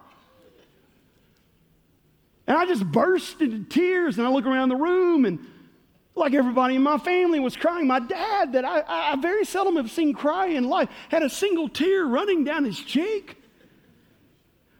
And 2.48 2.58
I 2.58 2.66
just 2.66 2.86
burst 2.86 3.42
into 3.42 3.64
tears, 3.64 4.18
and 4.18 4.28
I 4.28 4.30
look 4.30 4.46
around 4.46 4.70
the 4.70 4.76
room, 4.76 5.26
and 5.26 5.40
like 6.16 6.34
everybody 6.34 6.76
in 6.76 6.84
my 6.84 6.98
family 6.98 7.40
was 7.40 7.56
crying. 7.56 7.88
My 7.88 8.00
dad, 8.00 8.54
that 8.54 8.66
I, 8.66 8.84
I 8.88 9.16
very 9.22 9.46
seldom 9.46 9.76
have 9.78 9.90
seen 9.90 10.14
cry 10.14 10.48
in 10.48 10.68
life, 10.68 10.90
had 11.10 11.24
a 11.24 11.30
single 11.30 11.70
tear 11.70 12.06
running 12.06 12.44
down 12.44 12.66
his 12.66 12.80
cheek. 12.80 13.38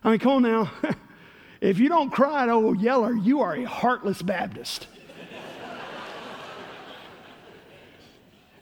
I 0.04 0.12
mean, 0.12 0.20
come 0.20 0.34
on 0.34 0.44
now. 0.44 0.72
If 1.62 1.78
you 1.78 1.90
don't 1.90 2.10
cry 2.10 2.44
at 2.44 2.50
old 2.50 2.82
Yeller, 2.82 3.14
you 3.14 3.42
are 3.42 3.54
a 3.54 3.64
heartless 3.64 4.24
Baptist. 4.24 4.88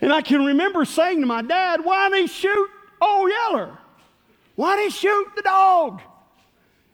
and 0.01 0.11
I 0.11 0.21
can 0.21 0.43
remember 0.43 0.83
saying 0.83 1.21
to 1.21 1.25
my 1.25 1.41
dad, 1.41 1.85
Why 1.85 2.09
didn't 2.09 2.23
he 2.23 2.27
shoot 2.27 2.69
old 3.01 3.31
Yeller? 3.31 3.77
Why 4.55 4.75
didn't 4.75 4.91
he 4.91 4.97
shoot 4.97 5.27
the 5.37 5.41
dog? 5.41 6.01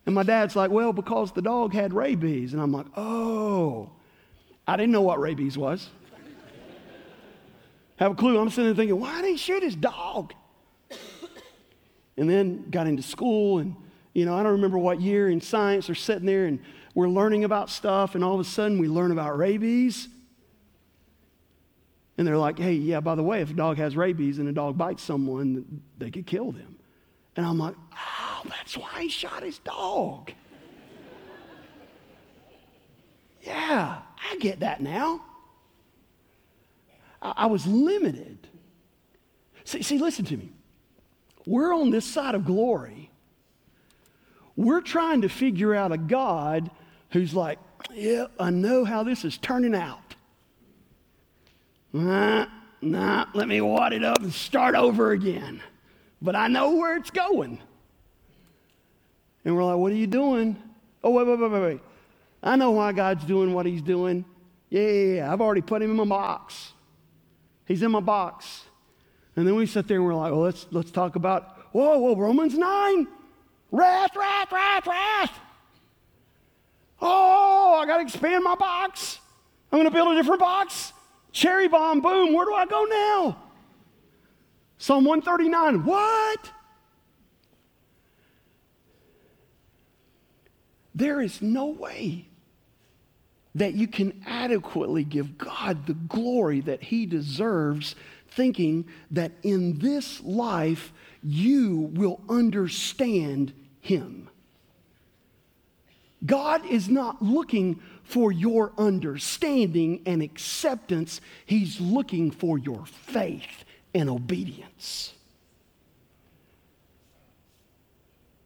And 0.05 0.13
my 0.13 0.21
dad's 0.21 0.55
like, 0.55 0.69
Well, 0.69 0.93
because 0.93 1.31
the 1.31 1.41
dog 1.41 1.73
had 1.73 1.91
rabies. 1.91 2.53
And 2.53 2.61
I'm 2.61 2.71
like, 2.71 2.85
Oh, 2.95 3.89
I 4.67 4.77
didn't 4.77 4.91
know 4.91 5.01
what 5.01 5.19
rabies 5.19 5.57
was. 5.57 5.89
Have 7.95 8.11
a 8.11 8.15
clue. 8.15 8.37
I'm 8.37 8.49
sitting 8.49 8.65
there 8.65 8.75
thinking, 8.75 8.99
Why 8.99 9.23
did 9.23 9.31
he 9.31 9.37
shoot 9.37 9.63
his 9.63 9.75
dog? 9.75 10.35
And 12.17 12.29
then 12.29 12.69
got 12.69 12.85
into 12.85 13.01
school 13.01 13.57
and 13.57 13.75
you 14.15 14.25
know, 14.25 14.33
I 14.33 14.43
don't 14.43 14.53
remember 14.53 14.77
what 14.77 15.01
year 15.01 15.29
in 15.29 15.41
science 15.41 15.87
they're 15.87 15.95
sitting 15.95 16.25
there 16.25 16.45
and 16.45 16.59
we're 16.95 17.09
learning 17.09 17.43
about 17.43 17.69
stuff, 17.69 18.15
and 18.15 18.23
all 18.23 18.33
of 18.35 18.39
a 18.39 18.45
sudden 18.45 18.79
we 18.79 18.87
learn 18.87 19.11
about 19.11 19.37
rabies. 19.37 20.07
And 22.17 22.25
they're 22.25 22.37
like, 22.37 22.57
hey, 22.57 22.71
yeah, 22.71 23.01
by 23.01 23.15
the 23.15 23.23
way, 23.23 23.41
if 23.41 23.51
a 23.51 23.53
dog 23.53 23.75
has 23.77 23.97
rabies 23.97 24.39
and 24.39 24.47
a 24.47 24.53
dog 24.53 24.77
bites 24.77 25.03
someone, 25.03 25.81
they 25.97 26.09
could 26.09 26.25
kill 26.25 26.53
them. 26.53 26.77
And 27.35 27.45
I'm 27.45 27.59
like, 27.59 27.75
oh, 27.93 28.41
that's 28.45 28.77
why 28.77 29.01
he 29.01 29.09
shot 29.09 29.43
his 29.43 29.59
dog. 29.59 30.31
yeah, 33.43 33.97
I 34.31 34.37
get 34.37 34.61
that 34.61 34.79
now. 34.79 35.25
I, 37.21 37.33
I 37.35 37.45
was 37.47 37.67
limited. 37.67 38.47
See, 39.65 39.81
see, 39.81 39.97
listen 39.97 40.23
to 40.23 40.37
me. 40.37 40.53
We're 41.45 41.75
on 41.75 41.89
this 41.89 42.05
side 42.05 42.35
of 42.35 42.45
glory 42.45 43.04
we're 44.55 44.81
trying 44.81 45.21
to 45.21 45.29
figure 45.29 45.75
out 45.75 45.91
a 45.91 45.97
God 45.97 46.69
who's 47.11 47.33
like, 47.33 47.59
yeah, 47.93 48.27
I 48.39 48.49
know 48.49 48.85
how 48.85 49.03
this 49.03 49.25
is 49.25 49.37
turning 49.37 49.75
out. 49.75 50.15
Nah, 51.93 52.47
nah, 52.81 53.25
let 53.33 53.47
me 53.47 53.61
wad 53.61 53.93
it 53.93 54.03
up 54.03 54.19
and 54.21 54.33
start 54.33 54.75
over 54.75 55.11
again. 55.11 55.61
But 56.21 56.35
I 56.35 56.47
know 56.47 56.75
where 56.75 56.97
it's 56.97 57.11
going. 57.11 57.59
And 59.43 59.55
we're 59.55 59.63
like, 59.63 59.77
what 59.77 59.91
are 59.91 59.95
you 59.95 60.07
doing? 60.07 60.57
Oh, 61.03 61.11
wait, 61.11 61.27
wait, 61.27 61.39
wait, 61.39 61.51
wait, 61.51 61.61
wait. 61.61 61.81
I 62.41 62.55
know 62.55 62.71
why 62.71 62.91
God's 62.91 63.23
doing 63.25 63.53
what 63.53 63.65
he's 63.65 63.81
doing. 63.81 64.25
Yeah, 64.69 64.81
yeah, 64.81 65.15
yeah. 65.15 65.33
I've 65.33 65.41
already 65.41 65.61
put 65.61 65.81
him 65.81 65.91
in 65.91 65.97
my 65.97 66.05
box. 66.05 66.73
He's 67.65 67.81
in 67.81 67.91
my 67.91 67.99
box. 67.99 68.63
And 69.35 69.47
then 69.47 69.55
we 69.55 69.65
sit 69.65 69.87
there 69.87 69.97
and 69.97 70.05
we're 70.05 70.15
like, 70.15 70.31
well, 70.31 70.41
let's, 70.41 70.65
let's 70.71 70.91
talk 70.91 71.15
about, 71.15 71.57
whoa, 71.73 71.99
whoa, 71.99 72.15
Romans 72.15 72.57
9. 72.57 73.07
Wrath, 73.75 74.15
wrath, 74.15 74.53
wrath, 74.53 74.87
wrath. 74.87 75.39
Oh, 77.01 77.77
I 77.81 77.85
got 77.85 77.97
to 77.97 78.03
expand 78.03 78.41
my 78.41 78.55
box. 78.55 79.19
I'm 79.69 79.79
going 79.79 79.89
to 79.89 79.93
build 79.93 80.13
a 80.13 80.15
different 80.15 80.39
box. 80.39 80.93
Cherry 81.33 81.67
bomb, 81.67 81.99
boom. 81.99 82.33
Where 82.33 82.45
do 82.45 82.53
I 82.53 82.65
go 82.67 82.85
now? 82.85 83.37
Psalm 84.77 85.03
139. 85.03 85.83
What? 85.83 86.51
There 90.93 91.19
is 91.19 91.41
no 91.41 91.65
way 91.65 92.29
that 93.55 93.73
you 93.73 93.89
can 93.89 94.23
adequately 94.25 95.03
give 95.03 95.37
God 95.37 95.85
the 95.85 95.95
glory 95.95 96.61
that 96.61 96.81
He 96.81 97.05
deserves, 97.05 97.95
thinking 98.29 98.85
that 99.11 99.33
in 99.43 99.79
this 99.79 100.23
life 100.23 100.93
you 101.21 101.91
will 101.93 102.21
understand 102.29 103.51
Him. 103.85 104.29
God 106.25 106.65
is 106.65 106.89
not 106.89 107.21
looking 107.21 107.79
for 108.03 108.31
your 108.31 108.71
understanding 108.77 110.01
and 110.05 110.21
acceptance, 110.21 111.21
He's 111.45 111.79
looking 111.79 112.31
for 112.31 112.57
your 112.57 112.85
faith 112.85 113.63
and 113.93 114.09
obedience. 114.09 115.13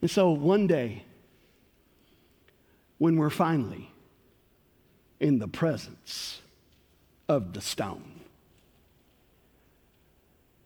And 0.02 0.10
so 0.10 0.32
one 0.32 0.68
day, 0.68 1.04
when 2.98 3.16
we're 3.16 3.30
finally 3.30 3.92
in 5.20 5.40
the 5.40 5.48
presence 5.48 6.42
of 7.28 7.54
the 7.54 7.62
stone. 7.62 8.22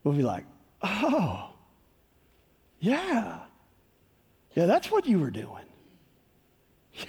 We'll 0.04 0.16
be 0.16 0.24
like, 0.24 0.46
oh, 0.82 1.52
yeah. 2.80 3.40
Yeah, 4.54 4.66
that's 4.66 4.92
what 4.92 5.06
you 5.06 5.20
were 5.20 5.32
doing. 5.32 5.66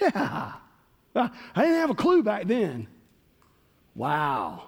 Yeah. 0.01 0.53
I 1.15 1.29
didn't 1.55 1.75
have 1.75 1.89
a 1.91 1.95
clue 1.95 2.23
back 2.23 2.47
then. 2.47 2.87
Wow. 3.93 4.63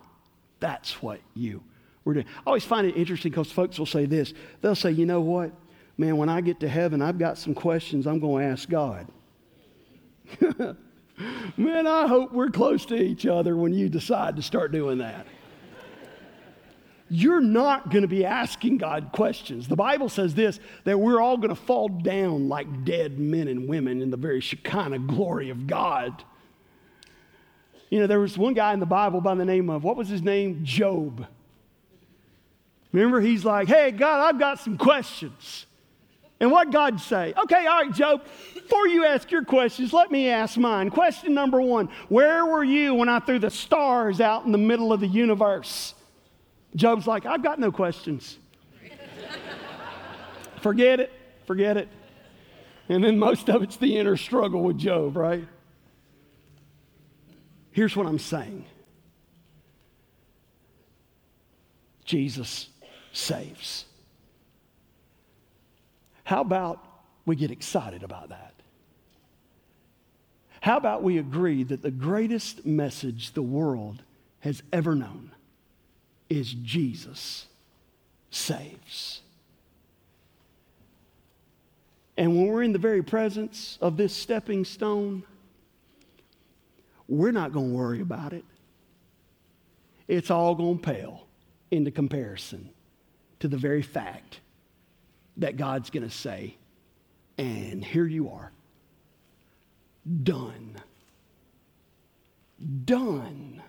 That's 0.60 1.02
what 1.02 1.20
you 1.34 1.64
were 2.06 2.14
doing. 2.14 2.26
I 2.40 2.44
always 2.48 2.64
find 2.64 2.88
it 2.88 2.96
interesting 2.96 3.32
because 3.32 3.52
folks 3.52 3.78
will 3.78 3.86
say 3.86 4.06
this. 4.06 4.34
They'll 4.62 4.76
say, 4.76 4.92
you 4.92 5.06
know 5.06 5.22
what? 5.22 5.52
Man, 5.98 6.18
when 6.18 6.30
I 6.30 6.42
get 6.42 6.60
to 6.62 6.70
heaven, 6.70 7.02
I've 7.02 7.18
got 7.18 7.38
some 7.38 7.54
questions 7.54 8.06
I'm 8.06 8.20
going 8.20 8.46
to 8.46 8.52
ask 8.52 8.70
God. 8.70 9.08
Man, 11.58 11.88
I 11.88 12.08
hope 12.08 12.32
we're 12.32 12.52
close 12.52 12.86
to 12.88 12.96
each 12.96 13.26
other 13.26 13.58
when 13.58 13.74
you 13.74 13.90
decide 13.90 14.36
to 14.36 14.42
start 14.44 14.72
doing 14.72 15.00
that. 15.00 15.26
You're 17.10 17.42
not 17.42 17.90
going 17.90 18.02
to 18.02 18.08
be 18.08 18.26
asking 18.26 18.78
God 18.78 19.12
questions. 19.14 19.68
The 19.68 19.76
Bible 19.76 20.10
says 20.10 20.36
this 20.36 20.60
that 20.84 21.00
we're 21.00 21.22
all 21.22 21.38
going 21.38 21.50
to 21.50 21.56
fall 21.56 21.88
down 21.88 22.50
like 22.50 22.84
dead 22.84 23.18
men 23.18 23.48
and 23.48 23.68
women 23.68 24.02
in 24.02 24.12
the 24.12 24.18
very 24.18 24.42
Shekinah 24.42 25.00
glory 25.00 25.50
of 25.50 25.68
God. 25.68 26.24
You 27.90 28.00
know, 28.00 28.08
there 28.08 28.20
was 28.20 28.38
one 28.38 28.54
guy 28.54 28.74
in 28.74 28.82
the 28.82 28.86
Bible 28.86 29.22
by 29.22 29.36
the 29.36 29.46
name 29.46 29.70
of, 29.70 29.84
what 29.84 29.96
was 29.96 30.10
his 30.10 30.22
name? 30.22 30.62
Job. 30.64 31.26
Remember, 32.92 33.22
he's 33.22 33.46
like, 33.46 33.70
hey, 33.70 33.92
God, 33.92 34.28
I've 34.28 34.40
got 34.40 34.60
some 34.60 34.78
questions. 34.78 35.66
And 36.40 36.52
what 36.52 36.72
God 36.72 37.00
say? 37.00 37.34
Okay, 37.36 37.66
all 37.66 37.84
right, 37.84 37.94
Job, 37.94 38.24
before 38.54 38.88
you 38.88 39.06
ask 39.06 39.32
your 39.32 39.44
questions, 39.44 39.92
let 39.94 40.12
me 40.12 40.30
ask 40.30 40.58
mine. 40.58 40.90
Question 40.90 41.34
number 41.34 41.62
one 41.62 41.90
Where 42.10 42.46
were 42.46 42.64
you 42.64 42.94
when 42.94 43.10
I 43.10 43.20
threw 43.20 43.40
the 43.40 43.50
stars 43.50 44.22
out 44.22 44.46
in 44.46 44.52
the 44.52 44.58
middle 44.58 44.94
of 44.94 45.00
the 45.00 45.08
universe? 45.08 45.96
Job's 46.76 47.08
like, 47.08 47.26
I've 47.26 47.44
got 47.44 47.60
no 47.60 47.72
questions. 47.72 48.38
forget 50.62 51.00
it, 51.00 51.12
forget 51.46 51.78
it. 51.78 51.90
And 52.90 53.04
then 53.04 53.20
most 53.20 53.50
of 53.50 53.64
it's 53.64 53.78
the 53.78 53.98
inner 53.98 54.18
struggle 54.18 54.64
with 54.64 54.78
Job, 54.78 55.18
right? 55.18 55.48
Here's 57.72 57.96
what 57.96 58.08
I'm 58.08 58.20
saying 58.20 58.66
Jesus 62.06 62.70
saves. 63.12 63.86
How 66.24 66.42
about 66.42 66.84
we 67.26 67.36
get 67.36 67.52
excited 67.52 68.04
about 68.04 68.30
that? 68.30 68.54
How 70.62 70.78
about 70.78 71.04
we 71.04 71.18
agree 71.18 71.64
that 71.64 71.82
the 71.82 71.92
greatest 71.92 72.66
message 72.66 73.34
the 73.34 73.42
world 73.42 74.02
has 74.40 74.64
ever 74.74 74.96
known 74.96 75.32
is 76.30 76.54
Jesus 76.54 77.48
saves? 78.32 79.22
And 82.18 82.36
when 82.36 82.48
we're 82.48 82.64
in 82.64 82.74
the 82.74 82.80
very 82.80 83.04
presence 83.04 83.78
of 83.80 83.96
this 83.96 84.14
stepping 84.14 84.66
stone, 84.66 85.24
we're 87.08 87.32
not 87.32 87.54
going 87.54 87.70
to 87.70 87.76
worry 87.76 88.02
about 88.02 88.34
it. 88.34 88.44
It's 90.08 90.32
all 90.32 90.56
going 90.56 90.80
to 90.80 90.84
pale 90.84 91.28
into 91.70 91.92
comparison 91.92 92.70
to 93.40 93.48
the 93.48 93.58
very 93.58 93.82
fact 93.82 94.40
that 95.38 95.58
God's 95.58 95.90
going 95.90 96.08
to 96.08 96.14
say, 96.14 96.56
and 97.38 97.84
here 97.84 98.08
you 98.08 98.30
are. 98.30 98.52
Done. 100.24 100.78
Done. 102.86 103.62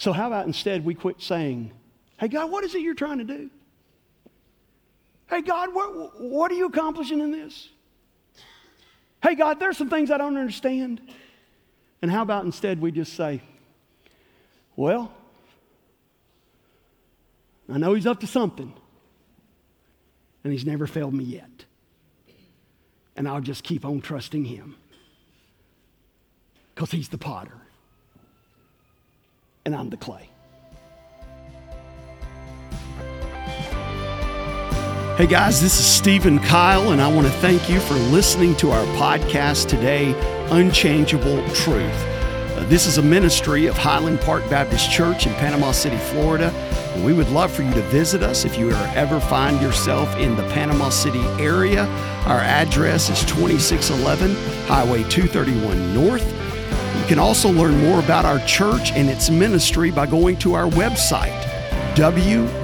So, 0.00 0.14
how 0.14 0.28
about 0.28 0.46
instead 0.46 0.82
we 0.82 0.94
quit 0.94 1.20
saying, 1.20 1.72
Hey, 2.16 2.28
God, 2.28 2.50
what 2.50 2.64
is 2.64 2.74
it 2.74 2.80
you're 2.80 2.94
trying 2.94 3.18
to 3.18 3.24
do? 3.24 3.50
Hey, 5.28 5.42
God, 5.42 5.74
what, 5.74 6.18
what 6.18 6.50
are 6.50 6.54
you 6.54 6.64
accomplishing 6.64 7.20
in 7.20 7.30
this? 7.30 7.68
Hey, 9.22 9.34
God, 9.34 9.60
there's 9.60 9.76
some 9.76 9.90
things 9.90 10.10
I 10.10 10.16
don't 10.16 10.38
understand. 10.38 11.02
And 12.00 12.10
how 12.10 12.22
about 12.22 12.46
instead 12.46 12.80
we 12.80 12.92
just 12.92 13.12
say, 13.12 13.42
Well, 14.74 15.12
I 17.70 17.76
know 17.76 17.92
he's 17.92 18.06
up 18.06 18.20
to 18.20 18.26
something, 18.26 18.72
and 20.44 20.50
he's 20.50 20.64
never 20.64 20.86
failed 20.86 21.12
me 21.12 21.24
yet. 21.24 21.66
And 23.16 23.28
I'll 23.28 23.42
just 23.42 23.64
keep 23.64 23.84
on 23.84 24.00
trusting 24.00 24.46
him 24.46 24.76
because 26.74 26.90
he's 26.90 27.10
the 27.10 27.18
potter, 27.18 27.60
and 29.64 29.74
I'm 29.74 29.90
the 29.90 29.96
clay. 29.96 30.28
Hey 35.16 35.26
guys, 35.26 35.60
this 35.60 35.78
is 35.78 35.84
Stephen 35.84 36.38
Kyle, 36.38 36.92
and 36.92 37.02
I 37.02 37.12
want 37.12 37.26
to 37.26 37.32
thank 37.34 37.68
you 37.68 37.78
for 37.80 37.92
listening 37.94 38.56
to 38.56 38.70
our 38.70 38.84
podcast 38.96 39.68
today, 39.68 40.14
Unchangeable 40.50 41.46
Truth. 41.50 42.06
Uh, 42.56 42.64
this 42.68 42.86
is 42.86 42.96
a 42.96 43.02
ministry 43.02 43.66
of 43.66 43.76
Hiland 43.76 44.20
Park 44.22 44.48
Baptist 44.48 44.90
Church 44.90 45.26
in 45.26 45.34
Panama 45.34 45.72
City, 45.72 45.98
Florida. 45.98 46.50
And 46.94 47.04
we 47.04 47.12
would 47.12 47.28
love 47.28 47.52
for 47.52 47.62
you 47.62 47.72
to 47.74 47.82
visit 47.82 48.22
us 48.22 48.46
if 48.46 48.58
you 48.58 48.70
ever 48.70 49.20
find 49.20 49.60
yourself 49.60 50.16
in 50.16 50.36
the 50.36 50.42
Panama 50.54 50.88
City 50.88 51.20
area. 51.38 51.84
Our 52.26 52.40
address 52.40 53.10
is 53.10 53.20
2611 53.26 54.34
Highway 54.66 55.02
231 55.10 55.94
North. 55.94 56.39
You 56.98 57.04
can 57.06 57.18
also 57.18 57.50
learn 57.50 57.78
more 57.78 58.00
about 58.00 58.24
our 58.24 58.38
church 58.46 58.92
and 58.92 59.08
its 59.08 59.30
ministry 59.30 59.90
by 59.90 60.06
going 60.06 60.36
to 60.38 60.54
our 60.54 60.68
website, 60.70 61.40
www.hiland, 61.94 62.58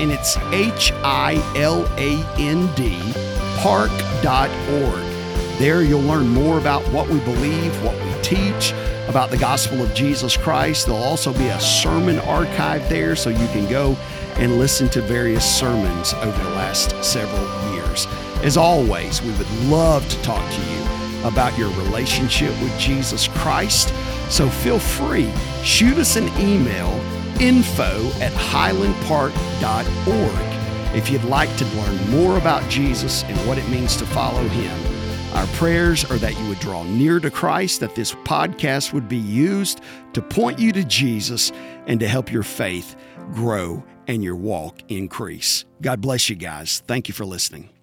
and 0.00 0.10
it's 0.10 0.36
H 0.52 0.92
I 0.92 1.34
L 1.56 1.86
A 1.96 2.24
N 2.38 2.74
D, 2.74 2.98
park.org. 3.58 5.04
There 5.58 5.82
you'll 5.82 6.00
learn 6.02 6.28
more 6.28 6.58
about 6.58 6.82
what 6.88 7.08
we 7.08 7.20
believe, 7.20 7.72
what 7.84 7.94
we 8.04 8.22
teach, 8.22 8.72
about 9.08 9.30
the 9.30 9.36
gospel 9.36 9.80
of 9.80 9.94
Jesus 9.94 10.36
Christ. 10.36 10.86
There'll 10.86 11.02
also 11.02 11.32
be 11.32 11.46
a 11.46 11.60
sermon 11.60 12.18
archive 12.20 12.88
there 12.88 13.14
so 13.14 13.30
you 13.30 13.46
can 13.48 13.68
go 13.70 13.96
and 14.36 14.58
listen 14.58 14.88
to 14.90 15.00
various 15.02 15.44
sermons 15.44 16.12
over 16.14 16.42
the 16.42 16.50
last 16.50 17.02
several 17.04 17.72
years. 17.72 18.06
As 18.42 18.56
always, 18.56 19.22
we 19.22 19.30
would 19.32 19.50
love 19.64 20.08
to 20.08 20.22
talk 20.22 20.50
to 20.52 20.60
you 20.60 20.83
about 21.24 21.58
your 21.58 21.70
relationship 21.70 22.50
with 22.62 22.78
Jesus 22.78 23.28
Christ. 23.28 23.92
So 24.30 24.48
feel 24.48 24.78
free, 24.78 25.30
shoot 25.62 25.98
us 25.98 26.16
an 26.16 26.28
email 26.38 26.90
info 27.40 28.10
at 28.20 28.32
hilandpark.org 28.32 30.96
if 30.96 31.10
you'd 31.10 31.24
like 31.24 31.54
to 31.56 31.64
learn 31.64 32.10
more 32.10 32.38
about 32.38 32.68
Jesus 32.70 33.24
and 33.24 33.36
what 33.48 33.58
it 33.58 33.68
means 33.68 33.96
to 33.96 34.06
follow 34.06 34.46
him. 34.48 34.94
Our 35.34 35.46
prayers 35.48 36.04
are 36.04 36.18
that 36.18 36.38
you 36.38 36.48
would 36.48 36.60
draw 36.60 36.84
near 36.84 37.18
to 37.18 37.30
Christ, 37.30 37.80
that 37.80 37.96
this 37.96 38.12
podcast 38.12 38.92
would 38.92 39.08
be 39.08 39.16
used 39.16 39.80
to 40.12 40.22
point 40.22 40.60
you 40.60 40.70
to 40.72 40.84
Jesus 40.84 41.50
and 41.86 41.98
to 41.98 42.06
help 42.06 42.30
your 42.30 42.44
faith 42.44 42.94
grow 43.32 43.82
and 44.06 44.22
your 44.22 44.36
walk 44.36 44.78
increase. 44.88 45.64
God 45.82 46.00
bless 46.00 46.28
you 46.28 46.36
guys. 46.36 46.84
Thank 46.86 47.08
you 47.08 47.14
for 47.14 47.24
listening. 47.24 47.73